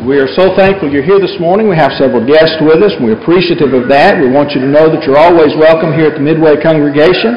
We 0.00 0.16
are 0.16 0.32
so 0.32 0.56
thankful 0.56 0.88
you're 0.88 1.04
here 1.04 1.20
this 1.20 1.36
morning. 1.36 1.68
We 1.68 1.76
have 1.76 1.92
several 2.00 2.24
guests 2.24 2.56
with 2.64 2.80
us, 2.80 2.96
we're 3.04 3.20
appreciative 3.20 3.76
of 3.76 3.84
that. 3.92 4.16
We 4.16 4.32
want 4.32 4.56
you 4.56 4.64
to 4.64 4.70
know 4.72 4.88
that 4.88 5.04
you're 5.04 5.20
always 5.20 5.52
welcome 5.60 5.92
here 5.92 6.08
at 6.08 6.16
the 6.16 6.24
Midway 6.24 6.56
congregation. 6.56 7.36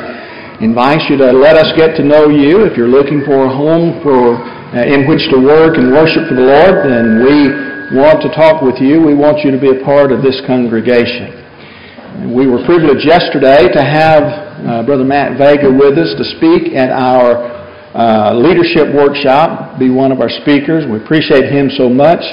Invite 0.63 1.03
you 1.11 1.19
to 1.19 1.35
let 1.35 1.59
us 1.59 1.75
get 1.75 1.99
to 1.99 2.07
know 2.07 2.31
you. 2.31 2.63
If 2.63 2.79
you're 2.79 2.87
looking 2.87 3.19
for 3.27 3.35
a 3.43 3.51
home 3.51 3.99
for 3.99 4.39
uh, 4.39 4.79
in 4.79 5.03
which 5.11 5.27
to 5.35 5.43
work 5.43 5.75
and 5.75 5.91
worship 5.91 6.31
for 6.31 6.39
the 6.39 6.47
Lord, 6.47 6.87
then 6.87 7.19
we 7.19 7.99
want 7.99 8.23
to 8.23 8.31
talk 8.31 8.63
with 8.63 8.79
you. 8.79 9.03
We 9.03 9.11
want 9.11 9.43
you 9.43 9.51
to 9.51 9.59
be 9.59 9.75
a 9.75 9.83
part 9.83 10.15
of 10.15 10.23
this 10.23 10.39
congregation. 10.47 12.31
We 12.31 12.47
were 12.47 12.63
privileged 12.63 13.03
yesterday 13.03 13.67
to 13.75 13.81
have 13.83 14.23
uh, 14.23 14.87
Brother 14.87 15.03
Matt 15.03 15.35
Vega 15.35 15.67
with 15.67 15.99
us 15.99 16.15
to 16.15 16.23
speak 16.39 16.71
at 16.79 16.95
our 16.95 17.43
uh, 17.91 18.31
leadership 18.39 18.87
workshop, 18.95 19.75
be 19.75 19.91
one 19.91 20.15
of 20.15 20.23
our 20.23 20.31
speakers. 20.31 20.87
We 20.87 21.03
appreciate 21.03 21.51
him 21.51 21.67
so 21.75 21.91
much. 21.91 22.23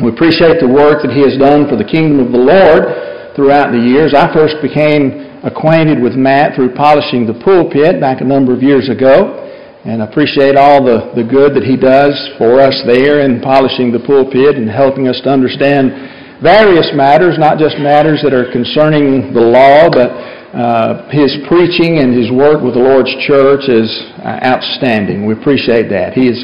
We 0.00 0.08
appreciate 0.08 0.56
the 0.62 0.70
work 0.70 1.04
that 1.04 1.12
he 1.12 1.20
has 1.20 1.36
done 1.36 1.68
for 1.68 1.76
the 1.76 1.84
kingdom 1.84 2.24
of 2.24 2.32
the 2.32 2.40
Lord 2.40 3.36
throughout 3.36 3.72
the 3.72 3.80
years. 3.80 4.14
I 4.16 4.32
first 4.32 4.56
became 4.64 5.28
acquainted 5.44 6.00
with 6.00 6.14
Matt 6.14 6.54
through 6.54 6.72
polishing 6.74 7.26
the 7.26 7.36
pulpit 7.44 8.00
back 8.00 8.20
a 8.20 8.24
number 8.24 8.54
of 8.54 8.62
years 8.62 8.88
ago. 8.88 9.38
And 9.84 10.00
appreciate 10.00 10.54
all 10.54 10.78
the, 10.78 11.10
the 11.18 11.26
good 11.26 11.58
that 11.58 11.66
he 11.66 11.74
does 11.74 12.14
for 12.38 12.62
us 12.62 12.78
there 12.86 13.26
in 13.26 13.42
polishing 13.42 13.90
the 13.90 13.98
pulpit 13.98 14.54
and 14.54 14.70
helping 14.70 15.10
us 15.10 15.18
to 15.26 15.28
understand 15.28 16.38
various 16.38 16.90
matters, 16.94 17.34
not 17.34 17.58
just 17.58 17.78
matters 17.82 18.22
that 18.22 18.30
are 18.30 18.46
concerning 18.54 19.34
the 19.34 19.42
law, 19.42 19.90
but 19.90 20.14
uh, 20.54 21.10
his 21.10 21.34
preaching 21.50 21.98
and 21.98 22.14
his 22.14 22.30
work 22.30 22.62
with 22.62 22.74
the 22.74 22.82
Lord's 22.82 23.10
church 23.26 23.66
is 23.66 23.90
uh, 24.22 24.38
outstanding. 24.46 25.26
We 25.26 25.34
appreciate 25.34 25.90
that. 25.90 26.14
He 26.14 26.30
is 26.30 26.38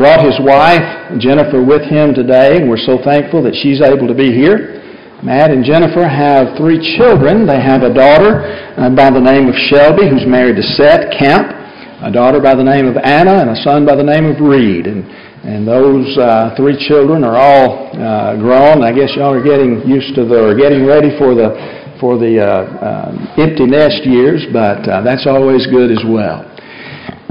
brought 0.00 0.24
his 0.24 0.40
wife, 0.40 0.80
Jennifer, 1.20 1.60
with 1.60 1.84
him 1.84 2.16
today, 2.16 2.56
and 2.56 2.72
we're 2.72 2.80
so 2.80 2.96
thankful 3.04 3.44
that 3.44 3.52
she's 3.52 3.84
able 3.84 4.08
to 4.08 4.16
be 4.16 4.32
here. 4.32 4.80
Matt 5.20 5.52
and 5.52 5.60
Jennifer 5.60 6.08
have 6.08 6.56
three 6.56 6.80
children. 6.96 7.44
They 7.44 7.60
have 7.60 7.84
a 7.84 7.92
daughter 7.92 8.48
uh, 8.80 8.88
by 8.96 9.12
the 9.12 9.20
name 9.20 9.44
of 9.44 9.54
Shelby, 9.68 10.08
who's 10.08 10.24
married 10.24 10.56
to 10.56 10.64
Seth 10.64 11.12
Kemp, 11.20 11.52
a 12.00 12.08
daughter 12.08 12.40
by 12.40 12.56
the 12.56 12.64
name 12.64 12.88
of 12.88 12.96
Anna, 12.96 13.44
and 13.44 13.52
a 13.52 13.60
son 13.60 13.84
by 13.84 13.92
the 13.92 14.02
name 14.02 14.24
of 14.24 14.40
Reed. 14.40 14.88
And, 14.88 15.04
and 15.44 15.68
those 15.68 16.16
uh, 16.16 16.56
three 16.56 16.80
children 16.88 17.20
are 17.20 17.36
all 17.36 17.92
uh, 17.92 18.40
grown. 18.40 18.80
I 18.80 18.96
guess 18.96 19.12
y'all 19.20 19.36
are 19.36 19.44
getting 19.44 19.84
used 19.84 20.16
to 20.16 20.24
the, 20.24 20.48
or 20.48 20.56
getting 20.56 20.88
ready 20.88 21.12
for 21.20 21.36
the, 21.36 21.52
for 22.00 22.16
the 22.16 22.40
uh, 22.40 22.48
uh, 22.48 23.36
empty 23.36 23.68
nest 23.68 24.00
years, 24.08 24.48
but 24.48 24.80
uh, 24.88 25.04
that's 25.04 25.28
always 25.28 25.68
good 25.68 25.92
as 25.92 26.00
well. 26.08 26.49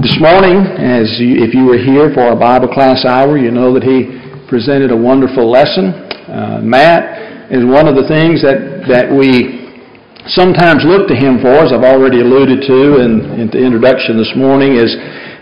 This 0.00 0.16
morning, 0.16 0.64
as 0.80 1.20
you, 1.20 1.44
if 1.44 1.52
you 1.52 1.68
were 1.68 1.76
here 1.76 2.08
for 2.16 2.24
our 2.24 2.38
Bible 2.38 2.72
class 2.72 3.04
hour, 3.04 3.36
you 3.36 3.52
know 3.52 3.76
that 3.76 3.84
he 3.84 4.08
presented 4.48 4.88
a 4.88 4.96
wonderful 4.96 5.44
lesson. 5.44 5.92
Uh, 6.24 6.64
Matt 6.64 7.52
is 7.52 7.68
one 7.68 7.84
of 7.84 8.00
the 8.00 8.08
things 8.08 8.40
that, 8.40 8.88
that 8.88 9.12
we 9.12 9.68
sometimes 10.32 10.88
look 10.88 11.04
to 11.12 11.16
him 11.16 11.44
for, 11.44 11.52
as 11.52 11.76
I've 11.76 11.84
already 11.84 12.24
alluded 12.24 12.64
to 12.64 13.04
in, 13.04 13.44
in 13.44 13.46
the 13.52 13.60
introduction 13.60 14.16
this 14.16 14.32
morning, 14.32 14.80
is 14.80 14.88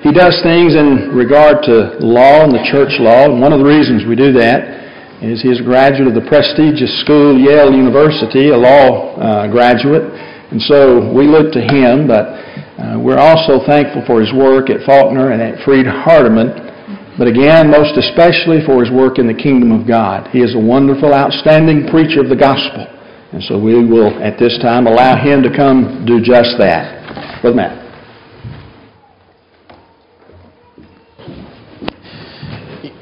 he 0.02 0.10
does 0.10 0.34
things 0.42 0.74
in 0.74 1.14
regard 1.14 1.62
to 1.70 2.02
law 2.02 2.42
and 2.42 2.50
the 2.50 2.66
church 2.66 2.98
law. 2.98 3.30
And 3.30 3.38
one 3.38 3.54
of 3.54 3.62
the 3.62 3.70
reasons 3.70 4.10
we 4.10 4.18
do 4.18 4.34
that 4.42 5.22
is 5.22 5.38
he's 5.38 5.62
a 5.62 5.66
graduate 5.70 6.10
of 6.10 6.18
the 6.18 6.26
prestigious 6.26 6.90
school, 7.06 7.38
Yale 7.38 7.70
University, 7.70 8.50
a 8.50 8.58
law 8.58 9.14
uh, 9.22 9.46
graduate. 9.46 10.02
And 10.50 10.58
so 10.66 11.14
we 11.14 11.30
look 11.30 11.54
to 11.54 11.62
him, 11.62 12.10
but 12.10 12.47
uh, 12.78 12.94
we're 12.96 13.18
also 13.18 13.58
thankful 13.66 14.06
for 14.06 14.20
his 14.22 14.32
work 14.32 14.70
at 14.70 14.86
Faulkner 14.86 15.32
and 15.32 15.42
at 15.42 15.58
Freed 15.64 15.86
Hardeman, 15.86 17.18
but 17.18 17.26
again, 17.26 17.68
most 17.70 17.98
especially 17.98 18.62
for 18.64 18.78
his 18.78 18.94
work 18.94 19.18
in 19.18 19.26
the 19.26 19.34
kingdom 19.34 19.72
of 19.74 19.82
God. 19.82 20.30
He 20.30 20.38
is 20.38 20.54
a 20.54 20.58
wonderful, 20.58 21.12
outstanding 21.12 21.90
preacher 21.90 22.22
of 22.22 22.30
the 22.30 22.38
gospel. 22.38 22.86
And 23.34 23.42
so 23.42 23.58
we 23.58 23.74
will, 23.82 24.14
at 24.22 24.38
this 24.38 24.56
time, 24.62 24.86
allow 24.86 25.18
him 25.18 25.42
to 25.42 25.50
come 25.50 26.06
do 26.06 26.22
just 26.22 26.54
that. 26.62 27.42
Brother 27.42 27.56
Matt. 27.56 27.84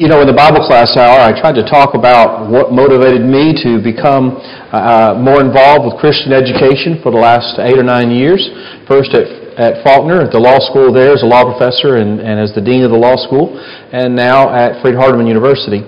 You 0.01 0.09
know, 0.09 0.21
in 0.21 0.27
the 0.27 0.37
Bible 0.37 0.67
class 0.67 0.97
hour, 0.97 1.21
I 1.21 1.39
tried 1.39 1.55
to 1.57 1.65
talk 1.69 1.95
about 1.95 2.51
what 2.51 2.73
motivated 2.73 3.23
me 3.23 3.53
to 3.63 3.81
become 3.81 4.41
uh, 4.73 5.17
more 5.21 5.41
involved 5.41 5.85
with 5.85 6.01
Christian 6.01 6.33
education 6.33 7.01
for 7.03 7.13
the 7.13 7.21
last 7.21 7.61
eight 7.61 7.79
or 7.79 7.85
nine 7.85 8.11
years. 8.11 8.41
First 8.89 9.15
at, 9.15 9.46
at 9.57 9.83
Faulkner, 9.83 10.21
at 10.21 10.33
the 10.33 10.39
law 10.39 10.61
school 10.61 10.93
there 10.93 11.17
as 11.17 11.25
a 11.25 11.27
law 11.27 11.49
professor 11.49 11.97
and, 11.97 12.21
and 12.21 12.37
as 12.39 12.53
the 12.53 12.61
dean 12.61 12.85
of 12.85 12.93
the 12.93 13.01
law 13.01 13.17
school, 13.17 13.57
and 13.93 14.15
now 14.15 14.53
at 14.53 14.81
Freed 14.85 14.95
Hardeman 14.95 15.27
University. 15.27 15.81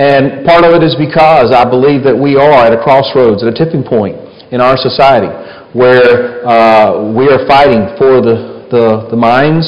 And 0.00 0.42
part 0.42 0.64
of 0.64 0.74
it 0.74 0.82
is 0.82 0.96
because 0.96 1.52
I 1.52 1.68
believe 1.68 2.02
that 2.02 2.16
we 2.16 2.34
are 2.34 2.50
at 2.64 2.72
a 2.72 2.80
crossroads, 2.80 3.44
at 3.44 3.52
a 3.52 3.54
tipping 3.54 3.84
point 3.84 4.16
in 4.50 4.60
our 4.60 4.80
society 4.80 5.30
where 5.76 6.42
uh, 6.48 7.12
we 7.12 7.28
are 7.28 7.44
fighting 7.46 7.92
for 8.00 8.24
the, 8.24 8.66
the, 8.72 9.10
the 9.10 9.16
minds 9.16 9.66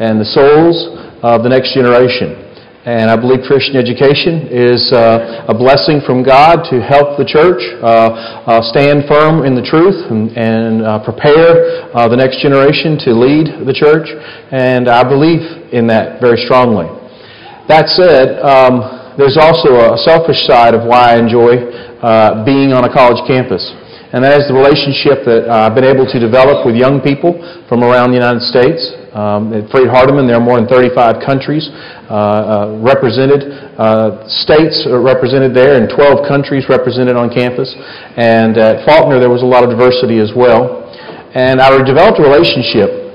and 0.00 0.18
the 0.18 0.26
souls 0.26 0.96
of 1.22 1.42
the 1.42 1.50
next 1.50 1.74
generation. 1.74 2.47
And 2.88 3.10
I 3.12 3.20
believe 3.20 3.44
Christian 3.44 3.76
education 3.76 4.48
is 4.48 4.80
uh, 4.96 5.44
a 5.44 5.52
blessing 5.52 6.00
from 6.08 6.24
God 6.24 6.64
to 6.72 6.80
help 6.80 7.20
the 7.20 7.28
church 7.28 7.60
uh, 7.84 7.84
uh, 8.48 8.64
stand 8.64 9.04
firm 9.04 9.44
in 9.44 9.52
the 9.52 9.60
truth 9.60 10.08
and, 10.08 10.32
and 10.32 10.80
uh, 10.80 10.96
prepare 11.04 11.84
uh, 11.92 12.08
the 12.08 12.16
next 12.16 12.40
generation 12.40 12.96
to 13.04 13.12
lead 13.12 13.68
the 13.68 13.76
church. 13.76 14.08
And 14.48 14.88
I 14.88 15.04
believe 15.04 15.68
in 15.68 15.84
that 15.92 16.16
very 16.24 16.40
strongly. 16.48 16.88
That 17.68 17.92
said, 17.92 18.40
um, 18.40 18.80
there's 19.20 19.36
also 19.36 19.92
a 19.92 20.00
selfish 20.00 20.40
side 20.48 20.72
of 20.72 20.88
why 20.88 21.12
I 21.12 21.20
enjoy 21.20 21.60
uh, 22.00 22.40
being 22.48 22.72
on 22.72 22.88
a 22.88 22.90
college 22.90 23.20
campus. 23.28 23.68
And 24.08 24.24
that 24.24 24.40
is 24.40 24.48
the 24.48 24.56
relationship 24.56 25.28
that 25.28 25.52
I've 25.52 25.76
been 25.76 25.84
able 25.84 26.08
to 26.08 26.16
develop 26.16 26.64
with 26.64 26.72
young 26.72 27.04
people 27.04 27.36
from 27.68 27.84
around 27.84 28.08
the 28.08 28.16
United 28.16 28.40
States. 28.40 28.80
Um, 29.12 29.52
at 29.52 29.68
Freed 29.68 29.92
Hardeman, 29.92 30.24
there 30.24 30.40
are 30.40 30.44
more 30.44 30.56
than 30.56 30.64
35 30.64 31.20
countries 31.20 31.68
uh, 32.08 32.16
uh, 32.16 32.80
represented, 32.80 33.52
uh, 33.76 34.24
states 34.24 34.88
represented 34.88 35.52
there, 35.52 35.76
and 35.76 35.92
12 35.92 36.24
countries 36.24 36.64
represented 36.72 37.20
on 37.20 37.28
campus. 37.28 37.68
And 38.16 38.56
at 38.56 38.88
Faulkner, 38.88 39.20
there 39.20 39.28
was 39.28 39.44
a 39.44 39.48
lot 39.48 39.60
of 39.60 39.68
diversity 39.68 40.24
as 40.24 40.32
well. 40.32 40.88
And 41.36 41.60
I 41.60 41.68
developed 41.84 42.16
a 42.16 42.24
relationship 42.24 43.12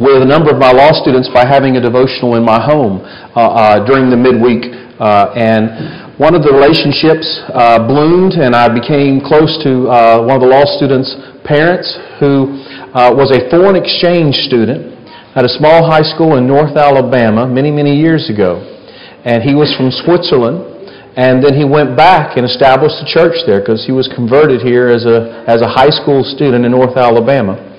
with 0.00 0.24
a 0.24 0.28
number 0.28 0.48
of 0.48 0.56
my 0.56 0.72
law 0.72 0.96
students 0.96 1.28
by 1.28 1.44
having 1.44 1.76
a 1.76 1.82
devotional 1.84 2.40
in 2.40 2.44
my 2.44 2.56
home 2.56 3.04
uh, 3.36 3.36
uh, 3.36 3.84
during 3.84 4.08
the 4.08 4.16
midweek. 4.16 4.80
Uh, 4.96 5.34
and 5.36 6.01
one 6.20 6.36
of 6.36 6.44
the 6.44 6.52
relationships 6.52 7.24
uh, 7.56 7.80
bloomed, 7.88 8.36
and 8.36 8.52
I 8.52 8.68
became 8.68 9.24
close 9.24 9.56
to 9.64 9.88
uh, 9.88 10.20
one 10.20 10.36
of 10.36 10.44
the 10.44 10.52
law 10.52 10.68
students' 10.76 11.08
parents, 11.40 11.88
who 12.20 12.60
uh, 12.92 13.08
was 13.16 13.32
a 13.32 13.48
foreign 13.48 13.80
exchange 13.80 14.36
student 14.44 14.92
at 15.32 15.48
a 15.48 15.52
small 15.56 15.88
high 15.88 16.04
school 16.04 16.36
in 16.36 16.44
North 16.44 16.76
Alabama 16.76 17.48
many, 17.48 17.72
many 17.72 17.96
years 17.96 18.28
ago. 18.28 18.60
And 19.24 19.40
he 19.40 19.56
was 19.56 19.72
from 19.72 19.88
Switzerland, 19.88 20.60
and 21.16 21.40
then 21.40 21.56
he 21.56 21.64
went 21.64 21.96
back 21.96 22.36
and 22.36 22.44
established 22.44 23.00
a 23.00 23.08
church 23.08 23.40
there 23.48 23.64
because 23.64 23.88
he 23.88 23.92
was 23.96 24.04
converted 24.12 24.60
here 24.60 24.92
as 24.92 25.08
a, 25.08 25.48
as 25.48 25.64
a 25.64 25.68
high 25.68 25.96
school 25.96 26.20
student 26.28 26.68
in 26.68 26.76
North 26.76 27.00
Alabama. 27.00 27.71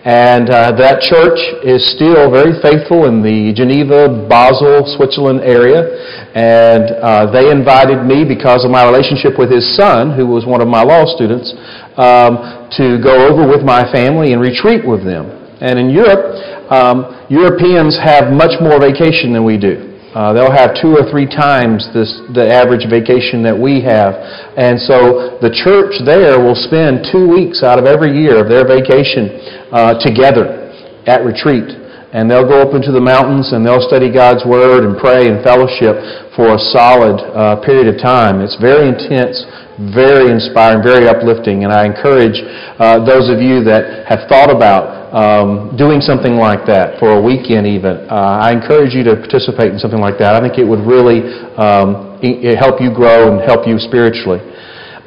And 0.00 0.48
uh, 0.48 0.72
that 0.80 1.04
church 1.04 1.36
is 1.60 1.84
still 1.92 2.32
very 2.32 2.56
faithful 2.64 3.04
in 3.04 3.20
the 3.20 3.52
Geneva, 3.52 4.08
Basel, 4.08 4.88
Switzerland 4.96 5.44
area. 5.44 5.92
And 6.32 6.96
uh, 7.04 7.28
they 7.28 7.50
invited 7.52 8.08
me, 8.08 8.24
because 8.24 8.64
of 8.64 8.70
my 8.70 8.88
relationship 8.88 9.36
with 9.36 9.52
his 9.52 9.76
son, 9.76 10.16
who 10.16 10.26
was 10.26 10.46
one 10.46 10.62
of 10.64 10.68
my 10.68 10.80
law 10.80 11.04
students, 11.04 11.52
um, 12.00 12.70
to 12.80 12.96
go 13.04 13.28
over 13.28 13.44
with 13.44 13.60
my 13.60 13.84
family 13.92 14.32
and 14.32 14.40
retreat 14.40 14.86
with 14.86 15.04
them. 15.04 15.28
And 15.60 15.76
in 15.76 15.90
Europe, 15.90 16.72
um, 16.72 17.26
Europeans 17.28 17.98
have 18.00 18.32
much 18.32 18.56
more 18.62 18.80
vacation 18.80 19.34
than 19.34 19.44
we 19.44 19.58
do. 19.58 19.89
Uh, 20.10 20.34
they'll 20.34 20.50
have 20.50 20.74
two 20.74 20.90
or 20.98 21.06
three 21.06 21.26
times 21.26 21.86
this, 21.94 22.10
the 22.34 22.42
average 22.42 22.82
vacation 22.90 23.46
that 23.46 23.54
we 23.54 23.78
have. 23.78 24.18
And 24.58 24.74
so 24.82 25.38
the 25.38 25.54
church 25.54 26.02
there 26.02 26.34
will 26.42 26.58
spend 26.58 27.06
two 27.14 27.30
weeks 27.30 27.62
out 27.62 27.78
of 27.78 27.86
every 27.86 28.10
year 28.18 28.42
of 28.42 28.50
their 28.50 28.66
vacation 28.66 29.30
uh, 29.70 30.02
together 30.02 30.74
at 31.06 31.22
retreat. 31.22 31.78
And 32.10 32.26
they'll 32.26 32.48
go 32.48 32.58
up 32.58 32.74
into 32.74 32.90
the 32.90 33.00
mountains 33.00 33.54
and 33.54 33.62
they'll 33.62 33.86
study 33.86 34.10
God's 34.10 34.42
Word 34.42 34.82
and 34.82 34.98
pray 34.98 35.30
and 35.30 35.46
fellowship 35.46 35.94
for 36.34 36.58
a 36.58 36.60
solid 36.74 37.22
uh, 37.22 37.62
period 37.62 37.86
of 37.86 38.02
time. 38.02 38.42
It's 38.42 38.58
very 38.58 38.90
intense, 38.90 39.46
very 39.94 40.28
inspiring, 40.28 40.84
very 40.84 41.08
uplifting. 41.08 41.64
And 41.64 41.72
I 41.72 41.88
encourage 41.88 42.36
uh, 42.76 43.00
those 43.04 43.32
of 43.32 43.40
you 43.40 43.64
that 43.64 44.04
have 44.04 44.28
thought 44.28 44.52
about 44.52 45.00
um, 45.10 45.74
doing 45.76 46.00
something 46.00 46.36
like 46.36 46.68
that 46.68 47.00
for 47.00 47.16
a 47.16 47.20
weekend 47.20 47.66
even. 47.66 48.06
Uh, 48.06 48.44
I 48.44 48.52
encourage 48.52 48.92
you 48.92 49.02
to 49.08 49.16
participate 49.16 49.72
in 49.72 49.78
something 49.80 49.98
like 49.98 50.20
that. 50.20 50.36
I 50.36 50.40
think 50.44 50.60
it 50.60 50.68
would 50.68 50.84
really 50.84 51.24
um, 51.58 52.20
help 52.60 52.78
you 52.78 52.92
grow 52.92 53.32
and 53.32 53.40
help 53.42 53.66
you 53.66 53.80
spiritually. 53.80 54.38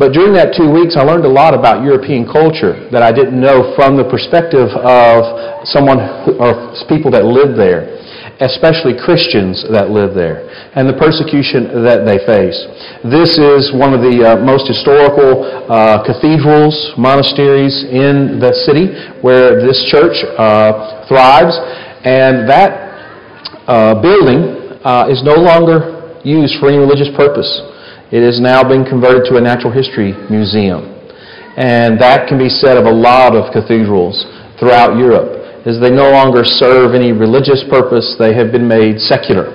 But 0.02 0.12
during 0.12 0.34
that 0.34 0.58
two 0.58 0.74
weeks, 0.74 0.98
I 0.98 1.06
learned 1.06 1.24
a 1.24 1.30
lot 1.30 1.54
about 1.54 1.86
European 1.86 2.26
culture 2.26 2.90
that 2.90 3.06
I 3.06 3.14
didn't 3.14 3.38
know 3.40 3.78
from 3.78 3.96
the 3.96 4.04
perspective 4.04 4.68
of 4.74 5.22
someone 5.70 6.02
or 6.42 6.74
people 6.90 7.14
that 7.14 7.24
lived 7.30 7.56
there. 7.56 7.94
Especially 8.42 8.98
Christians 8.98 9.62
that 9.70 9.94
live 9.94 10.18
there, 10.18 10.50
and 10.74 10.90
the 10.90 10.98
persecution 10.98 11.86
that 11.86 12.02
they 12.02 12.18
face. 12.26 12.58
This 13.06 13.38
is 13.38 13.70
one 13.70 13.94
of 13.94 14.02
the 14.02 14.26
uh, 14.26 14.42
most 14.42 14.66
historical 14.66 15.46
uh, 15.70 16.02
cathedrals, 16.02 16.74
monasteries 16.98 17.86
in 17.86 18.42
the 18.42 18.54
city 18.66 18.90
where 19.22 19.62
this 19.62 19.78
church 19.94 20.18
uh, 20.38 21.06
thrives, 21.06 21.54
and 22.04 22.50
that 22.50 22.74
uh, 23.70 24.02
building 24.02 24.82
uh, 24.82 25.14
is 25.14 25.22
no 25.22 25.38
longer 25.38 26.18
used 26.26 26.58
for 26.58 26.74
any 26.74 26.78
religious 26.78 27.14
purpose. 27.14 27.48
It 28.10 28.26
is 28.26 28.42
now 28.42 28.66
being 28.66 28.86
converted 28.86 29.30
to 29.30 29.38
a 29.38 29.42
natural 29.42 29.72
history 29.72 30.14
museum. 30.30 30.90
And 31.54 32.02
that 32.02 32.28
can 32.28 32.42
be 32.42 32.50
said 32.50 32.78
of 32.78 32.86
a 32.86 32.92
lot 32.92 33.38
of 33.38 33.54
cathedrals 33.54 34.26
throughout 34.58 34.98
Europe 34.98 35.43
is 35.66 35.80
they 35.80 35.92
no 35.92 36.12
longer 36.12 36.44
serve 36.44 36.94
any 36.94 37.12
religious 37.12 37.64
purpose. 37.72 38.16
They 38.20 38.36
have 38.36 38.52
been 38.52 38.68
made 38.68 39.00
secular. 39.00 39.48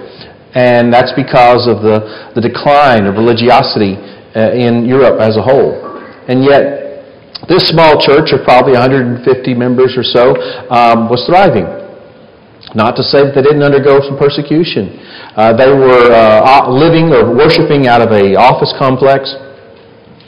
And 0.57 0.89
that's 0.93 1.13
because 1.13 1.69
of 1.69 1.85
the, 1.85 2.33
the 2.33 2.41
decline 2.41 3.05
of 3.05 3.21
religiosity 3.21 4.01
uh, 4.33 4.57
in 4.57 4.89
Europe 4.89 5.21
as 5.21 5.37
a 5.37 5.45
whole. 5.45 5.77
And 6.25 6.41
yet, 6.41 7.05
this 7.49 7.69
small 7.69 8.01
church 8.01 8.33
of 8.33 8.41
probably 8.45 8.73
150 8.73 9.21
members 9.55 9.97
or 10.01 10.03
so 10.05 10.33
um, 10.73 11.13
was 11.13 11.21
thriving. 11.29 11.69
Not 12.75 12.97
to 12.97 13.05
say 13.05 13.25
that 13.25 13.33
they 13.37 13.45
didn't 13.45 13.63
undergo 13.63 14.01
some 14.01 14.17
persecution. 14.17 14.97
Uh, 15.37 15.53
they 15.57 15.69
were 15.69 16.09
uh, 16.13 16.69
living 16.69 17.13
or 17.13 17.33
worshiping 17.33 17.87
out 17.87 18.01
of 18.01 18.13
a 18.13 18.37
office 18.37 18.73
complex. 18.81 19.29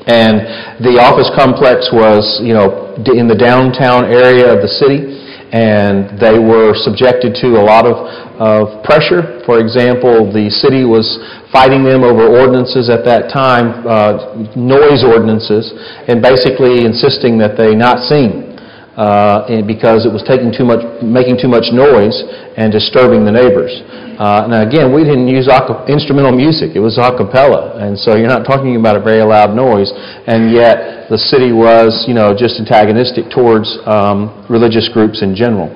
And 0.08 0.44
the 0.80 1.00
office 1.00 1.28
complex 1.36 1.88
was, 1.92 2.40
you 2.44 2.52
know, 2.52 2.96
in 3.12 3.28
the 3.28 3.36
downtown 3.36 4.08
area 4.08 4.48
of 4.48 4.60
the 4.60 4.68
city 4.68 5.19
and 5.52 6.18
they 6.18 6.38
were 6.38 6.74
subjected 6.74 7.34
to 7.42 7.58
a 7.58 7.64
lot 7.64 7.86
of, 7.86 7.96
of 8.38 8.82
pressure. 8.84 9.42
For 9.44 9.58
example, 9.58 10.30
the 10.30 10.50
city 10.50 10.84
was 10.84 11.18
fighting 11.52 11.82
them 11.82 12.04
over 12.04 12.26
ordinances 12.26 12.88
at 12.88 13.04
that 13.04 13.30
time, 13.32 13.86
uh, 13.86 14.46
noise 14.54 15.02
ordinances, 15.02 15.74
and 16.06 16.22
basically 16.22 16.86
insisting 16.86 17.38
that 17.38 17.58
they 17.58 17.74
not 17.74 18.06
sing. 18.06 18.49
Uh, 18.90 19.46
because 19.70 20.02
it 20.02 20.10
was 20.10 20.20
taking 20.26 20.50
too 20.50 20.66
much, 20.66 20.82
making 20.98 21.38
too 21.38 21.46
much 21.46 21.70
noise 21.70 22.26
and 22.58 22.74
disturbing 22.74 23.22
the 23.22 23.30
neighbors. 23.30 23.70
Uh, 24.18 24.50
now 24.50 24.66
again, 24.66 24.90
we 24.90 25.06
didn't 25.06 25.30
use 25.30 25.46
instrumental 25.86 26.34
music; 26.34 26.74
it 26.74 26.82
was 26.82 26.98
a 26.98 27.08
cappella, 27.14 27.78
and 27.78 27.94
so 27.94 28.18
you're 28.18 28.28
not 28.28 28.42
talking 28.42 28.74
about 28.74 28.98
a 28.98 29.00
very 29.00 29.22
loud 29.22 29.54
noise. 29.54 29.94
And 30.26 30.50
yet, 30.50 31.06
the 31.08 31.16
city 31.16 31.54
was, 31.54 32.04
you 32.10 32.18
know, 32.18 32.34
just 32.34 32.58
antagonistic 32.58 33.30
towards 33.30 33.70
um, 33.86 34.44
religious 34.50 34.90
groups 34.92 35.22
in 35.22 35.38
general. 35.38 35.70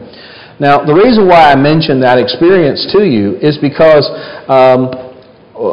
Now, 0.58 0.82
the 0.82 0.92
reason 0.94 1.30
why 1.30 1.50
I 1.50 1.56
mention 1.56 2.02
that 2.02 2.18
experience 2.18 2.82
to 2.98 3.06
you 3.06 3.38
is 3.38 3.58
because 3.62 4.10
um, 4.50 4.90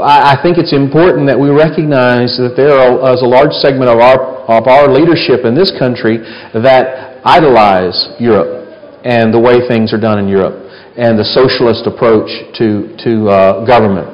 I 0.02 0.38
think 0.42 0.62
it's 0.62 0.74
important 0.74 1.26
that 1.26 1.38
we 1.38 1.50
recognize 1.50 2.38
that 2.38 2.54
there 2.54 2.70
is 3.10 3.22
a 3.22 3.30
large 3.30 3.54
segment 3.66 3.90
of 3.90 3.98
our, 3.98 4.46
of 4.46 4.70
our 4.70 4.86
leadership 4.88 5.42
in 5.42 5.58
this 5.58 5.74
country 5.78 6.22
that 6.54 7.11
idolize 7.24 8.16
Europe 8.20 8.62
and 9.04 9.34
the 9.34 9.40
way 9.40 9.68
things 9.68 9.94
are 9.94 10.00
done 10.00 10.20
in 10.20 10.28
Europe 10.28 10.62
and 10.98 11.18
the 11.18 11.24
socialist 11.24 11.88
approach 11.88 12.30
to, 12.58 12.94
to 13.00 13.30
uh, 13.30 13.66
government. 13.66 14.08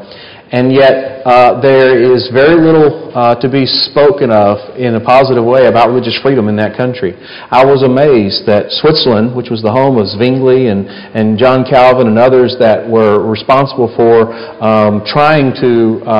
And 0.49 0.71
yet, 0.71 1.27
uh, 1.27 1.59
there 1.59 1.99
is 1.99 2.31
very 2.31 2.55
little 2.55 3.11
uh, 3.11 3.35
to 3.35 3.51
be 3.51 3.65
spoken 3.65 4.31
of 4.31 4.79
in 4.79 4.95
a 4.95 5.01
positive 5.03 5.43
way 5.43 5.67
about 5.67 5.89
religious 5.89 6.17
freedom 6.23 6.47
in 6.47 6.55
that 6.55 6.77
country. 6.77 7.19
I 7.51 7.65
was 7.65 7.83
amazed 7.83 8.47
that 8.47 8.71
Switzerland, 8.79 9.35
which 9.35 9.49
was 9.51 9.61
the 9.61 9.71
home 9.71 9.97
of 9.97 10.07
Zwingli 10.07 10.71
and, 10.71 10.87
and 10.87 11.37
John 11.37 11.67
Calvin 11.67 12.07
and 12.07 12.17
others 12.17 12.55
that 12.63 12.87
were 12.87 13.19
responsible 13.27 13.91
for 13.91 14.31
um, 14.63 15.03
trying 15.03 15.51
to 15.59 15.99
uh, 16.07 16.15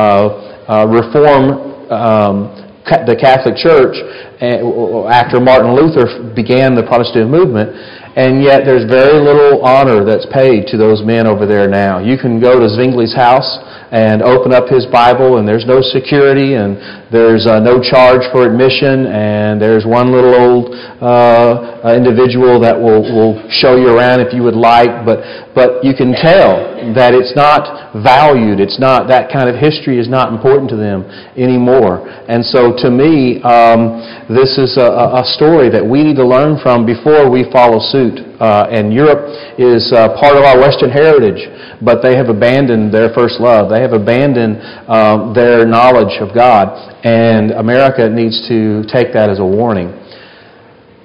uh, 0.67 0.87
reform 0.91 1.87
um, 1.87 2.66
the 2.87 3.15
Catholic 3.19 3.55
Church 3.59 3.95
eh, 4.39 4.63
after 5.11 5.39
Martin 5.39 5.75
Luther 5.75 6.31
began 6.33 6.75
the 6.75 6.83
Protestant 6.83 7.29
movement, 7.29 7.75
and 8.15 8.41
yet 8.41 8.63
there's 8.63 8.87
very 8.89 9.19
little 9.19 9.61
honor 9.61 10.03
that's 10.03 10.25
paid 10.33 10.65
to 10.71 10.77
those 10.77 11.03
men 11.03 11.27
over 11.27 11.45
there 11.45 11.67
now. 11.67 11.99
You 11.99 12.17
can 12.17 12.39
go 12.39 12.59
to 12.59 12.65
Zwingli's 12.65 13.13
house 13.13 13.59
and 13.91 14.21
open 14.21 14.51
up 14.51 14.67
his 14.67 14.85
Bible, 14.91 15.37
and 15.37 15.47
there's 15.47 15.65
no 15.65 15.79
security, 15.79 16.55
and 16.55 16.75
there's 17.07 17.47
uh, 17.47 17.59
no 17.59 17.79
charge 17.79 18.27
for 18.35 18.43
admission, 18.43 19.07
and 19.07 19.61
there's 19.61 19.85
one 19.85 20.11
little 20.11 20.35
old 20.35 20.75
uh, 20.99 21.95
individual 21.95 22.59
that 22.59 22.75
will, 22.75 22.99
will 23.07 23.39
show 23.47 23.79
you 23.79 23.95
around 23.95 24.19
if 24.19 24.33
you 24.33 24.43
would 24.43 24.59
like, 24.59 25.07
but, 25.07 25.23
but 25.55 25.79
you 25.83 25.95
can 25.95 26.11
tell 26.11 26.67
that 26.93 27.15
it's 27.15 27.31
not 27.31 27.95
valued. 28.03 28.59
It's 28.59 28.79
not, 28.79 29.07
that 29.07 29.31
kind 29.31 29.47
of 29.47 29.55
history 29.55 29.99
is 29.99 30.09
not 30.09 30.33
important 30.35 30.69
to 30.71 30.75
them 30.75 31.07
anymore. 31.39 32.03
And 32.27 32.43
so 32.43 32.75
to 32.83 32.91
me, 32.91 33.39
um, 33.47 34.03
this 34.27 34.59
is 34.59 34.75
a, 34.75 35.23
a 35.23 35.23
story 35.39 35.71
that 35.71 35.83
we 35.85 36.03
need 36.03 36.19
to 36.19 36.27
learn 36.27 36.59
from 36.59 36.85
before 36.85 37.31
we 37.31 37.47
follow 37.55 37.79
suit 37.79 38.26
uh, 38.39 38.67
and 38.69 38.93
Europe 38.93 39.25
is 39.57 39.91
uh, 39.93 40.13
part 40.19 40.35
of 40.35 40.43
our 40.43 40.59
Western 40.59 40.89
heritage, 40.89 41.41
but 41.81 42.01
they 42.01 42.15
have 42.15 42.29
abandoned 42.29 42.93
their 42.93 43.13
first 43.13 43.39
love. 43.39 43.69
They 43.69 43.81
have 43.81 43.93
abandoned 43.93 44.61
uh, 44.87 45.33
their 45.33 45.65
knowledge 45.65 46.21
of 46.21 46.35
God, 46.35 46.69
and 47.03 47.51
America 47.51 48.09
needs 48.09 48.47
to 48.47 48.83
take 48.93 49.13
that 49.13 49.29
as 49.29 49.39
a 49.39 49.45
warning. 49.45 49.89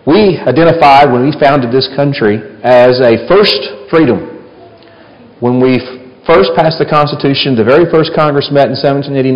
We 0.05 0.37
identified 0.43 1.13
when 1.13 1.23
we 1.23 1.33
founded 1.39 1.71
this 1.71 1.89
country 1.95 2.43
as 2.65 3.01
a 3.01 3.23
first 3.29 3.89
freedom. 3.89 4.29
When 5.41 5.61
we 5.61 6.02
first 6.23 6.55
passed 6.55 6.79
the 6.79 6.87
Constitution, 6.87 7.59
the 7.59 7.67
very 7.67 7.83
first 7.91 8.15
Congress 8.15 8.47
met 8.55 8.71
in 8.71 8.79
1789, 8.79 9.35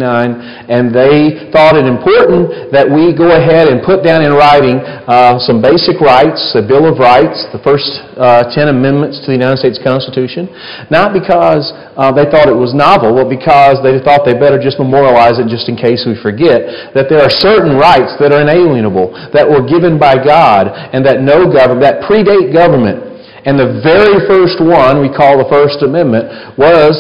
and 0.71 0.95
they 0.95 1.51
thought 1.51 1.75
it 1.75 1.83
important 1.83 2.71
that 2.71 2.87
we 2.87 3.11
go 3.11 3.35
ahead 3.35 3.67
and 3.67 3.83
put 3.83 4.07
down 4.07 4.23
in 4.23 4.31
writing 4.31 4.79
uh, 5.11 5.35
some 5.43 5.59
basic 5.59 5.99
rights, 5.99 6.55
the 6.55 6.63
Bill 6.63 6.87
of 6.87 7.03
Rights, 7.03 7.43
the 7.51 7.59
first 7.67 7.91
uh, 8.15 8.47
10 8.47 8.71
amendments 8.71 9.19
to 9.27 9.35
the 9.35 9.39
United 9.39 9.59
States 9.59 9.83
Constitution, 9.83 10.47
not 10.87 11.11
because 11.11 11.75
uh, 11.99 12.15
they 12.15 12.31
thought 12.31 12.47
it 12.47 12.57
was 12.57 12.71
novel, 12.71 13.19
but 13.19 13.27
because 13.27 13.83
they 13.83 13.99
thought 13.99 14.23
they 14.23 14.39
better 14.39 14.63
just 14.63 14.79
memorialize 14.79 15.43
it 15.43 15.51
just 15.51 15.67
in 15.67 15.75
case 15.75 16.07
we 16.07 16.15
forget, 16.23 16.95
that 16.95 17.11
there 17.11 17.19
are 17.19 17.33
certain 17.33 17.75
rights 17.75 18.15
that 18.23 18.31
are 18.31 18.47
inalienable, 18.47 19.11
that 19.35 19.43
were 19.43 19.67
given 19.67 19.99
by 19.99 20.15
God, 20.15 20.71
and 20.95 21.03
that 21.03 21.19
no 21.19 21.51
government, 21.51 21.83
that 21.83 22.07
predate 22.07 22.55
government, 22.55 23.16
and 23.47 23.55
the 23.55 23.79
very 23.79 24.27
first 24.27 24.59
one 24.59 24.99
we 24.99 25.07
call 25.07 25.39
the 25.39 25.47
First 25.47 25.79
Amendment 25.87 26.59
was 26.59 26.99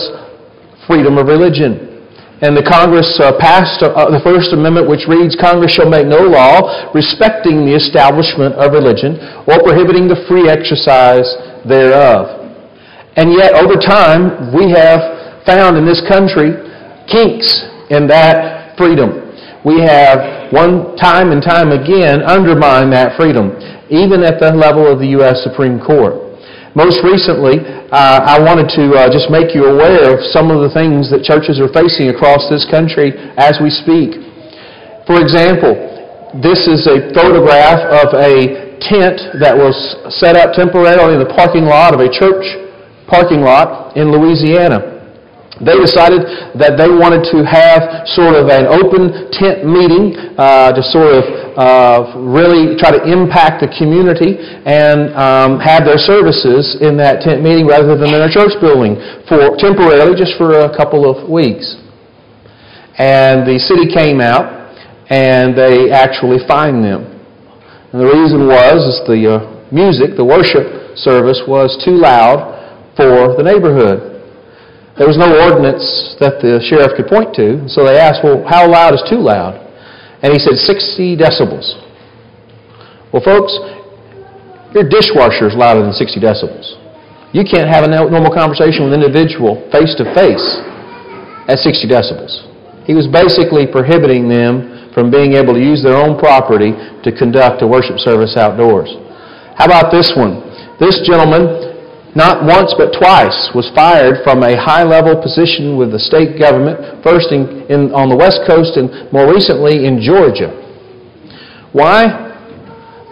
freedom 0.87 1.19
of 1.19 1.26
religion. 1.26 2.06
And 2.38 2.54
the 2.54 2.62
Congress 2.62 3.19
uh, 3.19 3.34
passed 3.43 3.82
uh, 3.82 3.90
the 4.14 4.22
First 4.22 4.54
Amendment, 4.54 4.87
which 4.87 5.11
reads 5.11 5.35
Congress 5.35 5.75
shall 5.75 5.90
make 5.90 6.06
no 6.06 6.23
law 6.23 6.92
respecting 6.94 7.66
the 7.66 7.75
establishment 7.75 8.54
of 8.54 8.70
religion 8.70 9.18
or 9.50 9.59
prohibiting 9.59 10.06
the 10.06 10.23
free 10.30 10.47
exercise 10.47 11.26
thereof. 11.66 12.30
And 13.18 13.35
yet, 13.35 13.59
over 13.59 13.75
time, 13.80 14.54
we 14.54 14.70
have 14.70 15.42
found 15.49 15.75
in 15.75 15.82
this 15.82 16.04
country 16.06 16.54
kinks 17.11 17.49
in 17.90 18.06
that 18.06 18.76
freedom. 18.78 19.35
We 19.64 19.82
have, 19.82 20.52
one 20.52 20.94
time 20.94 21.32
and 21.32 21.42
time 21.42 21.73
again, 21.73 22.23
undermined 22.23 22.92
that 22.92 23.16
freedom, 23.16 23.50
even 23.90 24.23
at 24.23 24.38
the 24.38 24.52
level 24.54 24.87
of 24.87 25.00
the 25.00 25.16
U.S. 25.18 25.42
Supreme 25.42 25.80
Court. 25.80 26.25
Most 26.76 27.00
recently, 27.00 27.64
uh, 27.88 28.21
I 28.21 28.37
wanted 28.37 28.68
to 28.76 28.85
uh, 28.92 29.09
just 29.09 29.33
make 29.33 29.56
you 29.56 29.64
aware 29.64 30.12
of 30.12 30.21
some 30.28 30.52
of 30.52 30.61
the 30.61 30.68
things 30.76 31.09
that 31.09 31.25
churches 31.25 31.56
are 31.56 31.73
facing 31.73 32.12
across 32.12 32.52
this 32.52 32.68
country 32.68 33.16
as 33.40 33.56
we 33.64 33.73
speak. 33.73 34.21
For 35.09 35.16
example, 35.16 35.73
this 36.45 36.68
is 36.68 36.85
a 36.85 37.09
photograph 37.16 37.80
of 38.04 38.12
a 38.21 38.76
tent 38.85 39.40
that 39.40 39.56
was 39.56 39.73
set 40.21 40.37
up 40.37 40.52
temporarily 40.52 41.16
in 41.16 41.21
the 41.25 41.33
parking 41.33 41.64
lot 41.64 41.97
of 41.97 42.04
a 42.04 42.12
church 42.12 42.45
parking 43.09 43.40
lot 43.40 43.97
in 43.97 44.12
Louisiana. 44.12 44.95
They 45.56 45.72
decided 45.80 46.52
that 46.60 46.76
they 46.76 46.92
wanted 46.92 47.25
to 47.32 47.40
have 47.40 48.04
sort 48.12 48.36
of 48.36 48.52
an 48.52 48.68
open 48.68 49.32
tent 49.32 49.64
meeting 49.64 50.12
uh, 50.36 50.76
to 50.76 50.84
sort 50.84 51.16
of 51.16 51.25
uh, 51.56 52.12
really 52.20 52.76
try 52.76 52.92
to 52.92 53.00
impact 53.08 53.64
the 53.64 53.70
community 53.72 54.36
and 54.68 55.16
um, 55.16 55.56
have 55.56 55.88
their 55.88 55.96
services 55.96 56.76
in 56.84 57.00
that 57.00 57.25
tent 57.25 57.40
meeting 57.40 57.64
rather 57.64 57.96
than 57.96 58.12
in 58.12 58.20
a 58.20 58.28
church 58.28 58.52
building 58.60 59.00
for 59.25 59.56
temporarily, 59.56 60.12
just 60.12 60.36
for 60.36 60.60
a 60.60 60.68
couple 60.76 61.08
of 61.08 61.25
weeks. 61.25 61.80
And 63.00 63.48
the 63.48 63.56
city 63.56 63.88
came 63.88 64.20
out 64.20 64.76
and 65.08 65.56
they 65.56 65.88
actually 65.88 66.44
fined 66.44 66.84
them. 66.84 67.16
And 67.96 68.04
the 68.04 68.12
reason 68.12 68.44
was 68.44 68.76
is 68.92 69.00
the 69.08 69.40
uh, 69.40 69.64
music, 69.72 70.20
the 70.20 70.25
worship 70.25 70.96
service 71.00 71.40
was 71.48 71.72
too 71.80 71.96
loud 71.96 72.92
for 72.92 73.32
the 73.40 73.42
neighborhood. 73.42 74.15
There 74.96 75.04
was 75.04 75.20
no 75.20 75.28
ordinance 75.28 76.16
that 76.24 76.40
the 76.40 76.56
sheriff 76.64 76.96
could 76.96 77.06
point 77.06 77.36
to, 77.36 77.68
so 77.68 77.84
they 77.84 78.00
asked, 78.00 78.24
well, 78.24 78.40
how 78.48 78.64
loud 78.64 78.96
is 78.96 79.04
too 79.04 79.20
loud? 79.20 79.60
And 80.24 80.32
he 80.32 80.40
said 80.40 80.56
60 80.56 81.20
decibels. 81.20 81.76
Well, 83.12 83.20
folks, 83.20 83.52
your 84.72 84.88
dishwasher 84.88 85.52
is 85.52 85.54
louder 85.56 85.84
than 85.84 85.92
60 85.92 86.16
decibels. 86.16 86.80
You 87.36 87.44
can't 87.44 87.68
have 87.68 87.84
a 87.84 87.90
normal 87.92 88.32
conversation 88.32 88.88
with 88.88 88.96
an 88.96 89.04
individual 89.04 89.60
face 89.68 89.92
to 90.00 90.08
face 90.16 90.64
at 91.44 91.60
60 91.60 91.84
decibels. 91.84 92.32
He 92.88 92.96
was 92.96 93.04
basically 93.04 93.68
prohibiting 93.68 94.32
them 94.32 94.88
from 94.96 95.12
being 95.12 95.36
able 95.36 95.52
to 95.52 95.60
use 95.60 95.84
their 95.84 96.00
own 96.00 96.16
property 96.16 96.72
to 97.04 97.12
conduct 97.12 97.60
a 97.60 97.68
worship 97.68 98.00
service 98.00 98.40
outdoors. 98.40 98.88
How 99.60 99.68
about 99.68 99.92
this 99.92 100.16
one? 100.16 100.40
This 100.80 101.04
gentleman, 101.04 101.75
not 102.16 102.49
once 102.49 102.73
but 102.80 102.96
twice, 102.96 103.52
was 103.52 103.68
fired 103.76 104.25
from 104.25 104.42
a 104.42 104.56
high 104.56 104.82
level 104.82 105.20
position 105.20 105.76
with 105.76 105.92
the 105.92 106.00
state 106.00 106.40
government, 106.40 107.04
first 107.04 107.28
in, 107.30 107.68
in, 107.68 107.92
on 107.92 108.08
the 108.08 108.16
West 108.16 108.40
Coast 108.49 108.80
and 108.80 108.88
more 109.12 109.28
recently 109.28 109.85
in 109.85 110.00
Georgia. 110.00 110.49
Why? 111.76 112.25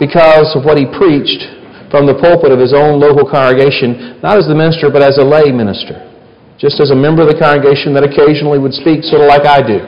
Because 0.00 0.56
of 0.56 0.64
what 0.64 0.80
he 0.80 0.88
preached 0.88 1.44
from 1.92 2.08
the 2.08 2.16
pulpit 2.16 2.50
of 2.50 2.58
his 2.58 2.72
own 2.72 2.98
local 2.98 3.28
congregation, 3.28 4.18
not 4.24 4.40
as 4.40 4.48
the 4.48 4.56
minister, 4.56 4.88
but 4.88 5.04
as 5.04 5.20
a 5.20 5.24
lay 5.24 5.52
minister 5.52 6.10
just 6.58 6.80
as 6.80 6.90
a 6.90 6.96
member 6.96 7.20
of 7.20 7.28
the 7.28 7.36
congregation 7.36 7.92
that 7.92 8.06
occasionally 8.06 8.58
would 8.58 8.72
speak 8.72 9.04
sort 9.04 9.20
of 9.20 9.28
like 9.28 9.44
I 9.44 9.60
do. 9.60 9.84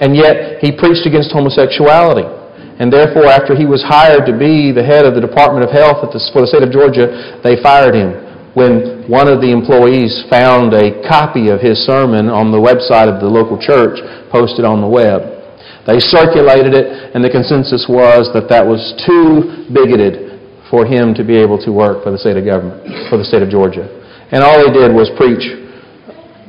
And 0.00 0.16
yet, 0.16 0.64
he 0.64 0.72
preached 0.72 1.04
against 1.04 1.32
homosexuality. 1.32 2.24
And 2.80 2.88
therefore, 2.88 3.28
after 3.28 3.52
he 3.52 3.68
was 3.68 3.84
hired 3.84 4.24
to 4.24 4.32
be 4.32 4.72
the 4.72 4.82
head 4.82 5.04
of 5.04 5.12
the 5.12 5.20
Department 5.20 5.68
of 5.68 5.70
Health 5.70 6.00
the, 6.00 6.16
for 6.32 6.40
the 6.40 6.48
state 6.48 6.64
of 6.64 6.72
Georgia, 6.72 7.36
they 7.44 7.60
fired 7.60 7.92
him 7.92 8.16
when 8.56 9.04
one 9.06 9.28
of 9.28 9.44
the 9.44 9.52
employees 9.52 10.24
found 10.26 10.72
a 10.72 11.04
copy 11.06 11.52
of 11.52 11.60
his 11.60 11.78
sermon 11.86 12.26
on 12.32 12.50
the 12.50 12.58
website 12.58 13.06
of 13.06 13.20
the 13.20 13.28
local 13.28 13.60
church 13.60 14.00
posted 14.32 14.64
on 14.64 14.80
the 14.80 14.88
web. 14.88 15.22
They 15.84 16.00
circulated 16.00 16.72
it, 16.72 17.12
and 17.14 17.22
the 17.22 17.30
consensus 17.30 17.84
was 17.84 18.32
that 18.32 18.48
that 18.48 18.64
was 18.64 18.80
too 19.04 19.68
bigoted 19.70 20.40
for 20.72 20.88
him 20.88 21.12
to 21.14 21.22
be 21.22 21.36
able 21.36 21.60
to 21.62 21.70
work 21.70 22.02
for 22.02 22.10
the 22.10 22.18
state 22.18 22.40
of 22.40 22.48
government, 22.48 22.80
for 23.12 23.20
the 23.20 23.28
state 23.28 23.42
of 23.42 23.52
Georgia. 23.52 23.84
And 24.32 24.42
all 24.42 24.56
he 24.56 24.72
did 24.72 24.88
was 24.94 25.12
preach 25.20 25.44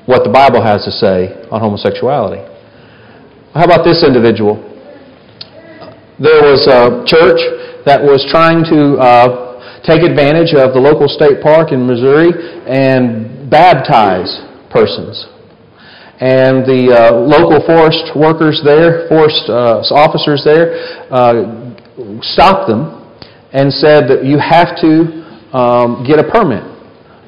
what 0.08 0.24
the 0.24 0.32
Bible 0.32 0.64
has 0.64 0.86
to 0.88 0.94
say 0.96 1.44
on 1.52 1.60
homosexuality. 1.60 2.40
How 3.54 3.68
about 3.68 3.84
this 3.84 4.00
individual? 4.06 4.72
There 6.22 6.46
was 6.46 6.70
a 6.70 7.02
church 7.10 7.42
that 7.86 7.98
was 7.98 8.22
trying 8.30 8.62
to 8.70 9.02
uh, 9.02 9.82
take 9.82 10.06
advantage 10.06 10.54
of 10.54 10.78
the 10.78 10.80
local 10.80 11.10
state 11.10 11.42
park 11.42 11.72
in 11.72 11.88
Missouri 11.88 12.30
and 12.70 13.50
baptize 13.50 14.30
persons. 14.70 15.26
And 16.22 16.62
the 16.62 16.94
uh, 16.94 17.18
local 17.18 17.58
forest 17.66 18.14
workers 18.14 18.62
there, 18.64 19.10
forest 19.10 19.50
uh, 19.50 19.82
officers 19.90 20.46
there, 20.46 20.78
uh, 21.10 21.74
stopped 22.22 22.70
them 22.70 23.02
and 23.52 23.74
said 23.74 24.06
that 24.06 24.24
you 24.24 24.38
have 24.38 24.78
to 24.78 25.26
um, 25.58 26.06
get 26.06 26.22
a 26.22 26.28
permit 26.30 26.62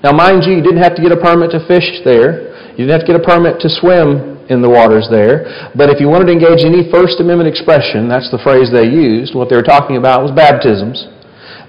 now, 0.03 0.11
mind 0.11 0.43
you, 0.43 0.59
you 0.59 0.61
didn't 0.61 0.83
have 0.83 0.95
to 0.95 1.01
get 1.01 1.13
a 1.13 1.17
permit 1.17 1.51
to 1.51 1.63
fish 1.65 2.03
there. 2.03 2.51
You 2.73 2.89
didn't 2.89 2.97
have 2.97 3.05
to 3.05 3.11
get 3.13 3.21
a 3.21 3.25
permit 3.25 3.61
to 3.61 3.69
swim 3.69 4.41
in 4.49 4.65
the 4.65 4.69
waters 4.69 5.05
there. 5.13 5.69
But 5.77 5.93
if 5.93 6.01
you 6.01 6.09
wanted 6.09 6.27
to 6.29 6.33
engage 6.33 6.65
any 6.65 6.89
First 6.89 7.21
Amendment 7.21 7.45
expression, 7.45 8.09
that's 8.09 8.33
the 8.33 8.41
phrase 8.41 8.73
they 8.73 8.89
used, 8.89 9.37
what 9.37 9.47
they 9.47 9.55
were 9.55 9.65
talking 9.65 9.95
about 10.01 10.25
was 10.25 10.33
baptisms, 10.33 11.05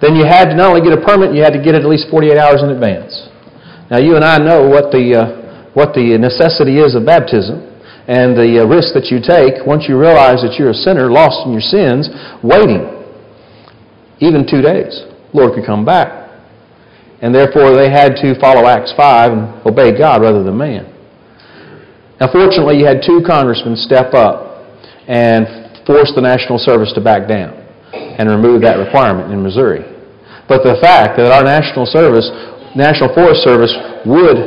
then 0.01 0.17
you 0.17 0.25
had 0.25 0.49
to 0.51 0.55
not 0.57 0.73
only 0.73 0.81
get 0.81 0.97
a 0.97 1.03
permit, 1.05 1.37
you 1.37 1.45
had 1.45 1.53
to 1.53 1.63
get 1.63 1.77
it 1.77 1.85
at 1.85 1.89
least 1.89 2.09
48 2.09 2.41
hours 2.41 2.65
in 2.65 2.73
advance. 2.73 3.29
Now, 3.93 4.01
you 4.01 4.17
and 4.17 4.25
I 4.25 4.41
know 4.41 4.65
what 4.65 4.89
the, 4.91 5.05
uh, 5.13 5.27
what 5.77 5.93
the 5.93 6.17
necessity 6.17 6.81
is 6.81 6.97
of 6.97 7.05
baptism 7.05 7.61
and 8.09 8.33
the 8.33 8.65
uh, 8.65 8.67
risk 8.67 8.97
that 8.97 9.13
you 9.13 9.21
take 9.21 9.61
once 9.69 9.85
you 9.89 10.01
realize 10.01 10.41
that 10.41 10.57
you're 10.57 10.73
a 10.73 10.83
sinner, 10.89 11.13
lost 11.13 11.45
in 11.45 11.53
your 11.53 11.65
sins, 11.65 12.09
waiting 12.41 12.85
even 14.25 14.49
two 14.49 14.65
days. 14.65 15.05
Lord 15.37 15.53
could 15.53 15.67
come 15.67 15.85
back 15.85 16.25
and 17.25 17.35
therefore 17.35 17.75
they 17.75 17.89
had 17.89 18.17
to 18.21 18.39
follow 18.41 18.69
Acts 18.69 18.93
5 18.97 19.33
and 19.33 19.67
obey 19.67 19.97
God 19.97 20.21
rather 20.21 20.43
than 20.43 20.57
man. 20.57 20.94
Now, 22.21 22.31
fortunately, 22.31 22.79
you 22.79 22.87
had 22.87 23.03
two 23.03 23.23
congressmen 23.27 23.75
step 23.77 24.15
up 24.15 24.63
and 25.09 25.47
force 25.87 26.13
the 26.15 26.23
National 26.23 26.59
Service 26.59 26.93
to 26.95 27.01
back 27.03 27.29
down 27.29 27.53
and 27.93 28.31
remove 28.31 28.63
that 28.63 28.79
requirement 28.79 29.33
in 29.33 29.43
Missouri. 29.43 29.83
But 30.49 30.63
the 30.63 30.79
fact 30.81 31.19
that 31.19 31.33
our 31.33 31.43
National 31.43 31.87
Service, 31.87 32.31
National 32.77 33.13
Forest 33.15 33.43
Service, 33.43 33.73
would, 34.07 34.39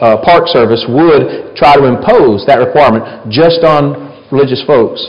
uh, 0.00 0.22
Park 0.22 0.48
Service, 0.48 0.84
would 0.88 1.56
try 1.56 1.74
to 1.74 1.84
impose 1.84 2.46
that 2.46 2.62
requirement 2.62 3.30
just 3.32 3.64
on 3.64 4.06
religious 4.30 4.62
folks 4.66 5.02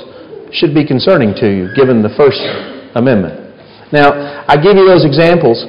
should 0.52 0.74
be 0.74 0.86
concerning 0.86 1.36
to 1.36 1.48
you, 1.48 1.70
given 1.76 2.02
the 2.02 2.14
First 2.16 2.40
Amendment. 2.96 3.48
Now, 3.92 4.44
I 4.48 4.58
give 4.58 4.76
you 4.76 4.88
those 4.88 5.06
examples 5.06 5.64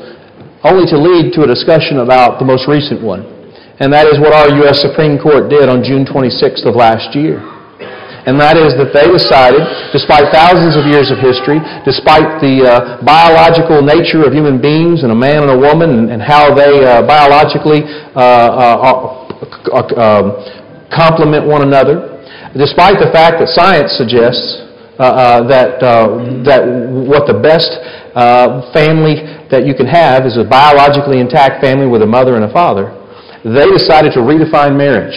only 0.65 0.87
to 0.91 0.99
lead 0.99 1.33
to 1.35 1.43
a 1.43 1.47
discussion 1.47 2.01
about 2.01 2.39
the 2.39 2.45
most 2.45 2.67
recent 2.67 3.03
one. 3.03 3.38
And 3.79 3.93
that 3.95 4.11
is 4.11 4.19
what 4.19 4.35
our 4.35 4.51
U.S. 4.67 4.83
Supreme 4.83 5.19
Court 5.19 5.47
did 5.47 5.71
on 5.71 5.87
June 5.87 6.03
26th 6.03 6.67
of 6.67 6.75
last 6.75 7.15
year. 7.15 7.39
And 8.27 8.37
that 8.43 8.59
is 8.59 8.75
that 8.77 8.91
they 8.91 9.07
decided, 9.09 9.63
despite 9.95 10.29
thousands 10.35 10.75
of 10.75 10.85
years 10.85 11.09
of 11.15 11.17
history, 11.17 11.63
despite 11.87 12.43
the 12.43 12.67
uh, 12.67 13.01
biological 13.01 13.81
nature 13.81 14.27
of 14.27 14.35
human 14.35 14.61
beings 14.61 15.01
and 15.01 15.09
a 15.09 15.17
man 15.17 15.47
and 15.47 15.53
a 15.55 15.57
woman 15.57 15.97
and, 15.97 16.07
and 16.13 16.21
how 16.21 16.53
they 16.53 16.85
uh, 16.85 17.07
biologically 17.07 17.87
uh, 18.13 18.21
uh, 18.21 18.85
uh 18.85 19.81
um, 19.97 20.35
complement 20.91 21.47
one 21.47 21.63
another, 21.63 22.19
despite 22.59 22.99
the 22.99 23.09
fact 23.15 23.39
that 23.39 23.49
science 23.55 23.95
suggests 23.95 24.67
uh, 24.99 25.47
that, 25.47 25.79
that 26.43 26.67
what 27.07 27.31
the 27.31 27.39
best 27.39 27.79
family 28.75 29.23
that 29.49 29.63
you 29.65 29.73
can 29.73 29.87
have 29.87 30.27
is 30.27 30.37
a 30.37 30.45
biologically 30.45 31.21
intact 31.23 31.63
family 31.63 31.87
with 31.87 32.03
a 32.03 32.07
mother 32.07 32.35
and 32.35 32.45
a 32.45 32.53
father, 32.53 32.98
they 33.45 33.69
decided 33.71 34.13
to 34.15 34.21
redefine 34.21 34.77
marriage 34.77 35.15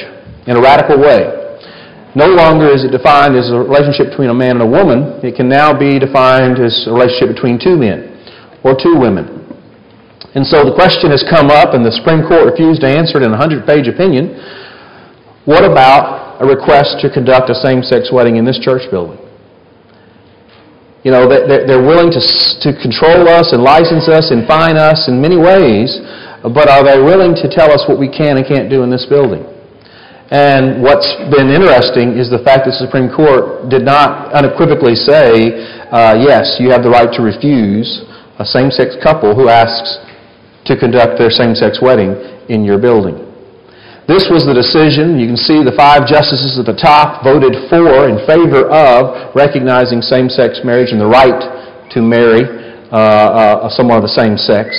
in 0.47 0.57
a 0.57 0.61
radical 0.61 0.99
way. 0.99 1.41
No 2.13 2.27
longer 2.27 2.67
is 2.67 2.83
it 2.83 2.91
defined 2.91 3.39
as 3.39 3.49
a 3.51 3.57
relationship 3.57 4.11
between 4.11 4.29
a 4.29 4.35
man 4.35 4.59
and 4.59 4.63
a 4.63 4.67
woman. 4.67 5.23
It 5.23 5.39
can 5.39 5.47
now 5.47 5.71
be 5.71 5.97
defined 5.97 6.59
as 6.59 6.85
a 6.87 6.91
relationship 6.91 7.35
between 7.35 7.55
two 7.55 7.79
men 7.79 8.11
or 8.67 8.75
two 8.75 8.99
women. 8.99 9.41
And 10.35 10.47
so 10.47 10.63
the 10.63 10.75
question 10.75 11.11
has 11.11 11.23
come 11.27 11.51
up, 11.51 11.75
and 11.75 11.83
the 11.83 11.91
Supreme 11.91 12.23
Court 12.23 12.47
refused 12.47 12.83
to 12.83 12.87
answer 12.87 13.19
it 13.19 13.23
in 13.23 13.31
a 13.31 13.39
100 13.39 13.67
page 13.67 13.87
opinion. 13.87 14.35
What 15.43 15.63
about 15.63 16.39
a 16.39 16.45
request 16.45 16.99
to 17.03 17.11
conduct 17.11 17.49
a 17.49 17.55
same 17.55 17.83
sex 17.83 18.11
wedding 18.11 18.35
in 18.35 18.45
this 18.45 18.59
church 18.59 18.83
building? 18.91 19.19
You 21.03 21.11
know, 21.11 21.25
they're 21.27 21.81
willing 21.81 22.13
to, 22.13 22.21
to 22.21 22.69
control 22.77 23.27
us 23.27 23.51
and 23.51 23.63
license 23.63 24.07
us 24.07 24.29
and 24.29 24.45
fine 24.45 24.77
us 24.77 25.09
in 25.09 25.19
many 25.19 25.35
ways, 25.35 25.97
but 26.41 26.69
are 26.69 26.81
they 26.81 26.97
willing 26.97 27.37
to 27.37 27.47
tell 27.49 27.69
us 27.69 27.85
what 27.87 27.99
we 27.99 28.09
can 28.09 28.37
and 28.37 28.45
can't 28.45 28.69
do 28.69 28.81
in 28.81 28.89
this 28.89 29.05
building? 29.05 29.45
And 30.31 30.81
what's 30.81 31.11
been 31.27 31.51
interesting 31.51 32.15
is 32.15 32.31
the 32.31 32.39
fact 32.39 32.63
that 32.63 32.71
the 32.71 32.81
Supreme 32.87 33.11
Court 33.11 33.67
did 33.67 33.83
not 33.83 34.31
unequivocally 34.31 34.95
say, 34.95 35.51
uh, 35.91 36.15
yes, 36.15 36.55
you 36.55 36.71
have 36.71 36.87
the 36.87 36.89
right 36.89 37.11
to 37.11 37.21
refuse 37.21 38.07
a 38.39 38.45
same 38.47 38.71
sex 38.71 38.95
couple 39.03 39.35
who 39.35 39.51
asks 39.51 39.99
to 40.65 40.79
conduct 40.79 41.19
their 41.19 41.29
same 41.29 41.53
sex 41.53 41.83
wedding 41.83 42.15
in 42.47 42.63
your 42.63 42.79
building. 42.79 43.27
This 44.07 44.31
was 44.31 44.47
the 44.47 44.55
decision. 44.55 45.19
You 45.19 45.27
can 45.27 45.37
see 45.37 45.67
the 45.67 45.75
five 45.75 46.07
justices 46.07 46.57
at 46.57 46.65
the 46.65 46.79
top 46.79 47.27
voted 47.27 47.53
for, 47.69 48.07
in 48.07 48.23
favor 48.23 48.71
of, 48.71 49.35
recognizing 49.35 49.99
same 50.01 50.31
sex 50.31 50.63
marriage 50.63 50.95
and 50.95 50.99
the 50.99 51.11
right 51.11 51.91
to 51.91 51.99
marry 52.01 52.47
uh, 52.87 53.67
uh, 53.67 53.69
someone 53.69 53.99
of 53.99 54.03
the 54.07 54.15
same 54.15 54.39
sex. 54.39 54.71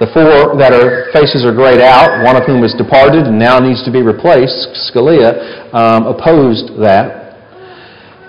The 0.00 0.08
four 0.16 0.56
that 0.56 0.72
are 0.72 1.12
faces 1.12 1.44
are 1.44 1.52
grayed 1.52 1.84
out, 1.84 2.24
one 2.24 2.32
of 2.32 2.48
whom 2.48 2.64
has 2.64 2.72
departed 2.72 3.28
and 3.28 3.36
now 3.36 3.60
needs 3.60 3.84
to 3.84 3.92
be 3.92 4.00
replaced, 4.00 4.72
Scalia, 4.88 5.68
um, 5.76 6.08
opposed 6.08 6.72
that. 6.80 7.36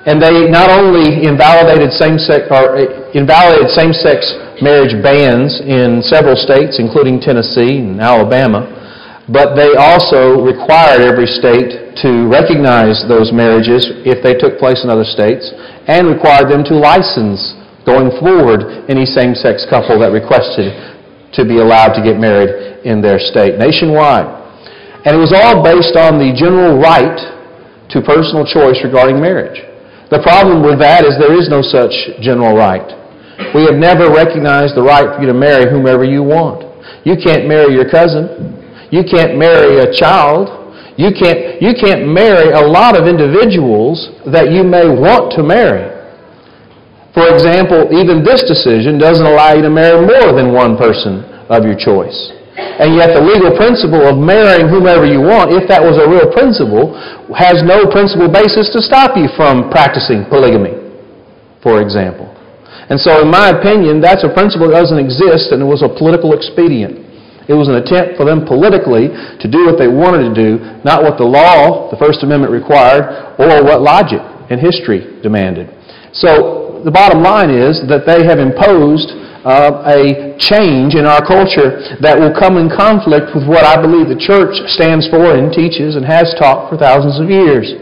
And 0.03 0.19
they 0.19 0.51
not 0.51 0.67
only 0.67 1.23
invalidated 1.23 1.95
same-sex 1.95 2.51
or 2.51 2.75
uh, 2.75 3.15
invalidated 3.15 3.71
same-sex 3.71 4.35
marriage 4.59 4.99
bans 4.99 5.63
in 5.63 6.03
several 6.03 6.35
states, 6.35 6.75
including 6.75 7.23
Tennessee 7.23 7.79
and 7.79 8.03
Alabama, 8.03 8.67
but 9.31 9.55
they 9.55 9.71
also 9.79 10.43
required 10.43 10.99
every 11.07 11.29
state 11.39 11.95
to 12.03 12.27
recognize 12.27 12.99
those 13.07 13.31
marriages 13.31 13.87
if 14.03 14.19
they 14.19 14.35
took 14.35 14.59
place 14.59 14.83
in 14.83 14.91
other 14.91 15.07
states 15.07 15.47
and 15.87 16.11
required 16.11 16.51
them 16.51 16.67
to 16.67 16.75
license 16.75 17.55
going 17.87 18.11
forward 18.19 18.83
any 18.91 19.07
same 19.07 19.33
sex 19.33 19.63
couple 19.71 19.95
that 20.03 20.11
requested 20.11 20.90
to 21.33 21.45
be 21.45 21.59
allowed 21.59 21.93
to 21.95 22.01
get 22.03 22.19
married 22.19 22.83
in 22.83 23.01
their 23.01 23.19
state 23.19 23.57
nationwide. 23.57 24.27
And 25.05 25.15
it 25.15 25.21
was 25.21 25.33
all 25.33 25.63
based 25.63 25.97
on 25.97 26.21
the 26.21 26.29
general 26.35 26.77
right 26.77 27.17
to 27.89 28.01
personal 28.01 28.45
choice 28.45 28.79
regarding 28.83 29.19
marriage. 29.19 29.59
The 30.11 30.19
problem 30.21 30.63
with 30.63 30.79
that 30.79 31.03
is 31.07 31.15
there 31.17 31.35
is 31.35 31.47
no 31.47 31.63
such 31.63 31.91
general 32.19 32.55
right. 32.55 32.85
We 33.55 33.65
have 33.65 33.75
never 33.75 34.11
recognized 34.11 34.75
the 34.75 34.83
right 34.83 35.07
for 35.07 35.19
you 35.19 35.27
to 35.27 35.33
marry 35.33 35.67
whomever 35.71 36.03
you 36.03 36.23
want. 36.23 36.67
You 37.03 37.15
can't 37.17 37.47
marry 37.47 37.73
your 37.73 37.89
cousin. 37.89 38.59
You 38.91 39.03
can't 39.07 39.39
marry 39.39 39.79
a 39.79 39.89
child. 39.91 40.51
You 40.99 41.11
can't, 41.15 41.61
you 41.63 41.73
can't 41.73 42.07
marry 42.07 42.51
a 42.51 42.61
lot 42.61 42.99
of 42.99 43.07
individuals 43.07 44.11
that 44.27 44.51
you 44.51 44.63
may 44.63 44.87
want 44.87 45.31
to 45.35 45.43
marry. 45.43 45.90
For 47.13 47.27
example, 47.27 47.91
even 47.91 48.23
this 48.23 48.43
decision 48.47 48.95
doesn't 48.95 49.25
allow 49.25 49.53
you 49.53 49.61
to 49.63 49.69
marry 49.69 49.99
more 49.99 50.31
than 50.31 50.55
one 50.55 50.79
person 50.79 51.27
of 51.51 51.67
your 51.67 51.75
choice. 51.75 52.15
And 52.55 52.95
yet 52.95 53.11
the 53.11 53.23
legal 53.23 53.51
principle 53.55 54.03
of 54.07 54.15
marrying 54.15 54.71
whomever 54.71 55.03
you 55.03 55.19
want, 55.19 55.51
if 55.51 55.67
that 55.67 55.83
was 55.83 55.99
a 55.99 56.07
real 56.07 56.31
principle, 56.31 56.95
has 57.35 57.63
no 57.63 57.87
principle 57.87 58.31
basis 58.31 58.71
to 58.71 58.79
stop 58.79 59.19
you 59.19 59.27
from 59.35 59.71
practicing 59.71 60.23
polygamy, 60.27 60.75
for 61.63 61.83
example. 61.83 62.31
And 62.91 62.99
so 62.99 63.23
in 63.23 63.31
my 63.31 63.55
opinion, 63.55 63.99
that's 63.99 64.23
a 64.23 64.31
principle 64.31 64.71
that 64.71 64.79
doesn't 64.79 64.99
exist 64.99 65.51
and 65.55 65.63
it 65.63 65.67
was 65.67 65.83
a 65.83 65.91
political 65.91 66.35
expedient. 66.35 67.07
It 67.47 67.55
was 67.55 67.67
an 67.67 67.79
attempt 67.79 68.15
for 68.15 68.23
them 68.23 68.45
politically 68.45 69.11
to 69.11 69.47
do 69.47 69.67
what 69.67 69.79
they 69.79 69.87
wanted 69.87 70.31
to 70.31 70.35
do, 70.35 70.59
not 70.83 71.03
what 71.03 71.17
the 71.17 71.27
law, 71.27 71.91
the 71.91 71.97
First 71.97 72.23
Amendment 72.23 72.51
required, 72.51 73.35
or 73.39 73.63
what 73.63 73.81
logic 73.81 74.21
and 74.51 74.59
history 74.59 75.19
demanded. 75.23 75.71
So 76.11 76.60
the 76.83 76.91
bottom 76.91 77.21
line 77.21 77.49
is 77.49 77.81
that 77.87 78.05
they 78.09 78.25
have 78.25 78.39
imposed 78.39 79.13
uh, 79.45 79.81
a 79.89 80.37
change 80.37 80.93
in 80.93 81.09
our 81.09 81.21
culture 81.25 81.97
that 82.01 82.13
will 82.13 82.33
come 82.33 82.61
in 82.61 82.69
conflict 82.69 83.33
with 83.33 83.45
what 83.49 83.65
I 83.65 83.77
believe 83.81 84.05
the 84.09 84.19
church 84.19 84.53
stands 84.69 85.09
for 85.09 85.33
and 85.33 85.49
teaches 85.49 85.97
and 85.97 86.05
has 86.05 86.33
taught 86.37 86.69
for 86.69 86.77
thousands 86.77 87.17
of 87.17 87.29
years. 87.29 87.73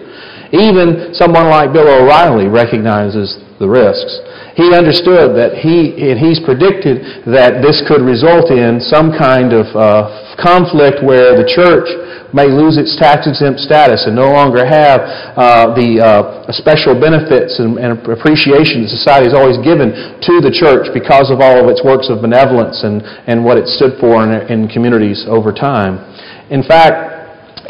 Even 0.55 1.13
someone 1.13 1.51
like 1.51 1.75
Bill 1.75 1.85
O'Reilly 1.85 2.47
recognizes 2.47 3.37
the 3.59 3.67
risks. 3.67 4.23
He 4.55 4.71
understood 4.73 5.35
that 5.35 5.59
he, 5.59 5.93
and 5.99 6.17
he's 6.17 6.39
predicted 6.41 7.27
that 7.27 7.61
this 7.61 7.83
could 7.85 8.01
result 8.01 8.49
in 8.49 8.79
some 8.79 9.11
kind 9.13 9.51
of 9.51 9.67
uh, 9.75 10.35
conflict 10.39 11.03
where 11.03 11.35
the 11.35 11.45
church 11.45 11.87
may 12.33 12.47
lose 12.47 12.77
its 12.77 12.95
tax 12.97 13.25
exempt 13.25 13.59
status 13.59 14.05
and 14.05 14.15
no 14.15 14.29
longer 14.29 14.65
have 14.65 15.01
uh, 15.33 15.73
the 15.73 15.97
uh, 15.97 16.51
special 16.53 16.93
benefits 16.93 17.57
and, 17.57 17.77
and, 17.77 17.97
appreciation 18.05 18.85
that 18.85 18.91
society 18.93 19.25
has 19.25 19.35
always 19.35 19.57
given 19.65 19.89
to 20.21 20.41
the 20.41 20.53
church 20.53 20.89
because 20.93 21.33
of 21.33 21.41
all 21.41 21.57
of 21.61 21.67
its 21.69 21.81
works 21.81 22.09
of 22.09 22.21
benevolence 22.21 22.85
and, 22.85 23.01
and 23.25 23.41
what 23.41 23.57
it 23.57 23.65
stood 23.65 23.97
for 23.99 24.21
in, 24.21 24.29
in 24.49 24.67
communities 24.69 25.25
over 25.27 25.51
time. 25.51 25.97
In 26.49 26.61
fact, 26.61 27.19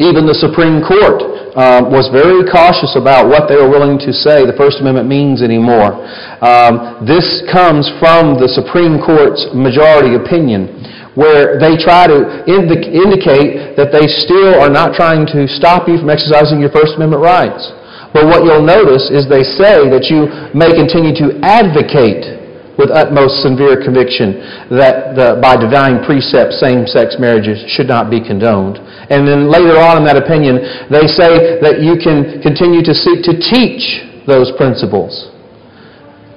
even 0.00 0.24
the 0.24 0.36
Supreme 0.36 0.80
Court 0.80 1.20
uh, 1.52 1.84
was 1.84 2.08
very 2.08 2.40
cautious 2.48 2.96
about 2.96 3.28
what 3.28 3.52
they 3.52 3.56
were 3.58 3.68
willing 3.68 4.00
to 4.00 4.16
say 4.16 4.48
the 4.48 4.56
First 4.56 4.80
Amendment 4.80 5.04
means 5.10 5.44
anymore. 5.44 6.00
Um, 6.40 7.04
this 7.04 7.44
comes 7.52 7.84
from 8.00 8.40
the 8.40 8.48
Supreme 8.48 8.96
Court's 8.96 9.44
majority 9.52 10.16
opinion 10.16 10.72
where 11.14 11.58
they 11.58 11.74
try 11.74 12.06
to 12.06 12.46
indicate 12.46 13.74
that 13.74 13.90
they 13.90 14.06
still 14.06 14.54
are 14.62 14.70
not 14.70 14.94
trying 14.94 15.26
to 15.34 15.48
stop 15.50 15.88
you 15.88 15.98
from 15.98 16.10
exercising 16.10 16.60
your 16.60 16.70
First 16.70 16.94
Amendment 16.94 17.22
rights. 17.22 17.72
But 18.14 18.26
what 18.26 18.42
you'll 18.42 18.66
notice 18.66 19.10
is 19.10 19.26
they 19.30 19.46
say 19.46 19.86
that 19.90 20.10
you 20.10 20.26
may 20.50 20.74
continue 20.74 21.14
to 21.22 21.38
advocate 21.46 22.40
with 22.78 22.90
utmost 22.90 23.42
severe 23.44 23.76
conviction 23.76 24.40
that 24.72 25.12
the, 25.12 25.36
by 25.42 25.54
divine 25.54 26.00
precept 26.02 26.56
same-sex 26.56 27.20
marriages 27.20 27.60
should 27.68 27.86
not 27.86 28.08
be 28.08 28.18
condoned. 28.18 28.80
And 29.12 29.28
then 29.28 29.52
later 29.52 29.76
on 29.76 30.00
in 30.00 30.04
that 30.08 30.16
opinion, 30.16 30.88
they 30.88 31.04
say 31.06 31.60
that 31.60 31.82
you 31.84 32.00
can 32.00 32.40
continue 32.40 32.80
to 32.80 32.94
seek 32.96 33.20
to 33.28 33.36
teach 33.36 34.06
those 34.24 34.50
principles. 34.56 35.28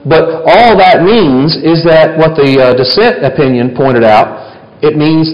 But 0.04 0.44
all 0.44 0.76
that 0.78 1.02
means 1.02 1.56
is 1.56 1.82
that 1.88 2.20
what 2.20 2.36
the 2.36 2.60
uh, 2.60 2.74
dissent 2.76 3.24
opinion 3.24 3.72
pointed 3.72 4.04
out 4.04 4.53
it 4.84 5.00
means 5.00 5.32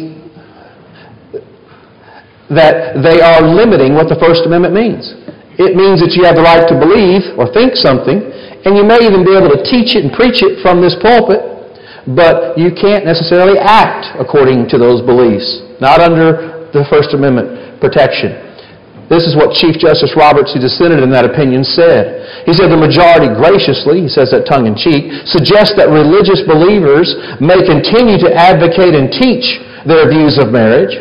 that 2.50 2.98
they 3.02 3.22
are 3.22 3.42
limiting 3.42 3.94
what 3.94 4.10
the 4.10 4.18
First 4.18 4.46
Amendment 4.46 4.74
means. 4.74 5.14
It 5.58 5.78
means 5.78 6.02
that 6.02 6.18
you 6.18 6.24
have 6.26 6.40
the 6.40 6.46
right 6.46 6.66
to 6.66 6.76
believe 6.78 7.38
or 7.38 7.52
think 7.54 7.76
something, 7.76 8.26
and 8.66 8.78
you 8.78 8.86
may 8.86 9.02
even 9.06 9.26
be 9.26 9.36
able 9.36 9.54
to 9.54 9.62
teach 9.66 9.94
it 9.94 10.06
and 10.06 10.14
preach 10.14 10.42
it 10.42 10.62
from 10.62 10.82
this 10.82 10.98
pulpit, 11.02 11.42
but 12.16 12.58
you 12.58 12.74
can't 12.74 13.06
necessarily 13.06 13.60
act 13.60 14.18
according 14.18 14.70
to 14.70 14.78
those 14.78 15.02
beliefs, 15.06 15.46
not 15.78 16.02
under 16.02 16.70
the 16.74 16.86
First 16.90 17.14
Amendment 17.14 17.82
protection. 17.82 18.49
This 19.10 19.26
is 19.26 19.34
what 19.34 19.58
Chief 19.58 19.74
Justice 19.82 20.14
Roberts, 20.14 20.54
who 20.54 20.62
dissented 20.62 21.02
in 21.02 21.10
that 21.10 21.26
opinion, 21.26 21.66
said. 21.66 22.46
He 22.46 22.54
said 22.54 22.70
the 22.70 22.78
majority 22.78 23.26
graciously, 23.34 24.06
he 24.06 24.12
says 24.12 24.30
that 24.30 24.46
tongue 24.46 24.70
in 24.70 24.78
cheek, 24.78 25.10
suggests 25.26 25.74
that 25.82 25.90
religious 25.90 26.46
believers 26.46 27.18
may 27.42 27.58
continue 27.66 28.22
to 28.22 28.30
advocate 28.30 28.94
and 28.94 29.10
teach 29.10 29.66
their 29.90 30.06
views 30.06 30.38
of 30.38 30.54
marriage. 30.54 30.94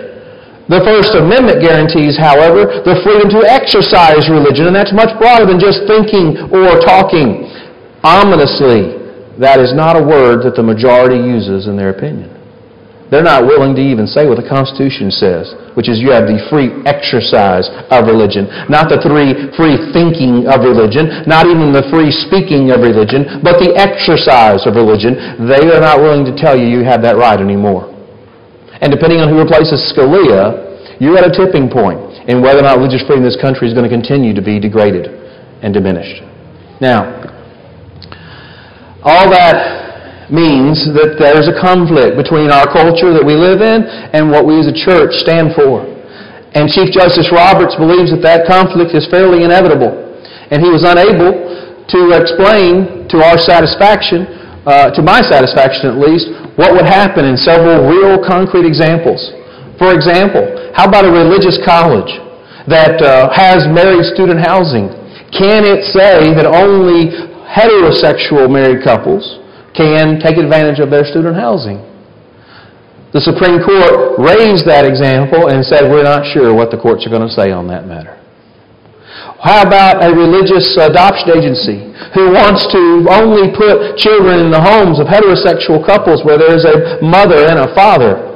The 0.73 0.81
First 0.85 1.17
Amendment 1.21 1.61
guarantees, 1.61 2.17
however, 2.17 2.81
the 2.81 2.97
freedom 3.05 3.29
to 3.29 3.45
exercise 3.45 4.25
religion, 4.33 4.73
and 4.73 4.77
that's 4.77 4.93
much 4.97 5.13
broader 5.21 5.45
than 5.45 5.61
just 5.61 5.85
thinking 5.85 6.49
or 6.49 6.81
talking. 6.81 7.45
Ominously, 8.05 9.37
that 9.37 9.61
is 9.61 9.77
not 9.77 10.01
a 10.01 10.05
word 10.05 10.49
that 10.49 10.57
the 10.57 10.65
majority 10.65 11.21
uses 11.21 11.69
in 11.69 11.77
their 11.77 11.93
opinion. 11.93 12.38
They're 13.09 13.25
not 13.25 13.49
willing 13.49 13.73
to 13.73 13.81
even 13.81 14.05
say 14.05 14.29
what 14.29 14.37
the 14.37 14.45
Constitution 14.45 15.09
says, 15.09 15.57
which 15.73 15.89
is 15.89 15.97
you 15.97 16.13
have 16.13 16.29
the 16.29 16.37
free 16.53 16.69
exercise 16.85 17.65
of 17.89 18.05
religion, 18.05 18.45
not 18.69 18.93
the 18.93 19.01
three 19.01 19.49
free 19.57 19.81
thinking 19.97 20.45
of 20.45 20.61
religion, 20.61 21.25
not 21.25 21.49
even 21.49 21.73
the 21.73 21.89
free 21.89 22.13
speaking 22.13 22.69
of 22.69 22.85
religion, 22.85 23.41
but 23.41 23.57
the 23.57 23.73
exercise 23.81 24.69
of 24.69 24.77
religion. 24.77 25.17
They 25.49 25.73
are 25.73 25.81
not 25.81 26.05
willing 26.05 26.29
to 26.29 26.37
tell 26.37 26.53
you 26.53 26.69
you 26.69 26.85
have 26.85 27.01
that 27.09 27.17
right 27.17 27.41
anymore. 27.41 27.89
And 28.85 28.93
depending 28.93 29.25
on 29.25 29.33
who 29.33 29.41
replaces 29.41 29.81
Scalia, 29.89 31.01
you're 31.01 31.17
at 31.17 31.25
a 31.25 31.33
tipping 31.33 31.73
point 31.73 32.29
in 32.29 32.45
whether 32.45 32.61
or 32.61 32.69
not 32.69 32.77
religious 32.77 33.01
freedom 33.09 33.25
in 33.25 33.29
this 33.33 33.41
country 33.41 33.67
is 33.67 33.73
going 33.73 33.89
to 33.89 33.95
continue 33.95 34.37
to 34.37 34.45
be 34.45 34.61
degraded 34.61 35.09
and 35.65 35.73
diminished. 35.73 36.21
Now, 36.77 37.09
all 39.01 39.31
that 39.31 39.78
means 40.29 40.89
that 40.93 41.17
there's 41.17 41.49
a 41.49 41.57
conflict 41.57 42.17
between 42.17 42.53
our 42.53 42.69
culture 42.69 43.17
that 43.17 43.25
we 43.25 43.33
live 43.33 43.65
in 43.65 43.85
and 44.13 44.29
what 44.29 44.45
we 44.45 44.61
as 44.61 44.69
a 44.69 44.77
church 44.77 45.17
stand 45.21 45.57
for. 45.57 45.85
And 46.57 46.69
Chief 46.69 46.93
Justice 46.93 47.29
Roberts 47.33 47.77
believes 47.77 48.13
that 48.13 48.25
that 48.25 48.49
conflict 48.49 48.97
is 48.97 49.05
fairly 49.09 49.45
inevitable. 49.45 49.93
And 50.53 50.65
he 50.65 50.69
was 50.73 50.85
unable 50.85 51.33
to 51.89 52.01
explain 52.17 53.09
to 53.09 53.25
our 53.25 53.37
satisfaction, 53.41 54.29
uh, 54.65 54.93
to 54.93 55.01
my 55.01 55.21
satisfaction 55.25 55.93
at 55.93 55.97
least, 55.97 56.29
what 56.57 56.73
would 56.73 56.89
happen 56.89 57.25
in 57.25 57.37
several 57.37 57.89
real 57.89 58.21
concrete 58.21 58.69
examples. 58.69 59.33
For 59.81 59.95
example, 59.95 60.73
how 60.75 60.89
about 60.89 61.05
a 61.05 61.13
religious 61.13 61.57
college 61.65 62.11
that 62.69 63.01
uh, 63.01 63.33
has 63.33 63.65
married 63.71 64.05
student 64.13 64.41
housing? 64.41 64.93
Can 65.33 65.65
it 65.65 65.85
say 65.93 66.33
that 66.37 66.45
only 66.45 67.13
heterosexual 67.49 68.51
married 68.51 68.85
couples 68.85 69.25
can 69.79 70.19
take 70.19 70.35
advantage 70.35 70.83
of 70.83 70.91
their 70.91 71.07
student 71.07 71.39
housing. 71.39 71.79
The 73.15 73.23
Supreme 73.23 73.63
Court 73.63 74.19
raised 74.19 74.67
that 74.67 74.85
example 74.85 75.49
and 75.49 75.65
said, 75.65 75.87
we're 75.87 76.05
not 76.05 76.27
sure 76.35 76.53
what 76.53 76.75
the 76.75 76.77
courts 76.77 77.07
are 77.07 77.13
going 77.15 77.25
to 77.25 77.33
say 77.33 77.55
on 77.55 77.71
that 77.71 77.87
matter. 77.87 78.19
How 79.39 79.63
about 79.63 80.03
a 80.03 80.11
religious 80.11 80.75
adoption 80.77 81.31
agency 81.31 81.95
who 82.13 82.35
wants 82.35 82.67
to 82.75 83.07
only 83.07 83.55
put 83.55 83.95
children 83.97 84.45
in 84.45 84.51
the 84.51 84.61
homes 84.61 84.99
of 84.99 85.07
heterosexual 85.07 85.79
couples 85.87 86.27
where 86.27 86.37
there's 86.37 86.67
a 86.67 86.99
mother 87.01 87.47
and 87.47 87.63
a 87.63 87.71
father? 87.71 88.27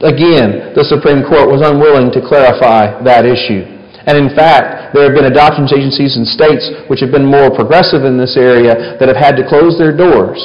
Again, 0.00 0.72
the 0.78 0.86
Supreme 0.86 1.26
Court 1.26 1.50
was 1.50 1.58
unwilling 1.58 2.14
to 2.14 2.22
clarify 2.22 3.02
that 3.02 3.26
issue. 3.26 3.73
And 4.04 4.20
in 4.20 4.36
fact, 4.36 4.92
there 4.92 5.08
have 5.08 5.16
been 5.16 5.32
adoption 5.32 5.64
agencies 5.72 6.20
in 6.20 6.28
states 6.28 6.68
which 6.92 7.00
have 7.00 7.10
been 7.10 7.24
more 7.24 7.48
progressive 7.48 8.04
in 8.04 8.20
this 8.20 8.36
area 8.36 9.00
that 9.00 9.08
have 9.08 9.16
had 9.16 9.34
to 9.40 9.44
close 9.48 9.80
their 9.80 9.96
doors. 9.96 10.36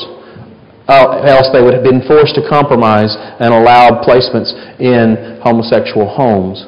Uh, 0.87 1.21
else 1.27 1.51
they 1.53 1.61
would 1.61 1.75
have 1.75 1.83
been 1.83 2.01
forced 2.07 2.33
to 2.33 2.41
compromise 2.49 3.13
and 3.43 3.53
allow 3.53 4.01
placements 4.01 4.49
in 4.81 5.37
homosexual 5.43 6.07
homes. 6.07 6.65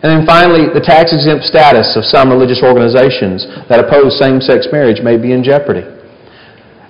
And 0.00 0.08
then 0.14 0.22
finally, 0.24 0.70
the 0.70 0.80
tax 0.80 1.10
exempt 1.10 1.44
status 1.44 1.98
of 1.98 2.06
some 2.06 2.30
religious 2.30 2.62
organizations 2.62 3.44
that 3.68 3.82
oppose 3.82 4.14
same 4.16 4.40
sex 4.40 4.70
marriage 4.70 5.02
may 5.02 5.18
be 5.18 5.34
in 5.34 5.42
jeopardy. 5.42 5.82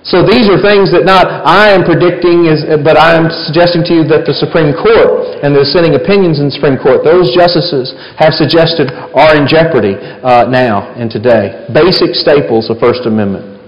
So 0.07 0.23
these 0.23 0.47
are 0.47 0.55
things 0.63 0.95
that 0.95 1.03
not 1.03 1.27
I 1.43 1.75
am 1.75 1.83
predicting, 1.83 2.47
is, 2.47 2.63
but 2.87 2.95
I 2.95 3.19
am 3.19 3.27
suggesting 3.27 3.83
to 3.91 3.93
you 3.99 4.03
that 4.07 4.23
the 4.23 4.31
Supreme 4.31 4.71
Court 4.71 5.43
and 5.43 5.51
the 5.51 5.67
dissenting 5.67 5.99
opinions 5.99 6.39
in 6.39 6.47
the 6.47 6.55
Supreme 6.55 6.79
Court, 6.79 7.03
those 7.03 7.35
justices 7.35 7.91
have 8.15 8.31
suggested 8.31 8.95
are 9.11 9.35
in 9.35 9.43
jeopardy 9.43 9.99
uh, 10.23 10.47
now 10.47 10.95
and 10.95 11.11
today. 11.11 11.67
Basic 11.75 12.15
staples 12.15 12.71
of 12.71 12.79
First 12.79 13.03
Amendment. 13.03 13.59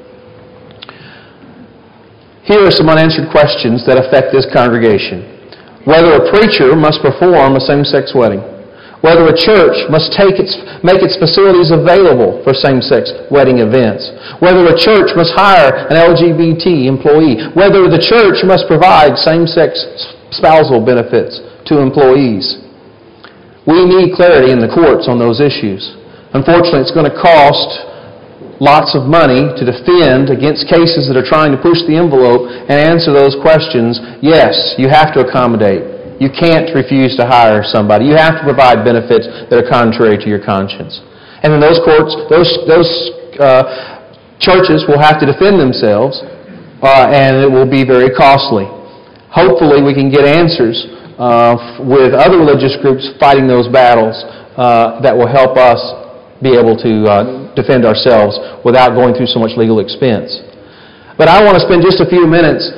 Here 2.48 2.63
are 2.63 2.72
some 2.72 2.88
unanswered 2.88 3.28
questions 3.28 3.84
that 3.84 4.00
affect 4.00 4.32
this 4.32 4.48
congregation. 4.56 5.28
Whether 5.84 6.15
a 6.15 6.32
preacher 6.32 6.80
must 6.80 7.04
perform 7.04 7.60
a 7.60 7.63
same-sex 7.63 8.15
wedding 8.15 8.39
whether 9.02 9.26
a 9.26 9.38
church 9.38 9.90
must 9.90 10.14
take 10.14 10.38
its, 10.38 10.54
make 10.86 11.02
its 11.02 11.18
facilities 11.18 11.74
available 11.74 12.38
for 12.46 12.54
same-sex 12.54 13.10
wedding 13.34 13.58
events, 13.58 14.14
whether 14.38 14.62
a 14.70 14.78
church 14.78 15.10
must 15.18 15.34
hire 15.34 15.90
an 15.90 15.98
LGBT 15.98 16.86
employee, 16.86 17.42
whether 17.58 17.90
the 17.90 18.02
church 18.02 18.46
must 18.46 18.70
provide 18.70 19.18
same-sex 19.18 19.82
spousal 20.30 20.86
benefits 20.86 21.42
to 21.66 21.82
employees. 21.82 22.62
We 23.66 23.86
need 23.86 24.14
clarity 24.14 24.54
in 24.54 24.62
the 24.62 24.70
courts 24.70 25.10
on 25.10 25.18
those 25.18 25.42
issues. 25.42 25.82
Unfortunately, 26.34 26.82
it's 26.82 26.94
going 26.94 27.10
to 27.10 27.18
cost 27.18 27.92
lots 28.62 28.94
of 28.94 29.10
money 29.10 29.50
to 29.58 29.66
defend 29.66 30.30
against 30.30 30.70
cases 30.70 31.10
that 31.10 31.18
are 31.18 31.26
trying 31.26 31.50
to 31.50 31.58
push 31.58 31.82
the 31.90 31.98
envelope 31.98 32.46
and 32.70 32.78
answer 32.78 33.10
those 33.10 33.34
questions, 33.42 33.98
yes, 34.22 34.78
you 34.78 34.86
have 34.90 35.14
to 35.18 35.26
accommodate. 35.26 36.01
You 36.22 36.30
can't 36.30 36.70
refuse 36.78 37.18
to 37.18 37.26
hire 37.26 37.66
somebody. 37.66 38.06
You 38.06 38.14
have 38.14 38.38
to 38.38 38.44
provide 38.46 38.86
benefits 38.86 39.26
that 39.50 39.58
are 39.58 39.66
contrary 39.66 40.22
to 40.22 40.28
your 40.30 40.38
conscience. 40.38 41.02
And 41.42 41.50
then 41.50 41.58
those 41.58 41.82
courts, 41.82 42.14
those, 42.30 42.46
those 42.70 42.92
uh, 43.42 43.66
churches 44.38 44.86
will 44.86 45.02
have 45.02 45.18
to 45.18 45.26
defend 45.26 45.58
themselves, 45.58 46.22
uh, 46.86 47.10
and 47.10 47.42
it 47.42 47.50
will 47.50 47.66
be 47.66 47.82
very 47.82 48.14
costly. 48.14 48.70
Hopefully, 49.34 49.82
we 49.82 49.98
can 49.98 50.14
get 50.14 50.30
answers 50.30 50.86
uh, 51.18 51.82
with 51.90 52.14
other 52.14 52.38
religious 52.38 52.78
groups 52.86 53.10
fighting 53.18 53.50
those 53.50 53.66
battles 53.66 54.14
uh, 54.62 55.02
that 55.02 55.18
will 55.18 55.30
help 55.30 55.58
us 55.58 55.82
be 56.46 56.54
able 56.54 56.78
to 56.78 56.94
uh, 57.10 57.18
defend 57.58 57.82
ourselves 57.82 58.38
without 58.62 58.94
going 58.94 59.18
through 59.18 59.26
so 59.26 59.42
much 59.42 59.58
legal 59.58 59.82
expense. 59.82 60.38
But 61.18 61.34
I 61.34 61.42
want 61.42 61.58
to 61.58 61.64
spend 61.66 61.82
just 61.82 61.98
a 61.98 62.06
few 62.06 62.30
minutes 62.30 62.70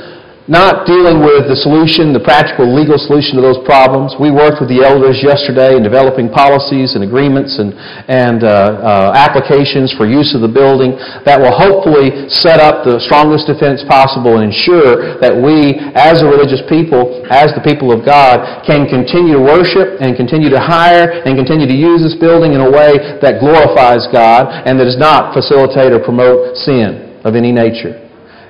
not 0.51 0.83
dealing 0.83 1.23
with 1.23 1.47
the 1.47 1.55
solution, 1.55 2.11
the 2.11 2.19
practical 2.19 2.67
legal 2.67 2.99
solution 2.99 3.39
to 3.39 3.43
those 3.43 3.59
problems. 3.63 4.19
We 4.19 4.27
worked 4.27 4.59
with 4.59 4.67
the 4.67 4.83
elders 4.83 5.23
yesterday 5.23 5.79
in 5.79 5.83
developing 5.87 6.27
policies 6.27 6.99
and 6.99 7.03
agreements 7.03 7.63
and, 7.63 7.71
and 8.11 8.43
uh, 8.43 8.51
uh, 8.51 9.15
applications 9.15 9.95
for 9.95 10.03
use 10.03 10.35
of 10.35 10.43
the 10.43 10.51
building 10.51 10.99
that 11.23 11.39
will 11.39 11.55
hopefully 11.55 12.27
set 12.27 12.59
up 12.59 12.83
the 12.83 12.99
strongest 13.07 13.47
defense 13.47 13.87
possible 13.87 14.35
and 14.35 14.51
ensure 14.51 15.15
that 15.23 15.31
we, 15.31 15.79
as 15.95 16.19
a 16.19 16.27
religious 16.27 16.59
people, 16.67 17.23
as 17.31 17.55
the 17.55 17.63
people 17.63 17.95
of 17.95 18.03
God, 18.03 18.67
can 18.67 18.83
continue 18.91 19.39
to 19.39 19.43
worship 19.43 20.03
and 20.03 20.19
continue 20.19 20.51
to 20.51 20.59
hire 20.59 21.23
and 21.23 21.39
continue 21.39 21.67
to 21.71 21.77
use 21.77 22.03
this 22.03 22.19
building 22.19 22.51
in 22.51 22.59
a 22.59 22.67
way 22.67 22.99
that 23.23 23.39
glorifies 23.39 24.11
God 24.11 24.51
and 24.67 24.75
that 24.75 24.91
does 24.91 24.99
not 24.99 25.31
facilitate 25.31 25.95
or 25.95 26.03
promote 26.03 26.59
sin 26.59 27.15
of 27.23 27.39
any 27.39 27.55
nature. 27.55 28.02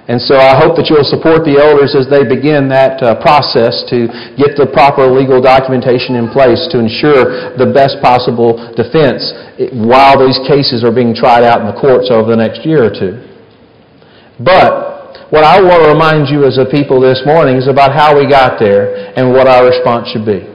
And 0.04 0.20
so 0.20 0.36
I 0.36 0.60
hope 0.60 0.76
that 0.76 0.92
you'll 0.92 1.08
support 1.08 1.48
the 1.48 1.56
elders 1.56 1.96
as 1.96 2.12
they 2.12 2.28
begin 2.28 2.68
that 2.68 3.00
uh, 3.00 3.16
process 3.24 3.88
to 3.88 4.12
get 4.36 4.60
the 4.60 4.68
proper 4.68 5.08
legal 5.08 5.40
documentation 5.40 6.20
in 6.20 6.28
place 6.28 6.60
to 6.76 6.84
ensure 6.84 7.56
the 7.56 7.72
best 7.72 8.04
possible 8.04 8.60
defense 8.76 9.24
while 9.72 10.20
these 10.20 10.36
cases 10.44 10.84
are 10.84 10.92
being 10.92 11.16
tried 11.16 11.48
out 11.48 11.64
in 11.64 11.72
the 11.72 11.78
courts 11.80 12.12
over 12.12 12.36
the 12.36 12.40
next 12.40 12.68
year 12.68 12.84
or 12.84 12.92
two. 12.92 13.16
But 14.44 15.32
what 15.32 15.48
I 15.48 15.64
want 15.64 15.88
to 15.88 15.90
remind 15.96 16.28
you 16.28 16.44
as 16.44 16.60
a 16.60 16.68
people 16.68 17.00
this 17.00 17.24
morning 17.24 17.56
is 17.56 17.72
about 17.72 17.96
how 17.96 18.12
we 18.12 18.28
got 18.28 18.60
there 18.60 19.16
and 19.16 19.32
what 19.32 19.48
our 19.48 19.64
response 19.64 20.12
should 20.12 20.28
be. 20.28 20.53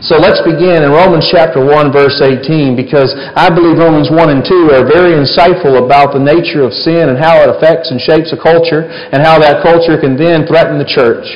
So 0.00 0.16
let's 0.16 0.40
begin 0.40 0.80
in 0.80 0.96
Romans 0.96 1.28
chapter 1.28 1.60
1 1.60 1.92
verse 1.92 2.24
18 2.24 2.72
because 2.72 3.12
I 3.36 3.52
believe 3.52 3.76
Romans 3.76 4.08
1 4.08 4.16
and 4.32 4.40
2 4.40 4.72
are 4.72 4.80
very 4.88 5.12
insightful 5.12 5.76
about 5.76 6.16
the 6.16 6.22
nature 6.24 6.64
of 6.64 6.72
sin 6.72 7.12
and 7.12 7.20
how 7.20 7.44
it 7.44 7.52
affects 7.52 7.92
and 7.92 8.00
shapes 8.00 8.32
a 8.32 8.40
culture 8.40 8.88
and 8.88 9.20
how 9.20 9.36
that 9.36 9.60
culture 9.60 10.00
can 10.00 10.16
then 10.16 10.48
threaten 10.48 10.80
the 10.80 10.88
church. 10.88 11.28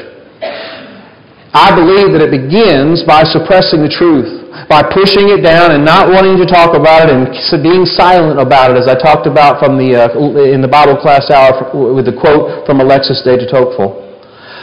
I 1.52 1.76
believe 1.76 2.16
that 2.16 2.24
it 2.24 2.32
begins 2.32 3.04
by 3.04 3.28
suppressing 3.28 3.84
the 3.84 3.92
truth, 3.92 4.32
by 4.64 4.80
pushing 4.80 5.28
it 5.28 5.44
down 5.44 5.76
and 5.76 5.84
not 5.84 6.08
wanting 6.08 6.40
to 6.40 6.48
talk 6.48 6.72
about 6.72 7.12
it 7.12 7.12
and 7.12 7.28
being 7.60 7.84
silent 7.84 8.40
about 8.40 8.72
it, 8.72 8.80
as 8.80 8.88
I 8.88 8.96
talked 8.96 9.28
about 9.28 9.60
from 9.60 9.76
the, 9.76 10.08
uh, 10.08 10.40
in 10.40 10.64
the 10.64 10.72
Bible 10.72 10.96
class 10.96 11.28
hour 11.28 11.68
with 11.92 12.08
the 12.08 12.16
quote 12.16 12.64
from 12.64 12.80
Alexis 12.80 13.20
de 13.20 13.44
Tocqueville. 13.44 14.00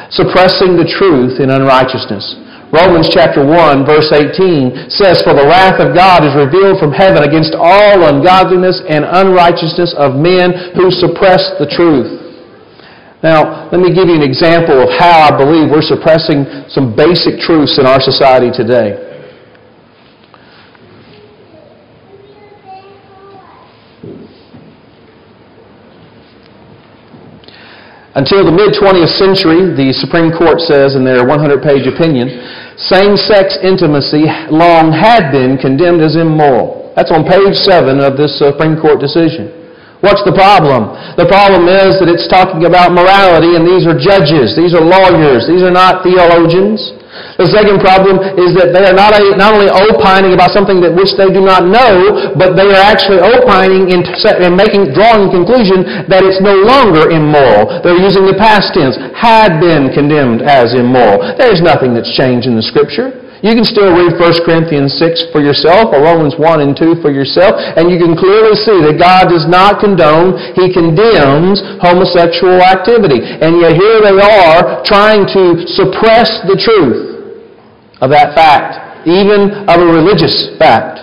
Suppressing 0.10 0.74
the 0.74 0.90
truth 0.90 1.38
in 1.38 1.54
unrighteousness. 1.54 2.50
Romans 2.72 3.12
chapter 3.12 3.44
1 3.44 3.84
verse 3.84 4.16
18 4.16 4.88
says, 4.88 5.20
For 5.28 5.36
the 5.36 5.44
wrath 5.44 5.84
of 5.84 5.92
God 5.92 6.24
is 6.24 6.32
revealed 6.40 6.80
from 6.80 6.96
heaven 6.96 7.28
against 7.28 7.52
all 7.52 8.08
ungodliness 8.08 8.80
and 8.88 9.04
unrighteousness 9.04 9.92
of 10.00 10.16
men 10.16 10.72
who 10.80 10.88
suppress 10.88 11.52
the 11.60 11.68
truth. 11.68 12.08
Now, 13.20 13.70
let 13.70 13.84
me 13.84 13.94
give 13.94 14.08
you 14.08 14.16
an 14.16 14.26
example 14.26 14.82
of 14.82 14.90
how 14.98 15.30
I 15.30 15.32
believe 15.36 15.70
we're 15.70 15.86
suppressing 15.86 16.48
some 16.72 16.96
basic 16.96 17.44
truths 17.44 17.78
in 17.78 17.86
our 17.86 18.00
society 18.00 18.50
today. 18.50 19.11
Until 28.12 28.44
the 28.44 28.52
mid 28.52 28.76
20th 28.76 29.16
century, 29.16 29.72
the 29.72 29.96
Supreme 29.96 30.36
Court 30.36 30.60
says 30.60 31.00
in 31.00 31.08
their 31.08 31.24
100 31.24 31.64
page 31.64 31.88
opinion, 31.88 32.28
same 32.76 33.16
sex 33.16 33.56
intimacy 33.64 34.28
long 34.52 34.92
had 34.92 35.32
been 35.32 35.56
condemned 35.56 36.04
as 36.04 36.20
immoral. 36.20 36.92
That's 37.00 37.12
on 37.12 37.24
page 37.24 37.56
7 37.56 38.04
of 38.04 38.20
this 38.20 38.36
Supreme 38.36 38.76
Court 38.76 39.00
decision. 39.00 39.48
What's 40.04 40.28
the 40.28 40.36
problem? 40.36 40.92
The 41.16 41.30
problem 41.30 41.72
is 41.72 42.04
that 42.04 42.12
it's 42.12 42.28
talking 42.28 42.68
about 42.68 42.92
morality, 42.92 43.56
and 43.56 43.64
these 43.64 43.88
are 43.88 43.96
judges, 43.96 44.60
these 44.60 44.76
are 44.76 44.84
lawyers, 44.84 45.48
these 45.48 45.64
are 45.64 45.72
not 45.72 46.04
theologians. 46.04 47.01
The 47.40 47.50
second 47.50 47.82
problem 47.82 48.22
is 48.38 48.54
that 48.60 48.76
they 48.76 48.84
are 48.86 48.94
not, 48.94 49.18
a, 49.18 49.22
not 49.34 49.58
only 49.58 49.72
opining 49.72 50.38
about 50.38 50.54
something 50.54 50.84
that 50.86 50.94
which 50.94 51.16
they 51.18 51.32
do 51.32 51.42
not 51.42 51.66
know, 51.66 52.34
but 52.38 52.54
they 52.54 52.70
are 52.70 52.86
actually 52.86 53.24
opining 53.24 53.90
and 53.90 54.04
making, 54.54 54.94
drawing 54.94 55.30
the 55.30 55.34
conclusion 55.34 56.08
that 56.12 56.22
it's 56.22 56.42
no 56.44 56.54
longer 56.62 57.10
immoral. 57.10 57.82
They're 57.82 58.00
using 58.00 58.30
the 58.30 58.38
past 58.38 58.78
tense, 58.78 59.00
had 59.18 59.58
been 59.58 59.90
condemned 59.92 60.46
as 60.46 60.78
immoral. 60.78 61.22
There's 61.38 61.62
nothing 61.62 61.98
that's 61.98 62.12
changed 62.14 62.46
in 62.46 62.54
the 62.54 62.66
Scripture. 62.66 63.22
You 63.42 63.58
can 63.58 63.66
still 63.66 63.90
read 63.90 64.22
1 64.22 64.46
Corinthians 64.46 64.94
6 65.02 65.34
for 65.34 65.42
yourself 65.42 65.90
or 65.90 66.06
Romans 66.06 66.38
1 66.38 66.62
and 66.62 66.78
2 66.78 67.02
for 67.02 67.10
yourself, 67.10 67.58
and 67.58 67.90
you 67.90 67.98
can 67.98 68.14
clearly 68.14 68.54
see 68.54 68.78
that 68.86 69.02
God 69.02 69.34
does 69.34 69.50
not 69.50 69.82
condone, 69.82 70.38
He 70.54 70.70
condemns 70.70 71.58
homosexual 71.82 72.62
activity. 72.62 73.18
And 73.18 73.58
yet 73.58 73.74
here 73.74 73.98
they 74.06 74.14
are 74.14 74.86
trying 74.86 75.26
to 75.34 75.66
suppress 75.74 76.46
the 76.46 76.54
truth 76.54 77.11
of 78.02 78.10
that 78.10 78.34
fact, 78.36 79.08
even 79.08 79.66
of 79.70 79.78
a 79.80 79.86
religious 79.86 80.58
fact. 80.58 81.00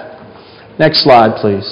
Next 0.78 1.02
slide, 1.02 1.38
please. 1.40 1.66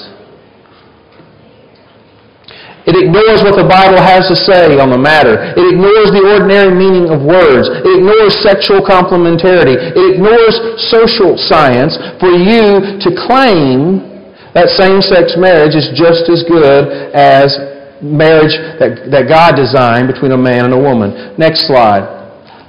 It 2.87 2.95
ignores 2.95 3.43
what 3.43 3.59
the 3.59 3.67
Bible 3.67 3.99
has 3.99 4.31
to 4.31 4.35
say 4.39 4.79
on 4.79 4.95
the 4.95 4.97
matter. 4.97 5.51
It 5.59 5.75
ignores 5.75 6.07
the 6.15 6.23
ordinary 6.23 6.71
meaning 6.71 7.11
of 7.11 7.19
words. 7.19 7.67
It 7.67 7.91
ignores 7.99 8.31
sexual 8.39 8.79
complementarity. 8.79 9.75
It 9.75 10.15
ignores 10.15 10.55
social 10.87 11.35
science 11.35 11.99
for 12.23 12.31
you 12.31 12.95
to 13.03 13.09
claim 13.27 14.07
that 14.55 14.71
same-sex 14.79 15.35
marriage 15.35 15.75
is 15.75 15.91
just 15.99 16.31
as 16.31 16.47
good 16.47 16.63
as 17.11 17.51
marriage 17.99 18.55
that, 18.79 19.11
that 19.11 19.27
God 19.27 19.59
designed 19.59 20.07
between 20.07 20.31
a 20.31 20.39
man 20.39 20.71
and 20.71 20.73
a 20.73 20.79
woman. 20.79 21.35
Next 21.35 21.67
slide. 21.67 22.07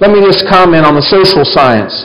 Let 0.03 0.11
me 0.11 0.19
just 0.19 0.43
comment 0.51 0.83
on 0.83 0.99
the 0.99 1.05
social 1.07 1.47
science. 1.47 1.95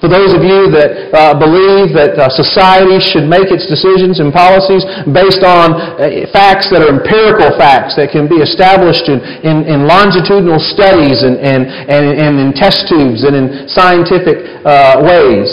For 0.00 0.08
those 0.08 0.32
of 0.32 0.40
you 0.40 0.72
that 0.72 1.12
uh, 1.12 1.36
believe 1.36 1.92
that 1.92 2.16
uh, 2.16 2.32
society 2.32 2.96
should 3.04 3.28
make 3.28 3.52
its 3.52 3.68
decisions 3.68 4.16
and 4.16 4.32
policies 4.32 4.80
based 5.12 5.44
on 5.44 5.76
uh, 5.76 6.24
facts 6.32 6.72
that 6.72 6.80
are 6.80 6.88
empirical 6.88 7.52
facts 7.60 8.00
that 8.00 8.08
can 8.08 8.24
be 8.24 8.40
established 8.40 9.12
in, 9.12 9.20
in, 9.44 9.68
in 9.68 9.84
longitudinal 9.84 10.56
studies 10.56 11.20
and, 11.20 11.36
and, 11.44 11.68
and, 11.68 12.16
and, 12.16 12.40
in 12.40 12.56
test 12.56 12.88
tubes 12.88 13.28
and 13.28 13.36
in 13.36 13.68
scientific 13.68 14.40
uh, 14.64 15.04
ways, 15.04 15.52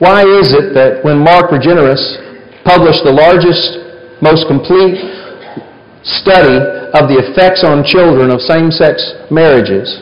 why 0.00 0.24
is 0.24 0.56
it 0.56 0.72
that 0.72 1.04
when 1.04 1.20
Mark 1.20 1.52
Regnerus 1.52 2.00
published 2.64 3.04
the 3.04 3.12
largest, 3.12 3.76
most 4.24 4.48
complete 4.48 4.96
study 6.00 6.56
of 6.96 7.12
the 7.12 7.20
effects 7.20 7.60
on 7.60 7.84
children 7.84 8.32
of 8.32 8.40
same-sex 8.40 9.28
marriages 9.28 10.00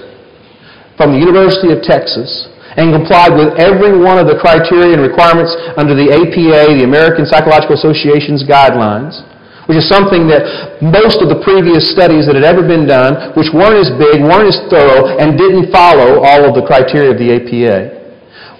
from 0.94 1.10
the 1.10 1.18
University 1.18 1.74
of 1.74 1.82
Texas, 1.82 2.46
and 2.80 2.96
complied 2.96 3.36
with 3.36 3.60
every 3.60 3.92
one 3.92 4.16
of 4.16 4.24
the 4.24 4.40
criteria 4.40 4.96
and 4.96 5.04
requirements 5.04 5.52
under 5.76 5.92
the 5.92 6.08
APA, 6.08 6.80
the 6.80 6.86
American 6.88 7.28
Psychological 7.28 7.76
Association's 7.76 8.40
guidelines, 8.48 9.20
which 9.68 9.76
is 9.76 9.86
something 9.86 10.24
that 10.26 10.80
most 10.80 11.20
of 11.20 11.28
the 11.28 11.38
previous 11.44 11.92
studies 11.92 12.24
that 12.24 12.34
had 12.34 12.42
ever 12.42 12.64
been 12.64 12.88
done, 12.88 13.36
which 13.36 13.52
weren't 13.52 13.76
as 13.76 13.92
big, 14.00 14.24
weren't 14.24 14.48
as 14.48 14.58
thorough, 14.72 15.20
and 15.20 15.36
didn't 15.36 15.68
follow 15.68 16.24
all 16.24 16.48
of 16.48 16.56
the 16.56 16.64
criteria 16.64 17.12
of 17.12 17.20
the 17.20 17.28
APA. 17.36 18.00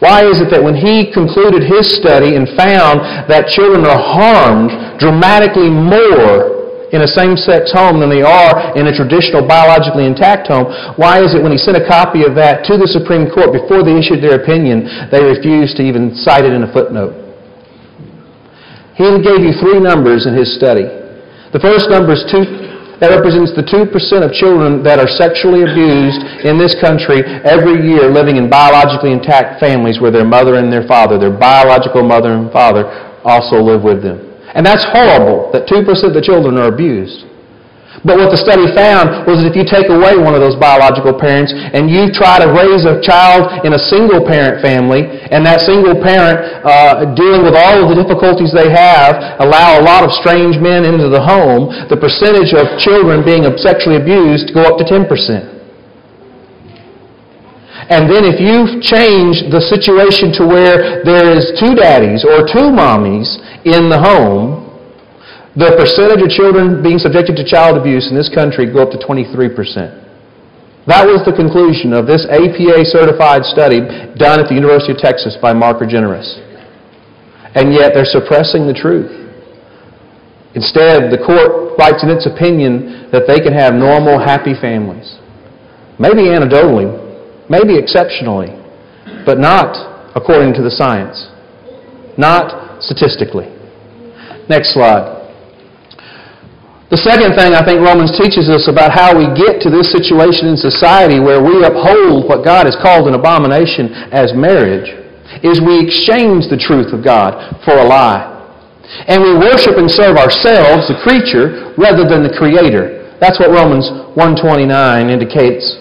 Why 0.05 0.25
is 0.25 0.41
it 0.41 0.49
that 0.53 0.63
when 0.63 0.77
he 0.77 1.13
concluded 1.13 1.65
his 1.65 1.89
study 1.89 2.37
and 2.37 2.49
found 2.57 3.01
that 3.29 3.53
children 3.53 3.85
are 3.85 4.01
harmed 4.01 5.01
dramatically 5.01 5.69
more 5.69 6.60
in 6.91 7.07
a 7.07 7.11
same-sex 7.11 7.71
home 7.71 8.03
than 8.03 8.11
they 8.11 8.23
are 8.23 8.75
in 8.75 8.91
a 8.91 8.95
traditional 8.95 9.47
biologically 9.47 10.07
intact 10.07 10.51
home. 10.51 10.67
Why 10.99 11.23
is 11.23 11.35
it 11.35 11.43
when 11.43 11.55
he 11.55 11.59
sent 11.59 11.79
a 11.79 11.87
copy 11.87 12.27
of 12.27 12.35
that 12.35 12.67
to 12.67 12.75
the 12.75 12.91
Supreme 12.91 13.31
Court 13.31 13.55
before 13.55 13.87
they 13.87 13.95
issued 13.95 14.23
their 14.23 14.43
opinion, 14.43 15.09
they 15.11 15.23
refused 15.23 15.79
to 15.79 15.87
even 15.87 16.15
cite 16.19 16.43
it 16.43 16.53
in 16.53 16.67
a 16.67 16.71
footnote? 16.75 17.15
He 18.99 19.07
gave 19.23 19.41
you 19.41 19.55
three 19.63 19.81
numbers 19.81 20.27
in 20.27 20.35
his 20.35 20.53
study. 20.59 20.85
The 21.55 21.63
first 21.63 21.89
number 21.89 22.13
is 22.13 22.27
two, 22.29 22.45
that 23.01 23.17
represents 23.17 23.57
the 23.57 23.65
2% 23.65 23.89
of 24.21 24.31
children 24.37 24.85
that 24.85 25.01
are 25.01 25.09
sexually 25.09 25.65
abused 25.65 26.21
in 26.45 26.61
this 26.61 26.77
country 26.77 27.25
every 27.49 27.81
year 27.81 28.13
living 28.13 28.37
in 28.37 28.53
biologically 28.53 29.17
intact 29.17 29.59
families 29.59 29.99
where 30.05 30.13
their 30.13 30.29
mother 30.29 30.61
and 30.61 30.69
their 30.69 30.85
father, 30.85 31.17
their 31.17 31.33
biological 31.33 32.05
mother 32.05 32.37
and 32.37 32.53
father, 32.53 32.85
also 33.25 33.57
live 33.57 33.83
with 33.83 34.05
them. 34.05 34.30
And 34.55 34.67
that's 34.67 34.85
horrible 34.91 35.51
that 35.53 35.67
2% 35.67 35.83
of 35.87 36.15
the 36.15 36.23
children 36.23 36.59
are 36.59 36.69
abused. 36.69 37.31
But 38.07 38.17
what 38.17 38.31
the 38.31 38.39
study 38.41 38.71
found 38.73 39.27
was 39.29 39.43
that 39.43 39.51
if 39.51 39.59
you 39.59 39.67
take 39.67 39.91
away 39.91 40.17
one 40.17 40.33
of 40.33 40.41
those 40.41 40.57
biological 40.57 41.13
parents 41.13 41.53
and 41.53 41.91
you 41.91 42.09
try 42.15 42.41
to 42.41 42.49
raise 42.49 42.87
a 42.87 43.03
child 43.03 43.67
in 43.67 43.75
a 43.77 43.83
single 43.93 44.25
parent 44.25 44.63
family, 44.63 45.05
and 45.29 45.45
that 45.45 45.61
single 45.67 45.99
parent 45.99 46.65
uh, 46.65 47.13
dealing 47.13 47.45
with 47.45 47.53
all 47.53 47.83
of 47.83 47.93
the 47.93 47.99
difficulties 47.99 48.55
they 48.57 48.73
have, 48.73 49.43
allow 49.43 49.77
a 49.77 49.83
lot 49.85 50.07
of 50.07 50.15
strange 50.17 50.57
men 50.57 50.87
into 50.87 51.11
the 51.13 51.21
home, 51.21 51.75
the 51.93 51.99
percentage 51.99 52.57
of 52.57 52.79
children 52.81 53.21
being 53.21 53.45
sexually 53.61 54.01
abused 54.01 54.55
go 54.57 54.65
up 54.65 54.81
to 54.81 54.87
10%. 54.87 55.60
And 57.91 58.07
then 58.07 58.23
if 58.23 58.39
you 58.39 58.79
change 58.79 59.51
the 59.51 59.59
situation 59.59 60.31
to 60.39 60.47
where 60.47 61.03
there 61.03 61.27
is 61.35 61.51
two 61.59 61.75
daddies 61.75 62.23
or 62.23 62.47
two 62.47 62.71
mommies 62.71 63.27
in 63.67 63.91
the 63.91 63.99
home, 63.99 64.71
the 65.59 65.75
percentage 65.75 66.23
of 66.23 66.31
children 66.31 66.87
being 66.87 67.03
subjected 67.03 67.35
to 67.35 67.43
child 67.43 67.75
abuse 67.75 68.07
in 68.07 68.15
this 68.15 68.31
country 68.31 68.71
go 68.71 68.87
up 68.87 68.95
to 68.95 68.99
23%. 69.03 69.27
That 70.87 71.03
was 71.03 71.27
the 71.27 71.35
conclusion 71.35 71.91
of 71.91 72.07
this 72.07 72.23
APA 72.31 72.87
certified 72.87 73.43
study 73.43 73.83
done 74.15 74.39
at 74.39 74.47
the 74.47 74.55
University 74.55 74.95
of 74.95 75.03
Texas 75.03 75.35
by 75.43 75.51
Mark 75.51 75.83
Regnerus. 75.83 76.39
And 77.59 77.75
yet 77.75 77.91
they're 77.91 78.07
suppressing 78.07 78.71
the 78.71 78.73
truth. 78.73 79.11
Instead, 80.55 81.11
the 81.11 81.19
court 81.19 81.75
writes 81.75 82.07
in 82.07 82.11
its 82.15 82.31
opinion 82.31 83.11
that 83.11 83.27
they 83.27 83.43
can 83.43 83.51
have 83.51 83.75
normal, 83.75 84.23
happy 84.23 84.55
families. 84.55 85.19
Maybe 85.99 86.31
anecdotally, 86.31 87.10
maybe 87.51 87.77
exceptionally, 87.77 88.55
but 89.27 89.39
not 89.39 90.15
according 90.15 90.55
to 90.55 90.63
the 90.63 90.71
science, 90.71 91.29
not 92.17 92.81
statistically. 92.83 93.51
Next 94.49 94.73
slide. 94.73 95.19
The 96.91 96.99
second 96.99 97.39
thing 97.39 97.55
I 97.55 97.63
think 97.63 97.87
Romans 97.87 98.11
teaches 98.19 98.51
us 98.51 98.67
about 98.67 98.91
how 98.91 99.15
we 99.15 99.31
get 99.39 99.63
to 99.63 99.71
this 99.71 99.95
situation 99.95 100.51
in 100.51 100.59
society 100.59 101.23
where 101.23 101.39
we 101.39 101.63
uphold 101.63 102.27
what 102.27 102.43
God 102.43 102.67
has 102.67 102.75
called 102.83 103.07
an 103.07 103.15
abomination 103.15 103.95
as 104.11 104.35
marriage 104.35 104.91
is 105.47 105.63
we 105.63 105.79
exchange 105.79 106.51
the 106.51 106.59
truth 106.59 106.91
of 106.91 107.07
God 107.07 107.63
for 107.63 107.79
a 107.79 107.87
lie. 107.87 108.27
And 109.07 109.23
we 109.23 109.39
worship 109.39 109.79
and 109.79 109.87
serve 109.87 110.19
ourselves, 110.19 110.91
the 110.91 110.99
creature, 111.07 111.71
rather 111.79 112.03
than 112.11 112.27
the 112.27 112.35
Creator. 112.35 113.15
That's 113.23 113.39
what 113.39 113.55
Romans 113.55 113.87
129 114.19 114.67
indicates 115.07 115.79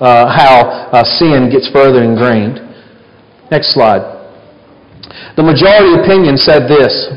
uh, 0.00 0.26
how 0.26 0.90
uh, 0.90 1.04
sin 1.04 1.50
gets 1.50 1.68
further 1.68 2.02
ingrained. 2.02 2.58
Next 3.50 3.72
slide. 3.72 4.18
The 5.36 5.42
majority 5.42 6.00
opinion 6.00 6.36
said 6.36 6.68
this 6.68 7.08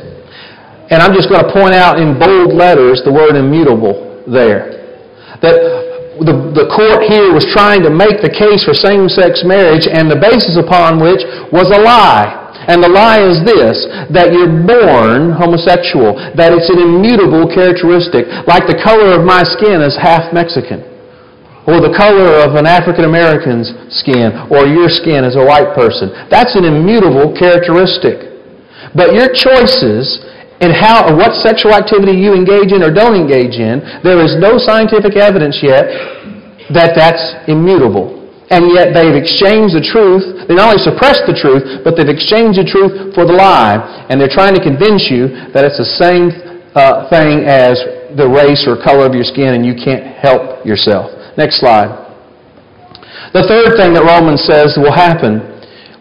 and 0.94 1.02
I'm 1.02 1.18
just 1.18 1.26
going 1.26 1.42
to 1.42 1.50
point 1.50 1.74
out 1.74 1.98
in 1.98 2.20
bold 2.22 2.54
letters 2.54 3.02
the 3.02 3.10
word 3.10 3.34
immutable 3.34 4.22
there. 4.30 4.78
That 5.42 5.58
the, 6.22 6.54
the 6.54 6.70
court 6.70 7.10
here 7.10 7.34
was 7.34 7.50
trying 7.50 7.82
to 7.82 7.90
make 7.90 8.22
the 8.22 8.30
case 8.30 8.62
for 8.62 8.78
same 8.78 9.10
sex 9.10 9.42
marriage, 9.42 9.90
and 9.90 10.06
the 10.06 10.22
basis 10.22 10.54
upon 10.54 11.02
which 11.02 11.26
was 11.50 11.74
a 11.74 11.82
lie. 11.82 12.46
And 12.70 12.78
the 12.78 12.94
lie 12.94 13.26
is 13.26 13.42
this 13.42 13.90
that 14.14 14.30
you're 14.30 14.54
born 14.54 15.34
homosexual, 15.34 16.14
that 16.38 16.54
it's 16.54 16.70
an 16.70 16.78
immutable 16.78 17.50
characteristic, 17.50 18.30
like 18.46 18.70
the 18.70 18.78
color 18.78 19.18
of 19.18 19.26
my 19.26 19.42
skin 19.42 19.82
is 19.82 19.98
half 19.98 20.30
Mexican, 20.30 20.86
or 21.68 21.80
the 21.80 21.96
color 21.96 22.44
of 22.44 22.60
an 22.60 22.68
African 22.68 23.08
American's 23.08 23.72
skin, 23.88 24.36
or 24.52 24.68
your 24.68 24.92
skin 24.92 25.24
as 25.24 25.40
a 25.40 25.44
white 25.44 25.72
person. 25.72 26.12
That's 26.28 26.56
an 26.60 26.68
immutable 26.68 27.32
characteristic. 27.32 28.34
But 28.92 29.16
your 29.16 29.32
choices 29.32 30.20
and 30.60 30.76
how 30.76 31.08
or 31.08 31.16
what 31.16 31.36
sexual 31.40 31.72
activity 31.72 32.20
you 32.20 32.36
engage 32.36 32.76
in 32.76 32.84
or 32.84 32.92
don't 32.92 33.16
engage 33.16 33.60
in, 33.60 33.80
there 34.04 34.20
is 34.20 34.36
no 34.40 34.60
scientific 34.60 35.16
evidence 35.16 35.60
yet 35.64 35.88
that 36.72 36.96
that's 36.96 37.48
immutable. 37.48 38.20
And 38.52 38.70
yet 38.76 38.94
they've 38.94 39.16
exchanged 39.16 39.74
the 39.74 39.82
truth. 39.82 40.48
They 40.48 40.54
not 40.54 40.76
only 40.76 40.84
suppressed 40.84 41.26
the 41.26 41.34
truth, 41.34 41.82
but 41.82 41.96
they've 41.96 42.12
exchanged 42.12 42.60
the 42.60 42.68
truth 42.68 43.16
for 43.16 43.26
the 43.26 43.34
lie. 43.34 43.80
And 44.12 44.20
they're 44.20 44.32
trying 44.32 44.54
to 44.54 44.62
convince 44.62 45.10
you 45.10 45.32
that 45.56 45.64
it's 45.64 45.80
the 45.80 45.92
same 45.98 46.30
uh, 46.76 47.10
thing 47.10 47.48
as 47.48 47.80
the 48.14 48.28
race 48.30 48.68
or 48.70 48.78
color 48.78 49.08
of 49.10 49.16
your 49.16 49.26
skin 49.26 49.58
and 49.58 49.66
you 49.66 49.74
can't 49.74 50.06
help 50.22 50.62
yourself. 50.66 51.23
Next 51.38 51.60
slide. 51.60 52.04
The 53.34 53.44
third 53.50 53.78
thing 53.78 53.94
that 53.94 54.06
Romans 54.06 54.46
says 54.46 54.78
will 54.78 54.94
happen 54.94 55.42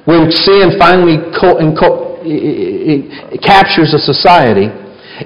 when 0.04 0.30
sin 0.30 0.76
finally 0.78 1.16
co- 1.32 1.58
it 2.24 3.40
captures 3.42 3.94
a 3.94 3.98
society 3.98 4.68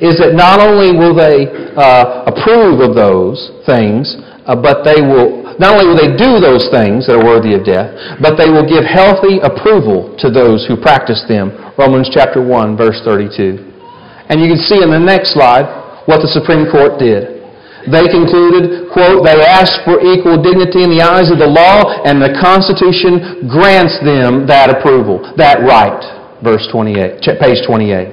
is 0.03 0.19
that 0.21 0.35
not 0.35 0.61
only 0.61 0.93
will 0.93 1.15
they 1.15 1.49
uh, 1.77 2.29
approve 2.29 2.81
of 2.81 2.95
those 2.95 3.63
things, 3.65 4.17
uh, 4.47 4.55
but 4.55 4.85
they 4.85 5.01
will 5.01 5.47
not 5.57 5.73
only 5.73 5.89
will 5.89 5.97
they 5.97 6.13
do 6.21 6.37
those 6.37 6.69
things 6.69 7.09
that 7.09 7.17
are 7.17 7.25
worthy 7.25 7.57
of 7.57 7.65
death, 7.65 7.89
but 8.21 8.37
they 8.37 8.53
will 8.53 8.67
give 8.69 8.85
healthy 8.85 9.41
approval 9.41 10.13
to 10.21 10.29
those 10.29 10.69
who 10.69 10.77
practice 10.77 11.25
them. 11.29 11.49
Romans 11.81 12.13
chapter 12.13 12.45
1 12.45 12.77
verse 12.77 13.01
32. 13.05 13.65
And 14.29 14.37
you 14.41 14.53
can 14.53 14.61
see 14.61 14.83
in 14.83 14.91
the 14.93 15.01
next 15.01 15.33
slide 15.33 15.65
what 16.05 16.21
the 16.21 16.29
Supreme 16.29 16.69
Court 16.69 17.01
did. 17.01 17.36
They 17.87 18.11
concluded, 18.11 18.91
quote, 18.91 19.23
they 19.23 19.39
ask 19.47 19.83
for 19.87 20.03
equal 20.03 20.43
dignity 20.43 20.83
in 20.83 20.91
the 20.91 21.03
eyes 21.03 21.31
of 21.31 21.39
the 21.39 21.47
law, 21.47 22.03
and 22.03 22.19
the 22.19 22.35
Constitution 22.43 23.47
grants 23.47 23.95
them 24.03 24.47
that 24.47 24.71
approval, 24.71 25.23
that 25.37 25.63
right 25.63 26.17
verse 26.43 26.67
28, 26.71 27.23
page 27.41 27.65
28. 27.67 28.13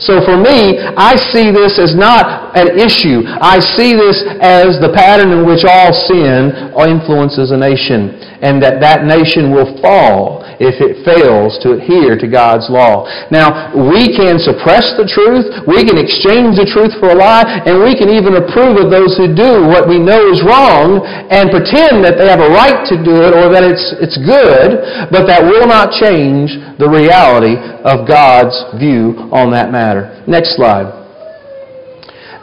So 0.00 0.24
for 0.24 0.40
me, 0.40 0.80
I 0.96 1.12
see 1.28 1.52
this 1.52 1.76
as 1.78 1.92
not 1.94 2.56
an 2.56 2.80
issue. 2.80 3.20
I 3.26 3.60
see 3.60 3.92
this 3.92 4.24
as 4.40 4.80
the 4.80 4.88
pattern 4.96 5.28
in 5.28 5.44
which 5.44 5.60
all 5.68 5.92
sin 5.92 6.72
influences 6.72 7.52
a 7.52 7.58
nation, 7.58 8.16
and 8.40 8.62
that 8.62 8.80
that 8.80 9.04
nation 9.04 9.52
will 9.52 9.76
fall 9.84 10.39
if 10.60 10.76
it 10.78 11.00
fails 11.08 11.56
to 11.64 11.72
adhere 11.72 12.20
to 12.20 12.28
God's 12.28 12.68
law. 12.68 13.08
Now, 13.32 13.72
we 13.72 14.12
can 14.12 14.36
suppress 14.36 14.92
the 15.00 15.08
truth, 15.08 15.48
we 15.64 15.80
can 15.82 15.96
exchange 15.96 16.60
the 16.60 16.68
truth 16.68 16.92
for 17.00 17.10
a 17.10 17.16
lie, 17.16 17.48
and 17.64 17.80
we 17.80 17.96
can 17.96 18.12
even 18.12 18.36
approve 18.36 18.76
of 18.76 18.92
those 18.92 19.16
who 19.16 19.32
do 19.32 19.64
what 19.64 19.88
we 19.88 19.96
know 19.96 20.20
is 20.28 20.44
wrong 20.44 21.00
and 21.32 21.48
pretend 21.48 22.04
that 22.04 22.20
they 22.20 22.28
have 22.28 22.44
a 22.44 22.52
right 22.52 22.84
to 22.92 23.00
do 23.00 23.24
it 23.24 23.32
or 23.32 23.48
that 23.48 23.64
it's, 23.64 23.96
it's 24.04 24.20
good, 24.20 24.84
but 25.08 25.24
that 25.24 25.40
will 25.40 25.64
not 25.64 25.96
change 25.96 26.52
the 26.76 26.86
reality 26.86 27.56
of 27.88 28.04
God's 28.04 28.54
view 28.76 29.16
on 29.32 29.48
that 29.56 29.72
matter. 29.72 30.12
Next 30.28 30.60
slide. 30.60 31.00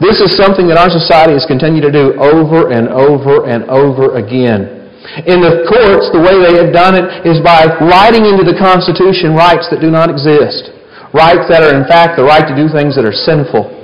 This 0.00 0.18
is 0.18 0.34
something 0.38 0.66
that 0.68 0.78
our 0.78 0.90
society 0.90 1.34
has 1.34 1.46
continued 1.46 1.82
to 1.82 1.90
do 1.90 2.14
over 2.18 2.70
and 2.70 2.86
over 2.88 3.46
and 3.46 3.66
over 3.70 4.14
again. 4.14 4.77
In 5.24 5.40
the 5.40 5.64
courts, 5.70 6.10
the 6.10 6.20
way 6.20 6.36
they 6.42 6.58
have 6.58 6.74
done 6.74 6.98
it 6.98 7.06
is 7.24 7.38
by 7.40 7.64
writing 7.80 8.26
into 8.26 8.44
the 8.44 8.58
Constitution 8.58 9.32
rights 9.32 9.70
that 9.70 9.80
do 9.80 9.90
not 9.90 10.10
exist. 10.10 10.74
Rights 11.14 11.48
that 11.48 11.64
are, 11.64 11.72
in 11.72 11.88
fact, 11.88 12.18
the 12.20 12.26
right 12.26 12.44
to 12.44 12.52
do 12.52 12.68
things 12.68 12.98
that 12.98 13.06
are 13.06 13.14
sinful. 13.14 13.78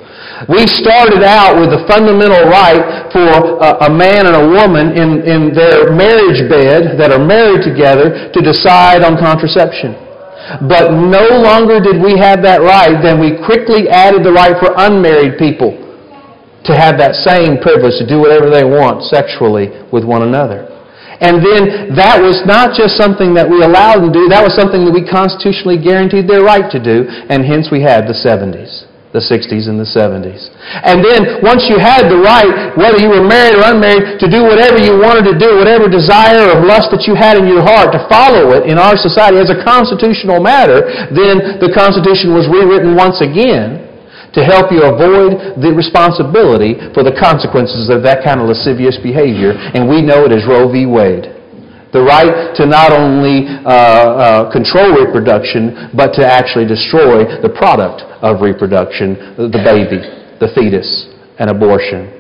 We 0.50 0.66
started 0.66 1.22
out 1.22 1.56
with 1.56 1.70
the 1.70 1.86
fundamental 1.86 2.50
right 2.50 3.08
for 3.14 3.22
a, 3.22 3.88
a 3.88 3.90
man 3.90 4.26
and 4.26 4.34
a 4.34 4.44
woman 4.44 4.92
in, 4.98 5.22
in 5.22 5.40
their 5.54 5.94
marriage 5.94 6.44
bed 6.50 6.98
that 6.98 7.14
are 7.14 7.22
married 7.22 7.62
together 7.62 8.28
to 8.34 8.40
decide 8.42 9.06
on 9.06 9.14
contraception. 9.16 9.94
But 10.68 10.92
no 10.92 11.40
longer 11.40 11.80
did 11.80 12.02
we 12.02 12.18
have 12.18 12.42
that 12.42 12.60
right, 12.60 13.00
then 13.00 13.16
we 13.22 13.38
quickly 13.46 13.88
added 13.88 14.26
the 14.26 14.34
right 14.34 14.58
for 14.60 14.74
unmarried 14.76 15.38
people 15.38 15.78
to 16.68 16.72
have 16.76 16.98
that 16.98 17.14
same 17.24 17.62
privilege 17.62 17.96
to 18.02 18.06
do 18.06 18.18
whatever 18.20 18.50
they 18.50 18.64
want 18.64 19.06
sexually 19.08 19.72
with 19.88 20.04
one 20.04 20.26
another. 20.26 20.73
And 21.24 21.40
then 21.40 21.96
that 21.96 22.20
was 22.20 22.44
not 22.44 22.76
just 22.76 23.00
something 23.00 23.32
that 23.32 23.48
we 23.48 23.64
allowed 23.64 24.04
them 24.04 24.12
to 24.12 24.18
do, 24.20 24.28
that 24.28 24.44
was 24.44 24.52
something 24.52 24.84
that 24.84 24.92
we 24.92 25.00
constitutionally 25.08 25.80
guaranteed 25.80 26.28
their 26.28 26.44
right 26.44 26.68
to 26.68 26.76
do, 26.76 27.08
and 27.32 27.40
hence 27.40 27.72
we 27.72 27.80
had 27.80 28.04
the 28.04 28.16
70s 28.16 28.84
the 29.14 29.22
60s 29.22 29.70
and 29.70 29.78
the 29.78 29.86
70s. 29.86 30.50
And 30.82 30.98
then, 30.98 31.38
once 31.38 31.70
you 31.70 31.78
had 31.78 32.10
the 32.10 32.18
right, 32.18 32.74
whether 32.74 32.98
you 32.98 33.06
were 33.06 33.22
married 33.22 33.54
or 33.54 33.62
unmarried, 33.62 34.18
to 34.18 34.26
do 34.26 34.42
whatever 34.42 34.74
you 34.74 34.98
wanted 34.98 35.22
to 35.30 35.38
do, 35.38 35.54
whatever 35.54 35.86
desire 35.86 36.50
or 36.50 36.66
lust 36.66 36.90
that 36.90 37.06
you 37.06 37.14
had 37.14 37.38
in 37.38 37.46
your 37.46 37.62
heart, 37.62 37.94
to 37.94 38.02
follow 38.10 38.58
it 38.58 38.66
in 38.66 38.74
our 38.74 38.98
society 38.98 39.38
as 39.38 39.54
a 39.54 39.58
constitutional 39.62 40.42
matter, 40.42 40.82
then 41.14 41.62
the 41.62 41.70
Constitution 41.70 42.34
was 42.34 42.50
rewritten 42.50 42.98
once 42.98 43.22
again 43.22 43.83
to 44.34 44.42
help 44.42 44.70
you 44.74 44.82
avoid 44.82 45.58
the 45.62 45.70
responsibility 45.70 46.74
for 46.92 47.06
the 47.06 47.14
consequences 47.14 47.88
of 47.88 48.02
that 48.02 48.26
kind 48.26 48.42
of 48.42 48.50
lascivious 48.50 48.98
behavior. 48.98 49.54
And 49.54 49.88
we 49.88 50.02
know 50.02 50.26
it 50.26 50.32
as 50.34 50.42
Roe 50.46 50.70
v. 50.70 50.86
Wade. 50.86 51.30
The 51.94 52.02
right 52.02 52.50
to 52.58 52.66
not 52.66 52.90
only 52.90 53.46
uh, 53.46 53.70
uh, 53.70 54.50
control 54.50 54.98
reproduction, 54.98 55.94
but 55.94 56.10
to 56.18 56.26
actually 56.26 56.66
destroy 56.66 57.22
the 57.38 57.54
product 57.54 58.02
of 58.18 58.42
reproduction, 58.42 59.14
the 59.38 59.62
baby, 59.62 60.02
the 60.42 60.50
fetus, 60.58 61.14
and 61.38 61.50
abortion. 61.50 62.13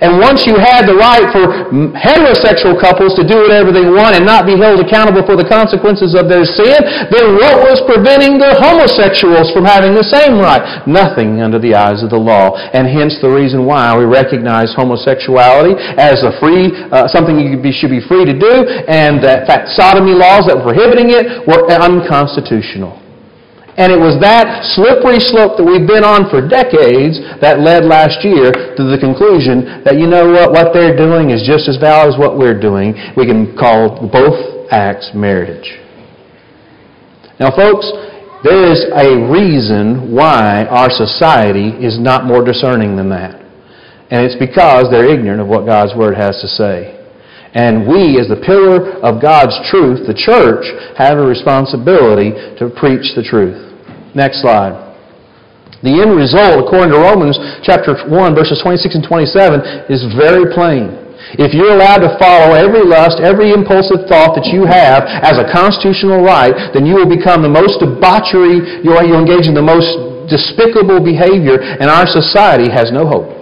And 0.00 0.20
once 0.20 0.46
you 0.46 0.56
had 0.56 0.86
the 0.86 0.94
right 0.94 1.26
for 1.32 1.72
heterosexual 1.96 2.78
couples 2.80 3.16
to 3.18 3.24
do 3.26 3.44
whatever 3.44 3.74
they 3.74 3.88
want 3.88 4.14
and 4.14 4.24
not 4.24 4.46
be 4.46 4.56
held 4.56 4.80
accountable 4.80 5.26
for 5.26 5.36
the 5.36 5.46
consequences 5.46 6.14
of 6.14 6.30
their 6.30 6.44
sin, 6.46 6.78
then 7.12 7.36
what 7.36 7.64
was 7.66 7.82
preventing 7.84 8.38
the 8.38 8.56
homosexuals 8.56 9.50
from 9.52 9.64
having 9.64 9.92
the 9.92 10.06
same 10.06 10.38
right? 10.38 10.84
Nothing 10.86 11.40
under 11.42 11.58
the 11.58 11.74
eyes 11.74 12.02
of 12.02 12.10
the 12.10 12.20
law. 12.20 12.56
And 12.72 12.86
hence 12.86 13.18
the 13.20 13.30
reason 13.30 13.64
why 13.64 13.96
we 13.96 14.04
recognize 14.04 14.72
homosexuality 14.76 15.76
as 15.98 16.22
a 16.24 16.32
free, 16.38 16.72
uh, 16.92 17.08
something 17.08 17.38
you 17.38 17.58
should 17.72 17.92
be 17.92 18.04
free 18.04 18.24
to 18.24 18.36
do, 18.36 18.54
and 18.88 19.22
that 19.24 19.46
fact, 19.46 19.72
sodomy 19.74 20.14
laws 20.14 20.46
that 20.46 20.56
were 20.56 20.74
prohibiting 20.74 21.10
it 21.10 21.46
were 21.46 21.70
unconstitutional. 21.70 22.97
And 23.78 23.94
it 23.94 24.00
was 24.00 24.18
that 24.18 24.66
slippery 24.74 25.22
slope 25.22 25.54
that 25.54 25.62
we've 25.62 25.86
been 25.86 26.02
on 26.02 26.26
for 26.26 26.42
decades 26.42 27.22
that 27.38 27.62
led 27.62 27.86
last 27.86 28.26
year 28.26 28.50
to 28.50 28.82
the 28.82 28.98
conclusion 28.98 29.86
that, 29.86 29.94
you 29.94 30.10
know 30.10 30.34
what, 30.34 30.50
what 30.50 30.74
they're 30.74 30.98
doing 30.98 31.30
is 31.30 31.46
just 31.46 31.70
as 31.70 31.78
valid 31.78 32.10
as 32.10 32.18
what 32.18 32.34
we're 32.34 32.58
doing. 32.58 32.98
We 33.14 33.22
can 33.22 33.54
call 33.54 34.10
both 34.10 34.66
acts 34.74 35.14
marriage. 35.14 35.78
Now, 37.38 37.54
folks, 37.54 37.86
there 38.42 38.66
is 38.66 38.82
a 38.98 39.14
reason 39.30 40.10
why 40.10 40.66
our 40.66 40.90
society 40.90 41.70
is 41.78 42.02
not 42.02 42.26
more 42.26 42.42
discerning 42.42 42.98
than 42.98 43.10
that. 43.14 43.38
And 44.10 44.26
it's 44.26 44.34
because 44.34 44.90
they're 44.90 45.06
ignorant 45.06 45.40
of 45.40 45.46
what 45.46 45.66
God's 45.66 45.94
Word 45.94 46.18
has 46.18 46.34
to 46.42 46.48
say. 46.50 46.97
And 47.58 47.90
we, 47.90 48.22
as 48.22 48.30
the 48.30 48.38
pillar 48.38 49.02
of 49.02 49.18
God's 49.18 49.58
truth, 49.66 50.06
the 50.06 50.14
church, 50.14 50.62
have 50.94 51.18
a 51.18 51.26
responsibility 51.26 52.30
to 52.54 52.70
preach 52.70 53.18
the 53.18 53.24
truth. 53.26 53.58
Next 54.14 54.46
slide. 54.46 54.78
The 55.82 55.98
end 55.98 56.14
result, 56.14 56.62
according 56.62 56.94
to 56.94 57.02
Romans 57.02 57.34
chapter 57.66 57.98
1, 57.98 58.14
verses 58.38 58.62
26 58.62 59.02
and 59.02 59.02
27, 59.02 59.90
is 59.90 60.06
very 60.14 60.54
plain. 60.54 61.02
If 61.34 61.50
you're 61.50 61.74
allowed 61.74 62.06
to 62.06 62.14
follow 62.22 62.54
every 62.54 62.86
lust, 62.86 63.18
every 63.18 63.50
impulsive 63.50 64.06
thought 64.06 64.38
that 64.38 64.46
you 64.54 64.62
have 64.62 65.02
as 65.06 65.34
a 65.42 65.50
constitutional 65.50 66.22
right, 66.22 66.54
then 66.70 66.86
you 66.86 66.94
will 66.94 67.10
become 67.10 67.42
the 67.42 67.50
most 67.50 67.82
debauchery, 67.82 68.86
you'll, 68.86 69.02
you'll 69.02 69.18
engage 69.18 69.50
in 69.50 69.58
the 69.58 69.66
most 69.66 69.98
despicable 70.30 71.02
behavior, 71.02 71.58
and 71.58 71.90
our 71.90 72.06
society 72.06 72.70
has 72.70 72.94
no 72.94 73.02
hope. 73.02 73.37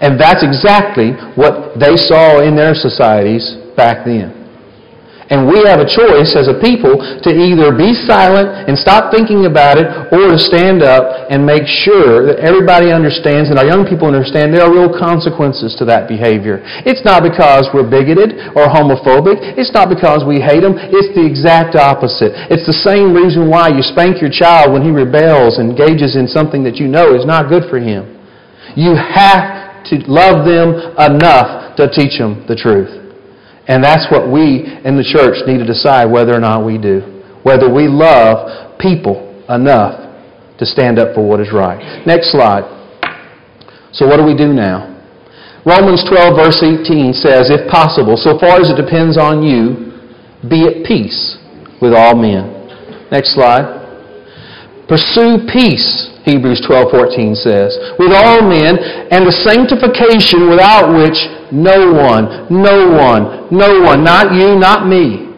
And 0.00 0.18
that's 0.18 0.42
exactly 0.42 1.12
what 1.36 1.78
they 1.78 1.96
saw 1.96 2.40
in 2.40 2.56
their 2.56 2.74
societies 2.74 3.56
back 3.76 4.04
then. 4.04 4.40
And 5.30 5.46
we 5.46 5.62
have 5.70 5.78
a 5.78 5.86
choice 5.86 6.34
as 6.34 6.50
a 6.50 6.58
people 6.58 6.98
to 6.98 7.30
either 7.30 7.70
be 7.70 7.94
silent 7.94 8.66
and 8.66 8.74
stop 8.74 9.14
thinking 9.14 9.46
about 9.46 9.78
it 9.78 9.86
or 10.10 10.26
to 10.26 10.38
stand 10.38 10.82
up 10.82 11.30
and 11.30 11.46
make 11.46 11.70
sure 11.70 12.26
that 12.26 12.42
everybody 12.42 12.90
understands 12.90 13.46
and 13.46 13.54
our 13.54 13.64
young 13.64 13.86
people 13.86 14.10
understand 14.10 14.50
there 14.50 14.66
are 14.66 14.74
real 14.74 14.90
consequences 14.90 15.78
to 15.78 15.86
that 15.86 16.10
behavior. 16.10 16.58
It's 16.82 17.06
not 17.06 17.22
because 17.22 17.70
we're 17.70 17.86
bigoted 17.86 18.58
or 18.58 18.66
homophobic. 18.66 19.54
It's 19.54 19.70
not 19.70 19.86
because 19.86 20.26
we 20.26 20.42
hate 20.42 20.66
them. 20.66 20.74
It's 20.74 21.14
the 21.14 21.22
exact 21.22 21.78
opposite. 21.78 22.34
It's 22.50 22.66
the 22.66 22.82
same 22.82 23.14
reason 23.14 23.46
why 23.46 23.70
you 23.70 23.86
spank 23.86 24.18
your 24.18 24.34
child 24.34 24.74
when 24.74 24.82
he 24.82 24.90
rebels 24.90 25.62
and 25.62 25.70
engages 25.70 26.18
in 26.18 26.26
something 26.26 26.66
that 26.66 26.82
you 26.82 26.90
know 26.90 27.14
is 27.14 27.22
not 27.22 27.46
good 27.46 27.70
for 27.70 27.78
him. 27.78 28.18
You 28.74 28.98
have 28.98 29.69
to 29.86 29.96
love 30.06 30.44
them 30.44 30.74
enough 30.98 31.76
to 31.76 31.88
teach 31.88 32.18
them 32.18 32.44
the 32.48 32.56
truth. 32.56 32.90
And 33.68 33.84
that's 33.84 34.10
what 34.10 34.30
we 34.30 34.66
in 34.84 34.96
the 34.96 35.06
church 35.06 35.46
need 35.46 35.58
to 35.58 35.66
decide 35.66 36.10
whether 36.10 36.34
or 36.34 36.40
not 36.40 36.66
we 36.66 36.76
do. 36.76 37.22
Whether 37.42 37.72
we 37.72 37.86
love 37.88 38.78
people 38.78 39.44
enough 39.48 40.10
to 40.58 40.66
stand 40.66 40.98
up 40.98 41.14
for 41.14 41.26
what 41.26 41.40
is 41.40 41.52
right. 41.52 42.04
Next 42.06 42.32
slide. 42.32 42.66
So 43.92 44.06
what 44.06 44.18
do 44.18 44.24
we 44.24 44.36
do 44.36 44.52
now? 44.52 44.90
Romans 45.64 46.02
12, 46.08 46.36
verse 46.36 46.62
18 46.62 47.12
says, 47.12 47.50
If 47.50 47.70
possible, 47.70 48.16
so 48.16 48.38
far 48.38 48.60
as 48.60 48.70
it 48.70 48.76
depends 48.80 49.18
on 49.18 49.42
you, 49.42 49.92
be 50.48 50.66
at 50.66 50.84
peace 50.86 51.36
with 51.82 51.92
all 51.92 52.16
men. 52.16 53.08
Next 53.12 53.34
slide. 53.34 53.78
Pursue 54.88 55.46
peace, 55.52 56.09
Hebrews 56.24 56.60
12:14 56.68 57.36
says, 57.36 57.72
with 57.98 58.12
all 58.12 58.44
men 58.44 58.76
and 59.10 59.24
the 59.24 59.32
sanctification 59.32 60.50
without 60.50 60.92
which 60.92 61.16
no 61.50 61.92
one, 61.96 62.46
no 62.52 62.92
one, 62.92 63.48
no 63.50 63.80
one, 63.80 64.04
not 64.04 64.34
you, 64.34 64.58
not 64.58 64.86
me, 64.86 65.32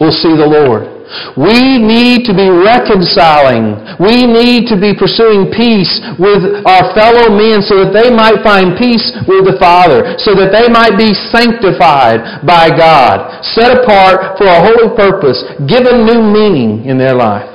will 0.00 0.12
see 0.12 0.34
the 0.34 0.46
Lord. 0.46 0.96
We 1.38 1.78
need 1.78 2.26
to 2.26 2.34
be 2.34 2.50
reconciling. 2.50 3.78
We 4.02 4.26
need 4.26 4.66
to 4.66 4.74
be 4.74 4.90
pursuing 4.90 5.54
peace 5.54 6.02
with 6.18 6.66
our 6.66 6.90
fellow 6.98 7.30
men 7.30 7.62
so 7.62 7.86
that 7.86 7.94
they 7.94 8.10
might 8.10 8.42
find 8.42 8.74
peace 8.74 9.14
with 9.30 9.46
the 9.46 9.56
Father, 9.62 10.18
so 10.18 10.34
that 10.34 10.50
they 10.50 10.66
might 10.66 10.98
be 10.98 11.14
sanctified 11.30 12.42
by 12.42 12.74
God, 12.74 13.46
set 13.54 13.70
apart 13.70 14.34
for 14.36 14.50
a 14.50 14.58
holy 14.58 14.90
purpose, 14.98 15.38
given 15.70 16.04
new 16.04 16.26
meaning 16.26 16.84
in 16.84 16.98
their 16.98 17.14
life. 17.14 17.46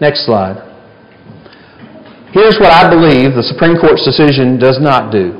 Next 0.00 0.28
slide. 0.28 0.69
Here's 2.32 2.62
what 2.62 2.70
I 2.70 2.86
believe 2.86 3.34
the 3.34 3.42
Supreme 3.42 3.74
Court's 3.74 4.06
decision 4.06 4.54
does 4.58 4.78
not 4.78 5.10
do. 5.10 5.34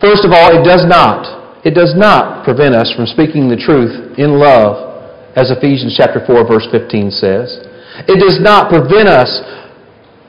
First 0.00 0.22
of 0.22 0.30
all, 0.30 0.54
it 0.54 0.62
does 0.62 0.86
not. 0.86 1.66
It 1.66 1.74
does 1.74 1.94
not 1.96 2.44
prevent 2.44 2.74
us 2.74 2.92
from 2.94 3.06
speaking 3.06 3.48
the 3.48 3.58
truth 3.58 4.14
in 4.18 4.38
love, 4.38 5.34
as 5.34 5.50
Ephesians 5.50 5.98
chapter 5.98 6.22
4, 6.22 6.46
verse 6.46 6.68
15 6.70 7.10
says. 7.10 7.58
It 8.06 8.22
does 8.22 8.38
not 8.38 8.70
prevent 8.70 9.08
us 9.08 9.42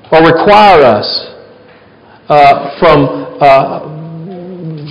or 0.09 0.25
require 0.25 0.81
us 0.81 1.07
uh, 2.29 2.79
from 2.81 3.37
uh, 3.37 3.85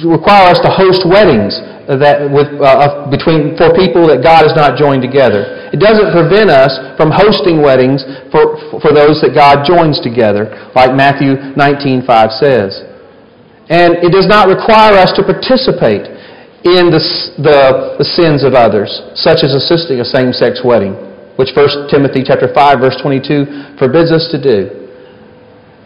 require 0.06 0.54
us 0.54 0.60
to 0.62 0.70
host 0.70 1.02
weddings 1.08 1.58
that 1.88 2.24
with, 2.32 2.48
uh, 2.60 3.10
between, 3.12 3.56
for 3.60 3.72
people 3.76 4.08
that 4.08 4.24
God 4.24 4.48
has 4.48 4.56
not 4.56 4.80
joined 4.80 5.04
together. 5.04 5.68
It 5.68 5.80
doesn't 5.82 6.14
prevent 6.14 6.48
us 6.48 6.72
from 6.96 7.12
hosting 7.12 7.60
weddings 7.60 8.00
for, 8.32 8.56
for 8.80 8.94
those 8.94 9.20
that 9.20 9.36
God 9.36 9.66
joins 9.68 10.00
together, 10.00 10.48
like 10.72 10.96
Matthew 10.96 11.36
19.5 11.58 12.08
says. 12.40 12.72
And 13.68 14.00
it 14.04 14.12
does 14.12 14.28
not 14.28 14.48
require 14.48 14.96
us 14.96 15.12
to 15.16 15.22
participate 15.24 16.08
in 16.64 16.88
the, 16.88 17.00
the, 17.40 18.00
the 18.00 18.08
sins 18.16 18.44
of 18.44 18.56
others, 18.56 18.88
such 19.12 19.44
as 19.44 19.52
assisting 19.52 20.00
a 20.00 20.06
same-sex 20.08 20.64
wedding, 20.64 20.96
which 21.36 21.52
1 21.52 21.92
Timothy 21.92 22.24
chapter 22.24 22.48
5, 22.48 22.80
verse 22.80 22.96
22 23.00 23.76
forbids 23.76 24.12
us 24.12 24.28
to 24.32 24.40
do. 24.40 24.88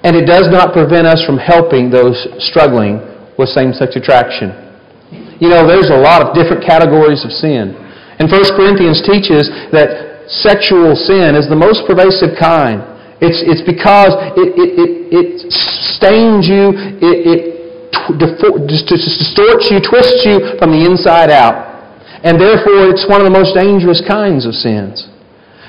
And 0.06 0.14
it 0.14 0.26
does 0.26 0.46
not 0.46 0.70
prevent 0.70 1.06
us 1.06 1.24
from 1.26 1.38
helping 1.38 1.90
those 1.90 2.14
struggling 2.38 3.02
with 3.34 3.50
same-sex 3.50 3.96
attraction. 3.96 4.67
You 5.38 5.48
know, 5.48 5.66
there's 5.66 5.90
a 5.90 5.98
lot 5.98 6.22
of 6.22 6.34
different 6.34 6.66
categories 6.66 7.22
of 7.22 7.30
sin. 7.30 7.74
And 8.18 8.26
1 8.26 8.58
Corinthians 8.58 9.02
teaches 9.06 9.46
that 9.70 10.26
sexual 10.26 10.98
sin 10.98 11.38
is 11.38 11.46
the 11.46 11.58
most 11.58 11.86
pervasive 11.86 12.34
kind. 12.34 12.82
It's, 13.22 13.42
it's 13.46 13.62
because 13.62 14.14
it, 14.34 14.54
it, 14.54 14.70
it, 14.78 14.90
it 15.10 15.28
stains 15.98 16.46
you, 16.46 16.74
it, 16.98 17.16
it 17.26 17.40
distorts 18.18 19.70
you, 19.70 19.78
twists 19.82 20.22
you 20.26 20.58
from 20.58 20.70
the 20.74 20.82
inside 20.86 21.30
out. 21.30 21.66
And 22.22 22.40
therefore, 22.40 22.90
it's 22.90 23.06
one 23.06 23.22
of 23.22 23.26
the 23.26 23.34
most 23.34 23.54
dangerous 23.54 24.02
kinds 24.02 24.46
of 24.46 24.54
sins. 24.54 25.06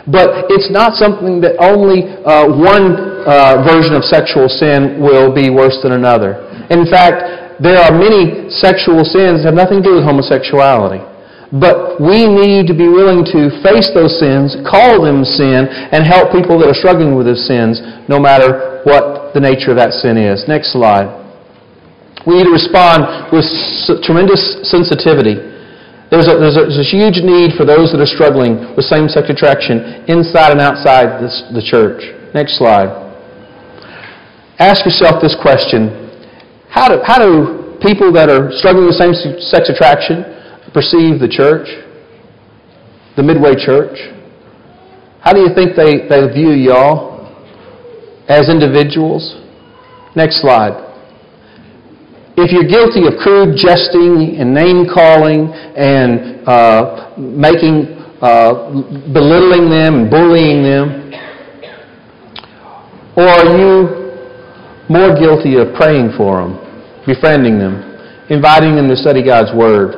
But 0.09 0.49
it's 0.49 0.73
not 0.73 0.97
something 0.97 1.41
that 1.45 1.61
only 1.61 2.09
uh, 2.25 2.49
one 2.49 2.97
uh, 3.25 3.61
version 3.61 3.93
of 3.93 4.01
sexual 4.01 4.49
sin 4.49 4.97
will 4.97 5.29
be 5.29 5.53
worse 5.53 5.77
than 5.85 5.93
another. 5.93 6.41
In 6.73 6.89
fact, 6.89 7.48
there 7.59 7.79
are 7.79 7.91
many 7.91 8.47
sexual 8.47 9.03
sins 9.03 9.43
that 9.43 9.51
have 9.51 9.59
nothing 9.59 9.83
to 9.83 9.85
do 9.91 9.95
with 9.99 10.07
homosexuality. 10.07 11.03
But 11.51 11.99
we 11.99 12.29
need 12.29 12.69
to 12.69 12.77
be 12.77 12.85
willing 12.85 13.25
to 13.33 13.49
face 13.65 13.89
those 13.91 14.15
sins, 14.21 14.55
call 14.69 15.01
them 15.01 15.25
sin, 15.25 15.65
and 15.67 16.05
help 16.05 16.31
people 16.31 16.61
that 16.61 16.69
are 16.69 16.77
struggling 16.77 17.17
with 17.17 17.25
those 17.25 17.41
sins, 17.49 17.81
no 18.07 18.21
matter 18.21 18.81
what 18.85 19.33
the 19.33 19.41
nature 19.41 19.73
of 19.73 19.77
that 19.81 19.91
sin 19.97 20.15
is. 20.15 20.45
Next 20.47 20.71
slide. 20.71 21.09
We 22.27 22.37
need 22.37 22.47
to 22.47 22.53
respond 22.53 23.33
with 23.33 23.49
tremendous 24.05 24.61
sensitivity. 24.69 25.41
There's 26.13 26.29
a, 26.29 26.37
there's, 26.37 26.57
a, 26.57 26.69
there's 26.69 26.81
a, 26.81 26.89
huge 26.89 27.21
need 27.21 27.57
for 27.57 27.65
those 27.65 27.93
that 27.93 28.01
are 28.01 28.09
struggling 28.09 28.75
with 28.77 28.85
same 28.85 29.09
sex 29.09 29.29
attraction 29.29 30.05
inside 30.09 30.53
and 30.53 30.61
outside 30.61 31.21
this, 31.21 31.45
the 31.53 31.61
church. 31.61 32.01
Next 32.33 32.57
slide. 32.57 32.89
Ask 34.57 34.85
yourself 34.85 35.21
this 35.21 35.37
question 35.37 36.08
how 36.79 36.87
do, 36.87 37.01
how 37.03 37.19
do 37.19 37.75
people 37.81 38.13
that 38.13 38.29
are 38.29 38.55
struggling 38.55 38.87
with 38.87 38.95
same 38.95 39.11
sex 39.11 39.67
attraction 39.67 40.23
perceive 40.71 41.19
the 41.19 41.27
church, 41.27 41.67
the 43.17 43.23
Midway 43.23 43.59
Church? 43.59 43.99
How 45.19 45.33
do 45.33 45.41
you 45.41 45.51
think 45.53 45.75
they, 45.75 46.07
they 46.07 46.31
view 46.31 46.51
y'all 46.55 47.27
as 48.29 48.47
individuals? 48.47 49.43
Next 50.15 50.39
slide. 50.39 50.87
If 52.37 52.55
you're 52.55 52.63
guilty 52.63 53.03
of 53.11 53.19
crude 53.19 53.57
jesting 53.57 54.39
and 54.39 54.53
name 54.53 54.87
calling 54.87 55.51
and 55.75 56.47
uh, 56.47 57.11
making, 57.17 57.91
uh, 58.23 58.71
belittling 59.11 59.67
them 59.69 60.07
and 60.07 60.09
bullying 60.09 60.63
them, 60.63 61.11
or 63.17 63.27
are 63.27 63.57
you 63.59 63.99
more 64.87 65.13
guilty 65.19 65.57
of 65.57 65.75
praying 65.75 66.13
for 66.15 66.41
them, 66.41 66.68
befriending 67.05 67.59
them, 67.59 67.81
inviting 68.29 68.75
them 68.75 68.87
to 68.87 68.95
study 68.95 69.23
God's 69.23 69.55
Word. 69.55 69.95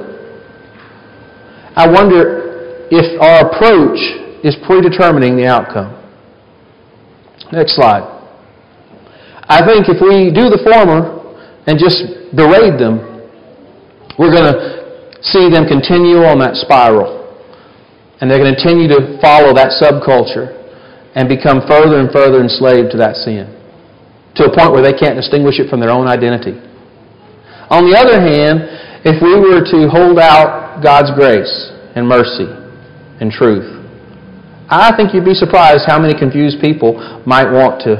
I 1.75 1.87
wonder 1.87 2.87
if 2.91 3.07
our 3.21 3.47
approach 3.47 3.99
is 4.43 4.55
predetermining 4.65 5.37
the 5.37 5.45
outcome. 5.45 5.97
Next 7.51 7.75
slide. 7.75 8.07
I 9.47 9.65
think 9.65 9.87
if 9.87 9.99
we 10.01 10.31
do 10.31 10.47
the 10.47 10.59
former 10.63 11.19
and 11.67 11.79
just 11.79 12.03
berate 12.35 12.79
them, 12.79 12.99
we're 14.17 14.31
going 14.31 14.47
to 14.47 15.19
see 15.21 15.49
them 15.49 15.67
continue 15.67 16.23
on 16.23 16.39
that 16.39 16.55
spiral. 16.55 17.19
And 18.19 18.29
they're 18.29 18.39
going 18.39 18.53
to 18.53 18.59
continue 18.59 18.87
to 18.89 19.17
follow 19.21 19.53
that 19.53 19.75
subculture 19.75 20.55
and 21.15 21.27
become 21.27 21.67
further 21.67 21.99
and 21.99 22.11
further 22.11 22.39
enslaved 22.39 22.91
to 22.91 22.97
that 22.97 23.15
sin 23.15 23.61
to 24.35 24.45
a 24.45 24.51
point 24.55 24.71
where 24.71 24.83
they 24.83 24.93
can't 24.93 25.15
distinguish 25.15 25.59
it 25.59 25.69
from 25.69 25.79
their 25.79 25.89
own 25.89 26.07
identity. 26.07 26.55
On 27.71 27.89
the 27.89 27.95
other 27.95 28.19
hand, 28.19 28.67
if 29.07 29.23
we 29.23 29.31
were 29.39 29.63
to 29.63 29.87
hold 29.87 30.19
out 30.19 30.83
God's 30.83 31.09
grace 31.15 31.71
and 31.95 32.05
mercy 32.05 32.51
and 33.23 33.31
truth, 33.31 33.79
I 34.69 34.95
think 34.95 35.13
you'd 35.13 35.23
be 35.23 35.33
surprised 35.33 35.83
how 35.87 35.97
many 35.97 36.13
confused 36.13 36.59
people 36.59 36.99
might 37.25 37.49
want 37.49 37.81
to 37.87 37.95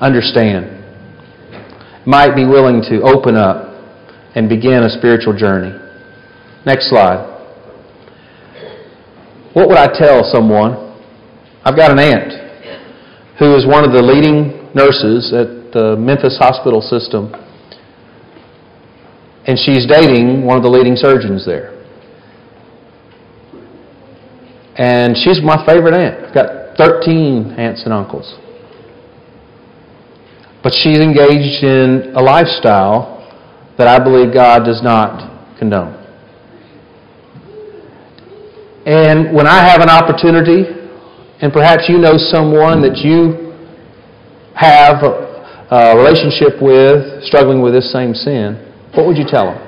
understand, 0.00 0.70
might 2.06 2.34
be 2.34 2.46
willing 2.46 2.80
to 2.90 3.02
open 3.02 3.34
up 3.34 3.74
and 4.34 4.48
begin 4.48 4.84
a 4.84 4.90
spiritual 4.90 5.36
journey. 5.36 5.76
Next 6.64 6.88
slide. 6.88 7.26
What 9.52 9.68
would 9.68 9.78
I 9.78 9.86
tell 9.86 10.22
someone? 10.30 10.94
I've 11.64 11.76
got 11.76 11.90
an 11.90 11.98
aunt 11.98 12.32
who 13.38 13.54
is 13.56 13.66
one 13.66 13.84
of 13.84 13.92
the 13.92 14.02
leading 14.02 14.70
nurses 14.74 15.34
at 15.34 15.72
the 15.72 15.96
Memphis 15.98 16.38
hospital 16.38 16.80
system, 16.80 17.34
and 19.46 19.58
she's 19.58 19.86
dating 19.86 20.44
one 20.44 20.56
of 20.56 20.62
the 20.62 20.68
leading 20.68 20.96
surgeons 20.96 21.44
there. 21.44 21.72
And 24.76 25.16
she's 25.16 25.42
my 25.42 25.64
favorite 25.66 25.94
aunt. 25.94 26.26
I've 26.26 26.34
got 26.34 26.76
13 26.76 27.54
aunts 27.58 27.82
and 27.84 27.92
uncles. 27.92 28.38
But 30.62 30.72
she's 30.72 30.98
engaged 30.98 31.64
in 31.64 32.14
a 32.14 32.22
lifestyle 32.22 33.18
that 33.76 33.88
I 33.88 34.02
believe 34.02 34.32
God 34.32 34.64
does 34.64 34.80
not 34.82 35.58
condone. 35.58 35.98
And 38.86 39.34
when 39.34 39.46
I 39.46 39.62
have 39.62 39.80
an 39.80 39.90
opportunity, 39.90 40.64
and 41.40 41.52
perhaps 41.52 41.88
you 41.88 41.98
know 41.98 42.16
someone 42.16 42.82
that 42.82 42.98
you 42.98 43.52
have 44.54 45.02
a, 45.02 45.32
relationship 45.96 46.60
with 46.60 47.24
struggling 47.24 47.62
with 47.62 47.72
this 47.72 47.90
same 47.92 48.14
sin, 48.14 48.71
what 48.94 49.06
would 49.06 49.16
you 49.16 49.26
tell 49.26 49.46
them? 49.46 49.60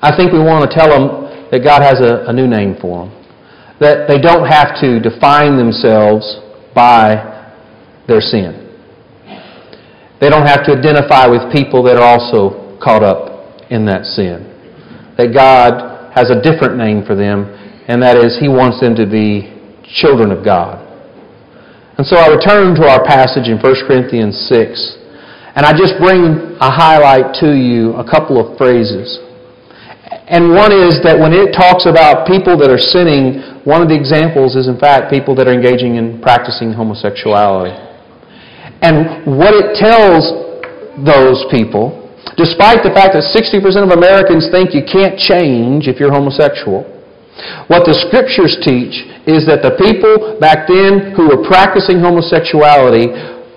I 0.00 0.16
think 0.16 0.32
we 0.32 0.38
want 0.38 0.68
to 0.68 0.76
tell 0.76 0.88
them 0.88 1.48
that 1.50 1.64
God 1.64 1.82
has 1.82 2.00
a, 2.00 2.30
a 2.30 2.32
new 2.32 2.46
name 2.46 2.76
for 2.80 3.06
them. 3.06 3.14
That 3.80 4.06
they 4.08 4.18
don't 4.18 4.46
have 4.46 4.80
to 4.80 5.00
define 5.00 5.56
themselves 5.56 6.22
by 6.74 7.50
their 8.06 8.20
sin. 8.20 8.68
They 10.20 10.30
don't 10.30 10.46
have 10.46 10.64
to 10.66 10.72
identify 10.72 11.26
with 11.26 11.52
people 11.52 11.82
that 11.84 11.96
are 11.96 12.18
also 12.18 12.78
caught 12.82 13.02
up 13.02 13.62
in 13.70 13.86
that 13.86 14.04
sin. 14.04 14.46
That 15.16 15.34
God 15.34 16.12
has 16.14 16.30
a 16.30 16.40
different 16.42 16.76
name 16.76 17.04
for 17.06 17.14
them, 17.14 17.46
and 17.86 18.02
that 18.02 18.18
is 18.18 18.38
He 18.38 18.48
wants 18.48 18.80
them 18.80 18.94
to 18.96 19.06
be 19.06 19.54
children 19.82 20.30
of 20.30 20.44
God. 20.44 20.84
And 21.98 22.06
so 22.06 22.16
I 22.16 22.28
return 22.30 22.74
to 22.76 22.86
our 22.86 23.02
passage 23.04 23.48
in 23.48 23.58
1 23.58 23.86
Corinthians 23.86 24.34
6, 24.46 25.07
and 25.58 25.66
I 25.66 25.74
just 25.74 25.98
bring 25.98 26.54
a 26.62 26.70
highlight 26.70 27.34
to 27.42 27.50
you 27.50 27.90
a 27.98 28.06
couple 28.06 28.38
of 28.38 28.54
phrases. 28.54 29.18
And 30.30 30.54
one 30.54 30.70
is 30.70 31.02
that 31.02 31.18
when 31.18 31.34
it 31.34 31.50
talks 31.50 31.82
about 31.82 32.30
people 32.30 32.54
that 32.62 32.70
are 32.70 32.78
sinning, 32.78 33.42
one 33.66 33.82
of 33.82 33.90
the 33.90 33.98
examples 33.98 34.54
is, 34.54 34.70
in 34.70 34.78
fact, 34.78 35.10
people 35.10 35.34
that 35.34 35.50
are 35.50 35.56
engaging 35.56 35.98
in 35.98 36.22
practicing 36.22 36.70
homosexuality. 36.70 37.74
And 38.86 39.26
what 39.26 39.50
it 39.50 39.74
tells 39.74 40.30
those 41.02 41.42
people, 41.50 42.06
despite 42.38 42.86
the 42.86 42.94
fact 42.94 43.18
that 43.18 43.26
60% 43.26 43.58
of 43.82 43.90
Americans 43.90 44.46
think 44.54 44.70
you 44.78 44.86
can't 44.86 45.18
change 45.18 45.90
if 45.90 45.98
you're 45.98 46.14
homosexual, 46.14 46.86
what 47.66 47.82
the 47.82 47.98
scriptures 48.06 48.62
teach 48.62 49.10
is 49.26 49.42
that 49.50 49.66
the 49.66 49.74
people 49.74 50.38
back 50.38 50.70
then 50.70 51.18
who 51.18 51.34
were 51.34 51.42
practicing 51.50 51.98
homosexuality 51.98 53.10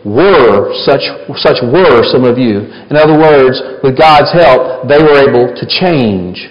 were 0.05 0.73
such, 0.85 1.03
such 1.37 1.61
were 1.61 2.01
some 2.09 2.23
of 2.25 2.37
you. 2.37 2.65
In 2.89 2.97
other 2.97 3.17
words, 3.17 3.61
with 3.83 3.97
God's 3.97 4.31
help, 4.33 4.87
they 4.87 4.97
were 4.97 5.17
able 5.21 5.53
to 5.53 5.65
change. 5.65 6.49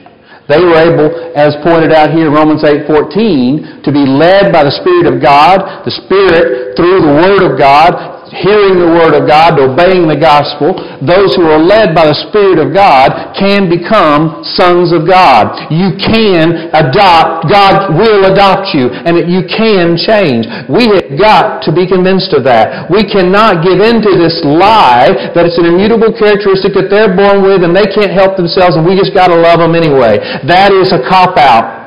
They 0.50 0.58
were 0.58 0.82
able, 0.82 1.08
as 1.38 1.54
pointed 1.62 1.92
out 1.92 2.10
here 2.10 2.26
in 2.26 2.34
Romans 2.34 2.64
8:14, 2.64 3.82
to 3.86 3.90
be 3.92 4.02
led 4.02 4.52
by 4.52 4.64
the 4.64 4.74
Spirit 4.82 5.06
of 5.06 5.22
God, 5.22 5.86
the 5.86 5.94
Spirit 5.94 6.74
through 6.76 7.06
the 7.06 7.14
Word 7.22 7.42
of 7.46 7.58
God, 7.58 8.19
hearing 8.30 8.78
the 8.78 8.86
Word 8.86 9.14
of 9.18 9.26
God, 9.26 9.58
obeying 9.58 10.06
the 10.06 10.18
gospel, 10.18 10.78
those 11.02 11.34
who 11.34 11.50
are 11.50 11.58
led 11.58 11.94
by 11.94 12.06
the 12.06 12.18
Spirit 12.30 12.62
of 12.62 12.70
God 12.70 13.34
can 13.34 13.66
become 13.66 14.46
sons 14.54 14.94
of 14.94 15.06
God. 15.06 15.70
You 15.70 15.98
can 15.98 16.70
adopt, 16.70 17.50
God 17.50 17.94
will 17.98 18.30
adopt 18.30 18.70
you, 18.70 18.90
and 18.90 19.18
you 19.26 19.42
can 19.50 19.98
change. 19.98 20.46
We 20.70 20.86
have 20.94 21.18
got 21.18 21.66
to 21.66 21.70
be 21.74 21.86
convinced 21.90 22.30
of 22.32 22.46
that. 22.46 22.86
We 22.86 23.02
cannot 23.02 23.66
give 23.66 23.82
in 23.82 23.98
to 24.02 24.12
this 24.14 24.38
lie 24.46 25.10
that 25.34 25.42
it's 25.46 25.58
an 25.58 25.66
immutable 25.66 26.14
characteristic 26.14 26.74
that 26.78 26.88
they're 26.88 27.14
born 27.14 27.42
with 27.42 27.66
and 27.66 27.74
they 27.74 27.90
can't 27.90 28.14
help 28.14 28.38
themselves 28.38 28.78
and 28.78 28.86
we 28.86 28.94
just 28.94 29.14
got 29.14 29.28
to 29.28 29.38
love 29.38 29.58
them 29.58 29.74
anyway. 29.74 30.22
That 30.46 30.70
is 30.70 30.94
a 30.94 31.02
cop 31.02 31.34
out. 31.36 31.79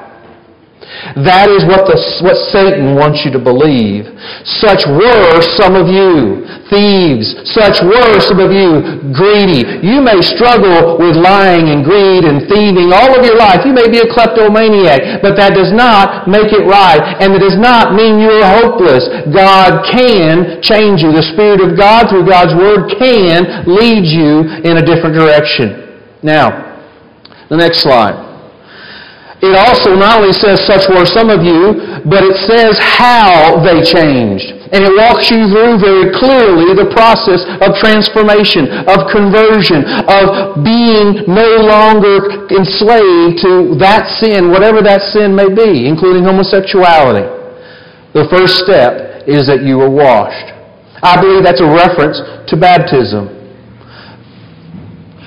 That 1.20 1.52
is 1.52 1.68
what, 1.68 1.86
the, 1.86 2.00
what 2.24 2.40
Satan 2.50 2.96
wants 2.96 3.22
you 3.28 3.32
to 3.36 3.42
believe. 3.42 4.08
Such 4.64 4.88
were 4.88 5.44
some 5.60 5.76
of 5.76 5.92
you, 5.92 6.48
thieves. 6.72 7.36
Such 7.54 7.84
were 7.84 8.18
some 8.24 8.40
of 8.40 8.50
you, 8.50 9.04
greedy. 9.14 9.68
You 9.84 10.02
may 10.02 10.24
struggle 10.24 10.98
with 10.98 11.20
lying 11.20 11.70
and 11.70 11.86
greed 11.86 12.26
and 12.26 12.48
thieving 12.50 12.90
all 12.90 13.14
of 13.14 13.22
your 13.22 13.38
life. 13.38 13.68
You 13.68 13.76
may 13.76 13.92
be 13.92 14.02
a 14.02 14.10
kleptomaniac, 14.10 15.22
but 15.22 15.36
that 15.36 15.54
does 15.54 15.70
not 15.76 16.26
make 16.26 16.50
it 16.56 16.66
right, 16.66 17.04
and 17.22 17.36
it 17.36 17.44
does 17.44 17.60
not 17.60 17.94
mean 17.94 18.18
you 18.18 18.32
are 18.42 18.50
hopeless. 18.64 19.06
God 19.30 19.86
can 19.92 20.64
change 20.66 21.06
you. 21.06 21.14
The 21.14 21.30
Spirit 21.36 21.62
of 21.62 21.78
God, 21.78 22.10
through 22.10 22.26
God's 22.26 22.58
Word, 22.58 22.90
can 22.98 23.68
lead 23.70 24.08
you 24.08 24.48
in 24.66 24.80
a 24.80 24.84
different 24.84 25.14
direction. 25.14 26.00
Now, 26.24 26.80
the 27.50 27.58
next 27.58 27.84
slide. 27.84 28.33
It 29.44 29.60
also 29.60 29.92
not 29.92 30.24
only 30.24 30.32
says 30.32 30.64
such 30.64 30.88
were 30.88 31.04
some 31.04 31.28
of 31.28 31.44
you, 31.44 31.76
but 32.08 32.24
it 32.24 32.40
says 32.48 32.80
how 32.80 33.60
they 33.60 33.84
changed. 33.84 34.56
And 34.72 34.88
it 34.88 34.94
walks 34.96 35.28
you 35.28 35.52
through 35.52 35.84
very 35.84 36.16
clearly 36.16 36.72
the 36.72 36.88
process 36.96 37.44
of 37.60 37.76
transformation, 37.76 38.72
of 38.88 39.12
conversion, 39.12 39.84
of 40.08 40.64
being 40.64 41.28
no 41.28 41.60
longer 41.60 42.48
enslaved 42.56 43.44
to 43.44 43.76
that 43.84 44.08
sin, 44.24 44.48
whatever 44.48 44.80
that 44.80 45.12
sin 45.12 45.36
may 45.36 45.52
be, 45.52 45.92
including 45.92 46.24
homosexuality. 46.24 47.28
The 48.16 48.24
first 48.32 48.64
step 48.64 49.28
is 49.28 49.44
that 49.52 49.68
you 49.68 49.76
were 49.76 49.92
washed. 49.92 50.56
I 51.04 51.20
believe 51.20 51.44
that's 51.44 51.60
a 51.60 51.68
reference 51.68 52.16
to 52.48 52.56
baptism. 52.56 53.43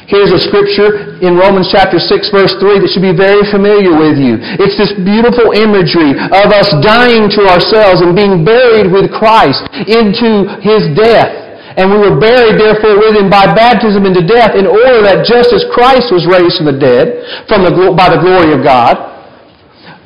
Here's 0.06 0.30
a 0.30 0.38
scripture 0.38 1.18
in 1.18 1.34
Romans 1.34 1.66
chapter 1.66 1.98
6 1.98 2.30
verse 2.30 2.54
3 2.62 2.78
that 2.78 2.90
should 2.94 3.02
be 3.02 3.10
very 3.14 3.42
familiar 3.50 3.90
with 3.90 4.14
you. 4.14 4.38
It's 4.62 4.78
this 4.78 4.94
beautiful 5.02 5.50
imagery 5.50 6.14
of 6.14 6.48
us 6.54 6.70
dying 6.78 7.26
to 7.34 7.42
ourselves 7.50 8.06
and 8.06 8.14
being 8.14 8.46
buried 8.46 8.86
with 8.86 9.10
Christ 9.10 9.66
into 9.90 10.62
His 10.62 10.86
death. 10.94 11.34
And 11.74 11.90
we 11.90 11.98
were 11.98 12.22
buried 12.22 12.54
therefore 12.54 13.02
with 13.02 13.18
Him 13.18 13.26
by 13.26 13.50
baptism 13.50 14.06
into 14.06 14.22
death 14.22 14.54
in 14.54 14.70
order 14.70 15.02
that 15.02 15.26
just 15.26 15.50
as 15.50 15.66
Christ 15.74 16.14
was 16.14 16.22
raised 16.22 16.62
from 16.62 16.70
the 16.70 16.78
dead 16.78 17.26
from 17.50 17.66
the, 17.66 17.74
by 17.98 18.06
the 18.06 18.22
glory 18.22 18.54
of 18.54 18.62
God, 18.62 18.94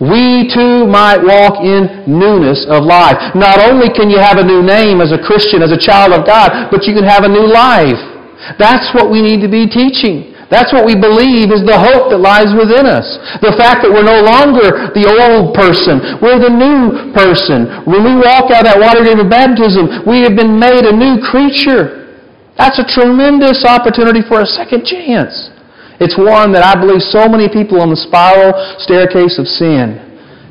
we 0.00 0.48
too 0.48 0.88
might 0.88 1.20
walk 1.20 1.60
in 1.60 2.08
newness 2.08 2.64
of 2.72 2.88
life. 2.88 3.20
Not 3.36 3.60
only 3.60 3.92
can 3.92 4.08
you 4.08 4.16
have 4.16 4.40
a 4.40 4.46
new 4.48 4.64
name 4.64 5.04
as 5.04 5.12
a 5.12 5.20
Christian, 5.20 5.60
as 5.60 5.76
a 5.76 5.78
child 5.78 6.16
of 6.16 6.24
God, 6.24 6.72
but 6.72 6.88
you 6.88 6.96
can 6.96 7.04
have 7.04 7.28
a 7.28 7.28
new 7.28 7.44
life. 7.44 8.00
That's 8.58 8.92
what 8.96 9.10
we 9.10 9.20
need 9.20 9.40
to 9.44 9.50
be 9.50 9.68
teaching. 9.68 10.30
That's 10.50 10.74
what 10.74 10.82
we 10.82 10.98
believe 10.98 11.54
is 11.54 11.62
the 11.62 11.78
hope 11.78 12.10
that 12.10 12.18
lies 12.18 12.50
within 12.50 12.82
us. 12.82 13.06
The 13.38 13.54
fact 13.54 13.86
that 13.86 13.90
we're 13.94 14.02
no 14.02 14.18
longer 14.18 14.90
the 14.90 15.06
old 15.06 15.54
person. 15.54 16.18
We're 16.18 16.42
the 16.42 16.50
new 16.50 17.14
person. 17.14 17.86
When 17.86 18.02
we 18.02 18.18
walk 18.18 18.50
out 18.50 18.66
that 18.66 18.74
water 18.74 19.06
grave 19.06 19.22
of 19.22 19.30
baptism, 19.30 20.02
we 20.10 20.26
have 20.26 20.34
been 20.34 20.58
made 20.58 20.82
a 20.82 20.90
new 20.90 21.22
creature. 21.22 22.18
That's 22.58 22.82
a 22.82 22.84
tremendous 22.84 23.62
opportunity 23.62 24.26
for 24.26 24.42
a 24.42 24.48
second 24.50 24.82
chance. 24.82 25.54
It's 26.02 26.18
one 26.18 26.50
that 26.58 26.66
I 26.66 26.74
believe 26.74 27.00
so 27.14 27.30
many 27.30 27.46
people 27.46 27.78
on 27.78 27.94
the 27.94 28.00
spiral 28.10 28.50
staircase 28.82 29.38
of 29.38 29.46
sin 29.46 30.02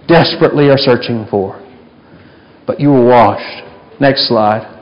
desperately 0.07 0.71
are 0.71 0.79
searching 0.79 1.27
for. 1.27 1.59
But 2.63 2.79
you 2.79 2.87
were 2.87 3.03
washed. 3.03 3.67
Next 3.99 4.31
slide. 4.31 4.78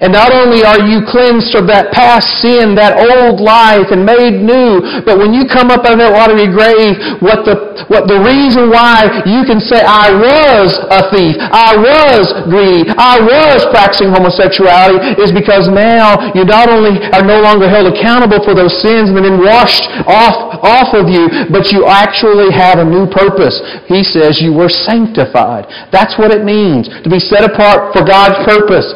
And 0.00 0.16
not 0.16 0.32
only 0.32 0.64
are 0.64 0.80
you 0.80 1.04
cleansed 1.04 1.52
of 1.52 1.68
that 1.68 1.92
past 1.92 2.40
sin, 2.40 2.72
that 2.80 2.96
old 2.96 3.36
life, 3.36 3.92
and 3.92 4.00
made 4.00 4.40
new, 4.40 4.80
but 5.04 5.20
when 5.20 5.36
you 5.36 5.44
come 5.44 5.68
up 5.68 5.84
out 5.84 5.92
of 5.92 6.00
that 6.00 6.08
watery 6.08 6.48
grave, 6.48 6.96
what 7.20 7.44
the, 7.44 7.84
what 7.92 8.08
the 8.08 8.16
reason 8.24 8.72
why 8.72 9.04
you 9.28 9.44
can 9.44 9.60
say, 9.60 9.84
I 9.84 10.08
was 10.08 10.72
a 10.88 11.04
thief, 11.12 11.36
I 11.36 11.76
was 11.76 12.32
greedy, 12.48 12.88
I 12.96 13.20
was 13.20 13.68
practicing 13.68 14.08
homosexuality, 14.08 15.20
is 15.20 15.36
because 15.36 15.68
now 15.68 16.32
you 16.32 16.48
not 16.48 16.72
only 16.72 16.96
are 17.12 17.20
no 17.20 17.44
longer 17.44 17.68
held 17.68 17.92
accountable 17.92 18.40
for 18.40 18.56
those 18.56 18.72
sins 18.80 19.12
and 19.12 19.20
been 19.20 19.44
washed 19.44 19.84
off, 20.08 20.64
off 20.64 20.96
of 20.96 21.12
you, 21.12 21.28
but 21.52 21.76
you 21.76 21.84
actually 21.84 22.48
have 22.48 22.80
a 22.80 22.88
new 22.88 23.04
purpose. 23.04 23.60
He 23.84 24.00
says 24.00 24.40
you 24.40 24.56
were 24.56 24.72
sanctified. 24.72 25.68
That's 25.92 26.16
what 26.16 26.32
it 26.32 26.40
means, 26.40 26.88
to 26.88 27.08
be 27.12 27.20
set 27.20 27.44
apart 27.44 27.92
for 27.92 28.00
God's 28.00 28.40
purpose. 28.48 28.88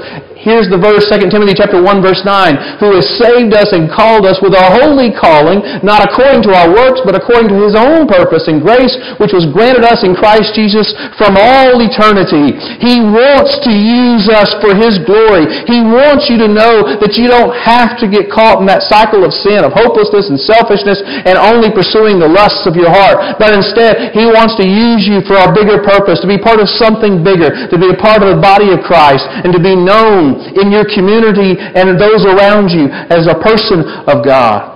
Here's 0.44 0.68
the 0.68 0.76
verse, 0.76 1.08
2 1.08 1.32
Timothy 1.32 1.56
chapter 1.56 1.80
1, 1.80 2.04
verse 2.04 2.20
9, 2.20 2.76
who 2.76 2.92
has 2.92 3.08
saved 3.16 3.56
us 3.56 3.72
and 3.72 3.88
called 3.88 4.28
us 4.28 4.44
with 4.44 4.52
a 4.52 4.60
holy 4.76 5.08
calling, 5.08 5.64
not 5.80 6.04
according 6.04 6.44
to 6.44 6.52
our 6.52 6.68
works, 6.68 7.00
but 7.00 7.16
according 7.16 7.48
to 7.48 7.64
his 7.64 7.72
own 7.72 8.04
purpose 8.04 8.44
and 8.44 8.60
grace, 8.60 8.92
which 9.16 9.32
was 9.32 9.48
granted 9.48 9.88
us 9.88 10.04
in 10.04 10.12
Christ 10.12 10.52
Jesus 10.52 10.92
from 11.16 11.40
all 11.40 11.80
eternity. 11.80 12.60
He 12.76 13.00
wants 13.00 13.56
to 13.64 13.72
use 13.72 14.28
us 14.28 14.52
for 14.60 14.76
his 14.76 15.00
glory. 15.08 15.48
He 15.64 15.80
wants 15.80 16.28
you 16.28 16.36
to 16.44 16.48
know 16.52 16.92
that 17.00 17.16
you 17.16 17.24
don't 17.24 17.56
have 17.56 17.96
to 18.04 18.06
get 18.06 18.28
caught 18.28 18.60
in 18.60 18.68
that 18.68 18.84
cycle 18.84 19.24
of 19.24 19.32
sin, 19.32 19.64
of 19.64 19.72
hopelessness 19.72 20.28
and 20.28 20.36
selfishness, 20.36 21.00
and 21.24 21.40
only 21.40 21.72
pursuing 21.72 22.20
the 22.20 22.28
lusts 22.28 22.68
of 22.68 22.76
your 22.76 22.92
heart. 22.92 23.40
But 23.40 23.56
instead, 23.56 24.12
he 24.12 24.28
wants 24.28 24.60
to 24.60 24.68
use 24.68 25.08
you 25.08 25.24
for 25.24 25.40
a 25.40 25.48
bigger 25.56 25.80
purpose, 25.80 26.20
to 26.20 26.28
be 26.28 26.36
part 26.36 26.60
of 26.60 26.68
something 26.68 27.24
bigger, 27.24 27.48
to 27.72 27.76
be 27.80 27.88
a 27.88 27.96
part 27.96 28.20
of 28.20 28.28
the 28.36 28.40
body 28.44 28.68
of 28.76 28.84
Christ, 28.84 29.24
and 29.24 29.48
to 29.48 29.62
be 29.62 29.72
known 29.72 30.33
in 30.56 30.70
your 30.70 30.84
community 30.84 31.56
and 31.58 31.98
those 31.98 32.24
around 32.24 32.68
you 32.70 32.88
as 32.90 33.26
a 33.26 33.36
person 33.38 33.84
of 34.06 34.24
God. 34.24 34.74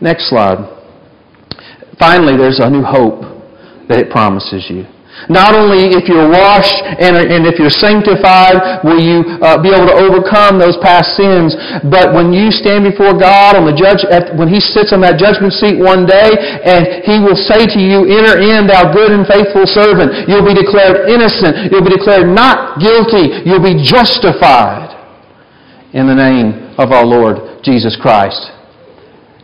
Next 0.00 0.30
slide. 0.30 0.64
Finally, 1.98 2.36
there's 2.36 2.60
a 2.60 2.70
new 2.70 2.82
hope 2.82 3.20
that 3.88 3.98
it 3.98 4.10
promises 4.10 4.66
you. 4.70 4.84
Not 5.28 5.52
only 5.52 5.92
if 5.92 6.08
you're 6.08 6.30
washed 6.30 6.80
and, 7.02 7.18
and 7.18 7.44
if 7.44 7.58
you're 7.60 7.72
sanctified 7.72 8.80
will 8.86 9.02
you 9.02 9.26
uh, 9.42 9.60
be 9.60 9.74
able 9.74 9.90
to 9.90 9.96
overcome 9.98 10.56
those 10.56 10.78
past 10.80 11.18
sins, 11.18 11.52
but 11.90 12.14
when 12.14 12.32
you 12.32 12.48
stand 12.54 12.86
before 12.86 13.12
God 13.12 13.58
on 13.58 13.66
the 13.66 13.76
judge, 13.76 14.06
when 14.38 14.48
He 14.48 14.62
sits 14.62 14.94
on 14.94 15.02
that 15.02 15.18
judgment 15.18 15.52
seat 15.52 15.76
one 15.76 16.06
day, 16.06 16.30
and 16.64 17.04
He 17.04 17.18
will 17.20 17.36
say 17.36 17.66
to 17.66 17.80
you, 17.80 18.06
"Enter 18.06 18.40
in, 18.40 18.70
thou 18.70 18.92
good 18.94 19.10
and 19.10 19.26
faithful 19.26 19.66
servant." 19.66 20.28
You'll 20.30 20.46
be 20.46 20.54
declared 20.54 21.10
innocent. 21.10 21.72
You'll 21.72 21.84
be 21.84 21.94
declared 21.94 22.30
not 22.30 22.78
guilty. 22.78 23.44
You'll 23.44 23.64
be 23.64 23.82
justified 23.82 24.94
in 25.92 26.06
the 26.06 26.14
name 26.14 26.74
of 26.78 26.92
our 26.92 27.04
Lord 27.04 27.62
Jesus 27.62 27.98
Christ. 27.98 28.59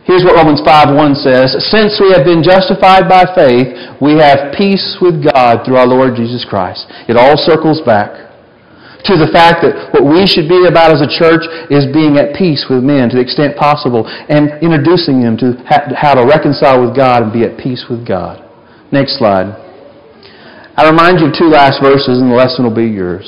Here's 0.07 0.23
what 0.23 0.39
Romans 0.39 0.63
5.1 0.63 1.19
says. 1.19 1.51
Since 1.67 1.99
we 1.99 2.15
have 2.15 2.23
been 2.23 2.39
justified 2.39 3.11
by 3.11 3.27
faith, 3.35 3.75
we 3.99 4.15
have 4.23 4.55
peace 4.55 4.95
with 5.03 5.19
God 5.19 5.67
through 5.67 5.75
our 5.75 5.85
Lord 5.85 6.15
Jesus 6.15 6.47
Christ. 6.47 6.87
It 7.11 7.19
all 7.19 7.35
circles 7.35 7.83
back 7.83 8.15
to 9.03 9.19
the 9.19 9.27
fact 9.35 9.67
that 9.67 9.91
what 9.91 10.07
we 10.07 10.23
should 10.23 10.47
be 10.47 10.63
about 10.63 10.95
as 10.95 11.03
a 11.03 11.11
church 11.11 11.43
is 11.67 11.91
being 11.91 12.15
at 12.15 12.35
peace 12.39 12.71
with 12.71 12.87
men 12.87 13.11
to 13.11 13.19
the 13.19 13.23
extent 13.23 13.59
possible 13.59 14.07
and 14.07 14.55
introducing 14.63 15.19
them 15.19 15.35
to 15.43 15.59
how 15.67 16.15
to 16.15 16.23
reconcile 16.23 16.79
with 16.79 16.95
God 16.95 17.27
and 17.27 17.31
be 17.35 17.43
at 17.43 17.59
peace 17.59 17.83
with 17.91 18.07
God. 18.07 18.39
Next 18.95 19.19
slide. 19.19 19.51
I 20.79 20.87
remind 20.87 21.19
you 21.19 21.27
of 21.27 21.35
two 21.35 21.51
last 21.51 21.83
verses 21.83 22.23
and 22.23 22.31
the 22.31 22.35
lesson 22.35 22.63
will 22.63 22.75
be 22.75 22.87
yours. 22.87 23.27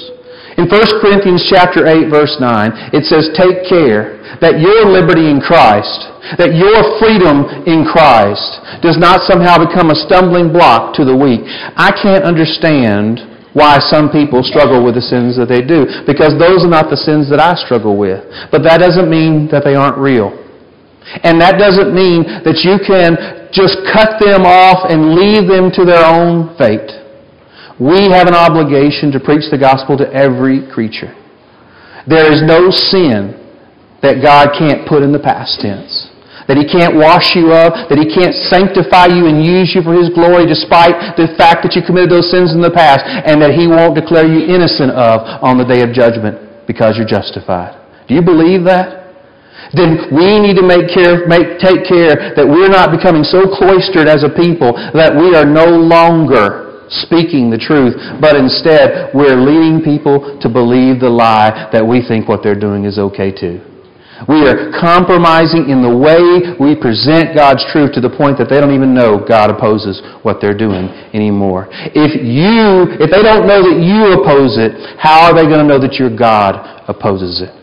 In 0.60 0.68
1 0.68 1.00
Corinthians 1.00 1.48
chapter 1.48 1.88
8 1.88 2.12
verse 2.12 2.36
9, 2.36 2.92
it 2.92 3.08
says, 3.08 3.32
Take 3.32 3.64
care 3.72 4.20
that 4.44 4.60
your 4.60 4.92
liberty 4.92 5.32
in 5.32 5.40
Christ, 5.40 6.12
that 6.36 6.52
your 6.52 7.00
freedom 7.00 7.48
in 7.64 7.88
Christ 7.88 8.60
does 8.84 9.00
not 9.00 9.24
somehow 9.24 9.56
become 9.56 9.88
a 9.88 9.96
stumbling 9.96 10.52
block 10.52 10.92
to 11.00 11.08
the 11.08 11.16
weak. 11.16 11.48
I 11.80 11.96
can't 11.96 12.28
understand 12.28 13.24
why 13.56 13.80
some 13.80 14.12
people 14.12 14.44
struggle 14.44 14.84
with 14.84 15.00
the 15.00 15.06
sins 15.08 15.40
that 15.40 15.48
they 15.48 15.64
do, 15.64 15.88
because 16.04 16.36
those 16.36 16.68
are 16.68 16.76
not 16.76 16.92
the 16.92 17.00
sins 17.00 17.32
that 17.32 17.40
I 17.40 17.56
struggle 17.56 17.96
with. 17.96 18.20
But 18.52 18.60
that 18.68 18.84
doesn't 18.84 19.08
mean 19.08 19.48
that 19.56 19.64
they 19.64 19.80
aren't 19.80 19.96
real. 19.96 20.36
And 21.24 21.40
that 21.40 21.56
doesn't 21.56 21.96
mean 21.96 22.28
that 22.44 22.68
you 22.68 22.84
can 22.84 23.16
just 23.56 23.80
cut 23.96 24.20
them 24.20 24.44
off 24.44 24.92
and 24.92 25.16
leave 25.16 25.48
them 25.48 25.72
to 25.80 25.88
their 25.88 26.04
own 26.04 26.52
fate. 26.60 26.99
We 27.80 28.12
have 28.12 28.28
an 28.28 28.36
obligation 28.36 29.08
to 29.16 29.24
preach 29.24 29.48
the 29.48 29.58
gospel 29.58 29.96
to 30.04 30.08
every 30.12 30.68
creature. 30.68 31.16
There 32.04 32.28
is 32.28 32.44
no 32.44 32.68
sin 32.72 33.40
that 34.04 34.20
God 34.20 34.52
can't 34.52 34.84
put 34.84 35.00
in 35.00 35.16
the 35.16 35.20
past 35.24 35.64
tense. 35.64 36.12
That 36.52 36.60
He 36.60 36.68
can't 36.68 37.00
wash 37.00 37.40
you 37.40 37.56
of, 37.56 37.88
that 37.88 37.96
He 37.96 38.10
can't 38.12 38.36
sanctify 38.52 39.16
you 39.16 39.32
and 39.32 39.40
use 39.40 39.72
you 39.72 39.80
for 39.80 39.96
His 39.96 40.12
glory 40.12 40.44
despite 40.44 41.16
the 41.16 41.32
fact 41.40 41.64
that 41.64 41.72
you 41.72 41.86
committed 41.86 42.12
those 42.12 42.28
sins 42.28 42.52
in 42.52 42.60
the 42.60 42.74
past, 42.74 43.08
and 43.08 43.40
that 43.40 43.56
He 43.56 43.64
won't 43.70 43.96
declare 43.96 44.28
you 44.28 44.44
innocent 44.44 44.92
of 44.92 45.24
on 45.40 45.56
the 45.56 45.68
day 45.68 45.80
of 45.80 45.96
judgment 45.96 46.68
because 46.68 47.00
you're 47.00 47.08
justified. 47.08 47.80
Do 48.10 48.18
you 48.18 48.26
believe 48.26 48.68
that? 48.68 49.00
Then 49.72 50.10
we 50.10 50.42
need 50.42 50.58
to 50.58 50.66
make 50.66 50.90
care, 50.90 51.30
make, 51.30 51.62
take 51.62 51.86
care 51.86 52.34
that 52.34 52.44
we're 52.44 52.72
not 52.74 52.90
becoming 52.90 53.22
so 53.22 53.46
cloistered 53.46 54.10
as 54.10 54.26
a 54.26 54.32
people 54.34 54.74
that 54.98 55.14
we 55.14 55.38
are 55.38 55.46
no 55.46 55.70
longer 55.70 56.69
speaking 56.90 57.50
the 57.50 57.58
truth, 57.58 57.94
but 58.20 58.36
instead 58.36 59.14
we're 59.14 59.38
leading 59.38 59.82
people 59.82 60.40
to 60.42 60.50
believe 60.50 61.00
the 61.00 61.10
lie 61.10 61.70
that 61.72 61.86
we 61.86 62.02
think 62.06 62.28
what 62.28 62.42
they're 62.42 62.60
doing 62.60 62.86
is 62.86 62.98
okay 62.98 63.32
too. 63.32 63.62
We 64.28 64.44
are 64.44 64.68
compromising 64.76 65.72
in 65.72 65.80
the 65.80 65.96
way 65.96 66.52
we 66.60 66.76
present 66.76 67.32
God's 67.32 67.64
truth 67.72 67.96
to 67.96 68.02
the 68.04 68.12
point 68.12 68.36
that 68.44 68.52
they 68.52 68.60
don't 68.60 68.76
even 68.76 68.92
know 68.92 69.24
God 69.24 69.48
opposes 69.48 70.04
what 70.28 70.44
they're 70.44 70.58
doing 70.58 70.92
anymore. 71.16 71.72
If 71.96 72.20
you, 72.20 73.00
if 73.00 73.08
they 73.16 73.24
don't 73.24 73.48
know 73.48 73.64
that 73.64 73.80
you 73.80 74.20
oppose 74.20 74.60
it, 74.60 74.76
how 75.00 75.24
are 75.24 75.34
they 75.34 75.48
going 75.48 75.64
to 75.64 75.70
know 75.70 75.80
that 75.80 75.96
your 75.96 76.12
God 76.12 76.60
opposes 76.90 77.40
it? 77.40 77.56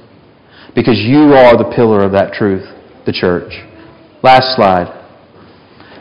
Because 0.73 0.97
you 0.97 1.37
are 1.37 1.61
the 1.61 1.69
pillar 1.77 2.01
of 2.01 2.13
that 2.13 2.33
truth, 2.33 2.65
the 3.05 3.13
church. 3.13 3.53
Last 4.23 4.57
slide. 4.57 4.89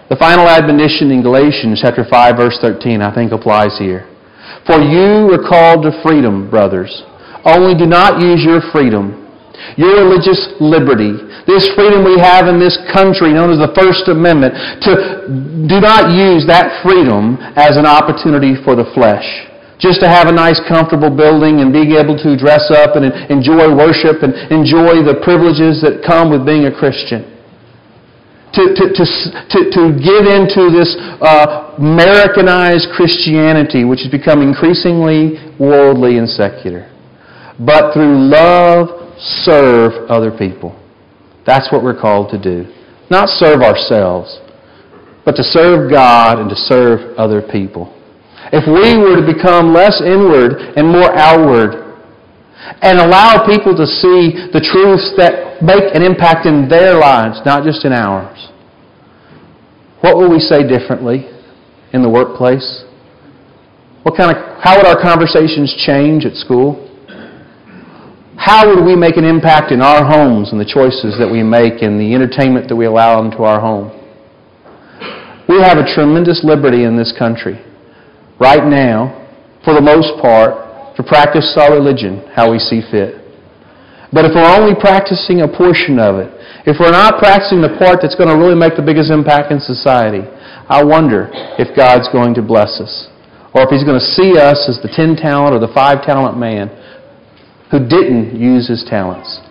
The 0.06 0.22
final 0.22 0.46
admonition 0.46 1.10
in 1.10 1.26
Galatians 1.26 1.82
chapter 1.82 2.06
5 2.06 2.38
verse 2.38 2.62
13 2.62 3.02
I 3.02 3.10
think 3.10 3.34
applies 3.34 3.74
here. 3.82 4.06
For 4.70 4.78
you 4.78 5.34
are 5.34 5.42
called 5.42 5.82
to 5.82 5.98
freedom, 6.06 6.46
brothers. 6.46 6.94
Only 7.42 7.74
do 7.74 7.90
not 7.90 8.22
use 8.22 8.46
your 8.46 8.62
freedom, 8.70 9.26
your 9.74 10.06
religious 10.06 10.38
liberty, 10.62 11.18
this 11.50 11.74
freedom 11.74 12.06
we 12.06 12.22
have 12.22 12.46
in 12.46 12.62
this 12.62 12.78
country 12.94 13.34
known 13.34 13.50
as 13.50 13.58
the 13.58 13.74
First 13.74 14.06
Amendment, 14.06 14.54
to 14.86 14.92
do 15.66 15.82
not 15.82 16.14
use 16.14 16.46
that 16.46 16.86
freedom 16.86 17.42
as 17.58 17.74
an 17.74 17.90
opportunity 17.90 18.54
for 18.62 18.78
the 18.78 18.86
flesh. 18.94 19.26
Just 19.82 20.06
to 20.06 20.08
have 20.08 20.30
a 20.30 20.34
nice, 20.34 20.62
comfortable 20.70 21.10
building 21.10 21.66
and 21.66 21.74
being 21.74 21.98
able 21.98 22.18
to 22.18 22.38
dress 22.38 22.70
up 22.78 22.94
and 22.94 23.10
enjoy 23.34 23.74
worship 23.74 24.22
and 24.22 24.38
enjoy 24.54 25.02
the 25.02 25.18
privileges 25.26 25.82
that 25.82 26.06
come 26.06 26.30
with 26.30 26.46
being 26.46 26.70
a 26.70 26.74
Christian 26.74 27.35
to, 28.56 28.64
to, 28.72 28.88
to, 28.96 29.60
to, 29.72 29.82
give 30.00 30.26
into 30.32 30.72
this 30.72 30.96
uh, 31.20 31.76
Americanized 31.78 32.88
Christianity, 32.96 33.84
which 33.84 34.00
has 34.00 34.12
become 34.12 34.42
increasingly 34.42 35.36
worldly 35.60 36.18
and 36.18 36.28
secular. 36.28 36.90
But 37.60 37.94
through 37.94 38.16
love, 38.32 39.16
serve 39.20 40.10
other 40.10 40.32
people. 40.32 40.72
That's 41.46 41.72
what 41.72 41.84
we're 41.84 42.00
called 42.00 42.32
to 42.32 42.42
do. 42.42 42.72
Not 43.12 43.30
serve 43.30 43.62
ourselves, 43.62 44.40
but 45.26 45.36
to 45.36 45.44
serve 45.44 45.92
God 45.92 46.40
and 46.40 46.50
to 46.50 46.56
serve 46.56 47.16
other 47.18 47.42
people. 47.42 47.92
If 48.52 48.66
we 48.68 48.98
were 48.98 49.22
to 49.22 49.26
become 49.26 49.74
less 49.74 50.02
inward 50.02 50.54
and 50.78 50.88
more 50.88 51.12
outward, 51.14 51.85
and 52.82 53.00
allow 53.00 53.46
people 53.46 53.76
to 53.76 53.86
see 53.86 54.50
the 54.52 54.62
truths 54.62 55.14
that 55.18 55.62
make 55.62 55.94
an 55.94 56.02
impact 56.02 56.46
in 56.46 56.68
their 56.68 56.98
lives, 56.98 57.40
not 57.46 57.64
just 57.64 57.86
in 57.86 57.94
ours. 57.94 58.50
What 60.02 60.18
will 60.18 60.30
we 60.30 60.40
say 60.40 60.68
differently 60.68 61.30
in 61.94 62.02
the 62.02 62.10
workplace? 62.10 62.84
What 64.04 64.18
kind 64.18 64.36
of, 64.36 64.38
how 64.62 64.78
would 64.78 64.86
our 64.86 65.02
conversations 65.02 65.74
change 65.86 66.26
at 66.26 66.36
school? 66.36 66.82
How 68.38 68.68
would 68.68 68.86
we 68.86 68.96
make 68.96 69.18
an 69.18 69.24
impact 69.24 69.72
in 69.72 69.82
our 69.82 70.06
homes 70.06 70.52
and 70.52 70.60
the 70.60 70.66
choices 70.66 71.18
that 71.18 71.30
we 71.30 71.42
make 71.42 71.82
and 71.82 72.00
the 72.00 72.14
entertainment 72.14 72.68
that 72.70 72.76
we 72.76 72.86
allow 72.86 73.24
into 73.24 73.44
our 73.44 73.60
home? 73.60 73.90
We 75.48 75.62
have 75.62 75.78
a 75.78 75.86
tremendous 75.96 76.42
liberty 76.44 76.84
in 76.84 76.98
this 76.98 77.14
country 77.18 77.64
right 78.40 78.66
now, 78.66 79.26
for 79.64 79.74
the 79.74 79.82
most 79.82 80.22
part, 80.22 80.65
to 80.98 81.04
practice 81.04 81.56
our 81.60 81.74
religion 81.74 82.24
how 82.34 82.52
we 82.52 82.60
see 82.60 82.82
fit. 82.92 83.22
But 84.14 84.24
if 84.24 84.32
we're 84.32 84.48
only 84.48 84.76
practicing 84.80 85.42
a 85.42 85.48
portion 85.48 86.00
of 86.00 86.16
it, 86.24 86.32
if 86.64 86.80
we're 86.80 86.96
not 86.96 87.20
practicing 87.20 87.62
the 87.62 87.76
part 87.78 88.00
that's 88.02 88.16
going 88.16 88.32
to 88.32 88.38
really 88.40 88.56
make 88.56 88.80
the 88.80 88.86
biggest 88.86 89.12
impact 89.12 89.52
in 89.52 89.60
society, 89.60 90.24
I 90.70 90.84
wonder 90.84 91.30
if 91.60 91.76
God's 91.76 92.08
going 92.10 92.34
to 92.36 92.42
bless 92.42 92.80
us. 92.80 93.12
Or 93.54 93.64
if 93.64 93.70
He's 93.70 93.84
going 93.84 94.00
to 94.00 94.10
see 94.16 94.40
us 94.40 94.66
as 94.72 94.80
the 94.82 94.90
10 94.90 95.20
talent 95.20 95.54
or 95.54 95.60
the 95.60 95.72
5 95.72 96.06
talent 96.08 96.40
man 96.40 96.72
who 97.72 97.80
didn't 97.80 98.40
use 98.40 98.68
his 98.68 98.86
talents. 98.88 99.42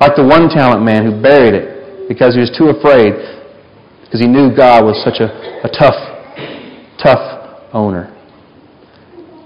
Like 0.00 0.16
the 0.16 0.24
one 0.24 0.48
talent 0.48 0.82
man 0.82 1.04
who 1.04 1.20
buried 1.20 1.54
it 1.54 2.08
because 2.08 2.34
he 2.34 2.40
was 2.40 2.50
too 2.50 2.72
afraid 2.72 3.14
because 4.02 4.20
he 4.20 4.26
knew 4.26 4.50
God 4.50 4.84
was 4.84 4.98
such 5.04 5.20
a, 5.20 5.28
a 5.62 5.70
tough, 5.70 5.94
tough 6.98 7.70
owner. 7.72 8.08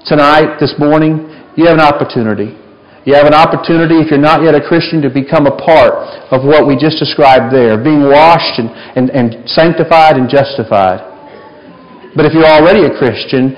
Tonight, 0.07 0.57
this 0.61 0.75
morning, 0.79 1.34
you 1.57 1.67
have 1.67 1.75
an 1.75 1.85
opportunity. 1.85 2.59
You 3.05 3.13
have 3.15 3.27
an 3.27 3.35
opportunity, 3.35 4.01
if 4.01 4.09
you're 4.09 4.23
not 4.23 4.43
yet 4.43 4.55
a 4.55 4.65
Christian, 4.65 5.03
to 5.03 5.11
become 5.13 5.45
a 5.47 5.55
part 5.55 5.93
of 6.33 6.43
what 6.43 6.67
we 6.67 6.75
just 6.75 6.99
described 6.99 7.53
there, 7.53 7.77
being 7.77 8.09
washed 8.09 8.57
and, 8.57 8.73
and, 8.97 9.11
and 9.11 9.49
sanctified 9.49 10.17
and 10.17 10.29
justified. 10.29 11.05
But 12.17 12.25
if 12.25 12.33
you're 12.33 12.49
already 12.49 12.89
a 12.89 12.97
Christian 12.97 13.53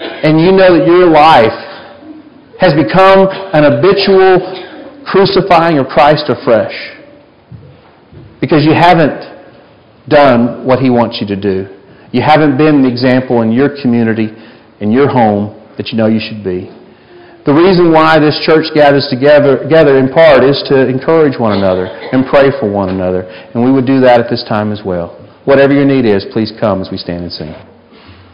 and 0.00 0.40
you 0.40 0.52
know 0.52 0.76
that 0.76 0.84
your 0.84 1.08
life 1.08 1.56
has 2.60 2.76
become 2.76 3.24
an 3.56 3.64
habitual 3.64 4.36
crucifying 5.08 5.78
of 5.78 5.86
Christ 5.86 6.28
afresh 6.28 6.76
because 8.40 8.64
you 8.64 8.74
haven't 8.76 9.30
done 10.08 10.66
what 10.66 10.78
He 10.80 10.90
wants 10.90 11.18
you 11.20 11.26
to 11.28 11.40
do. 11.40 11.72
You 12.12 12.20
haven't 12.20 12.58
been 12.58 12.82
the 12.82 12.88
example 12.88 13.40
in 13.42 13.52
your 13.52 13.80
community, 13.80 14.28
in 14.80 14.90
your 14.90 15.08
home, 15.08 15.56
that 15.78 15.88
you 15.88 15.96
know 15.96 16.06
you 16.06 16.20
should 16.20 16.44
be. 16.44 16.68
The 17.46 17.56
reason 17.56 17.92
why 17.92 18.20
this 18.20 18.36
church 18.44 18.68
gathers 18.74 19.08
together, 19.08 19.56
together 19.64 19.96
in 19.96 20.12
part 20.12 20.44
is 20.44 20.60
to 20.68 20.86
encourage 20.86 21.40
one 21.40 21.56
another 21.56 21.86
and 21.86 22.28
pray 22.28 22.52
for 22.60 22.68
one 22.68 22.90
another. 22.90 23.24
And 23.54 23.64
we 23.64 23.72
would 23.72 23.86
do 23.86 24.00
that 24.00 24.20
at 24.20 24.28
this 24.28 24.44
time 24.44 24.72
as 24.72 24.82
well. 24.84 25.16
Whatever 25.46 25.72
your 25.72 25.86
need 25.86 26.04
is, 26.04 26.26
please 26.32 26.52
come 26.60 26.82
as 26.82 26.90
we 26.92 26.98
stand 26.98 27.24
and 27.24 27.32
sing. 27.32 27.54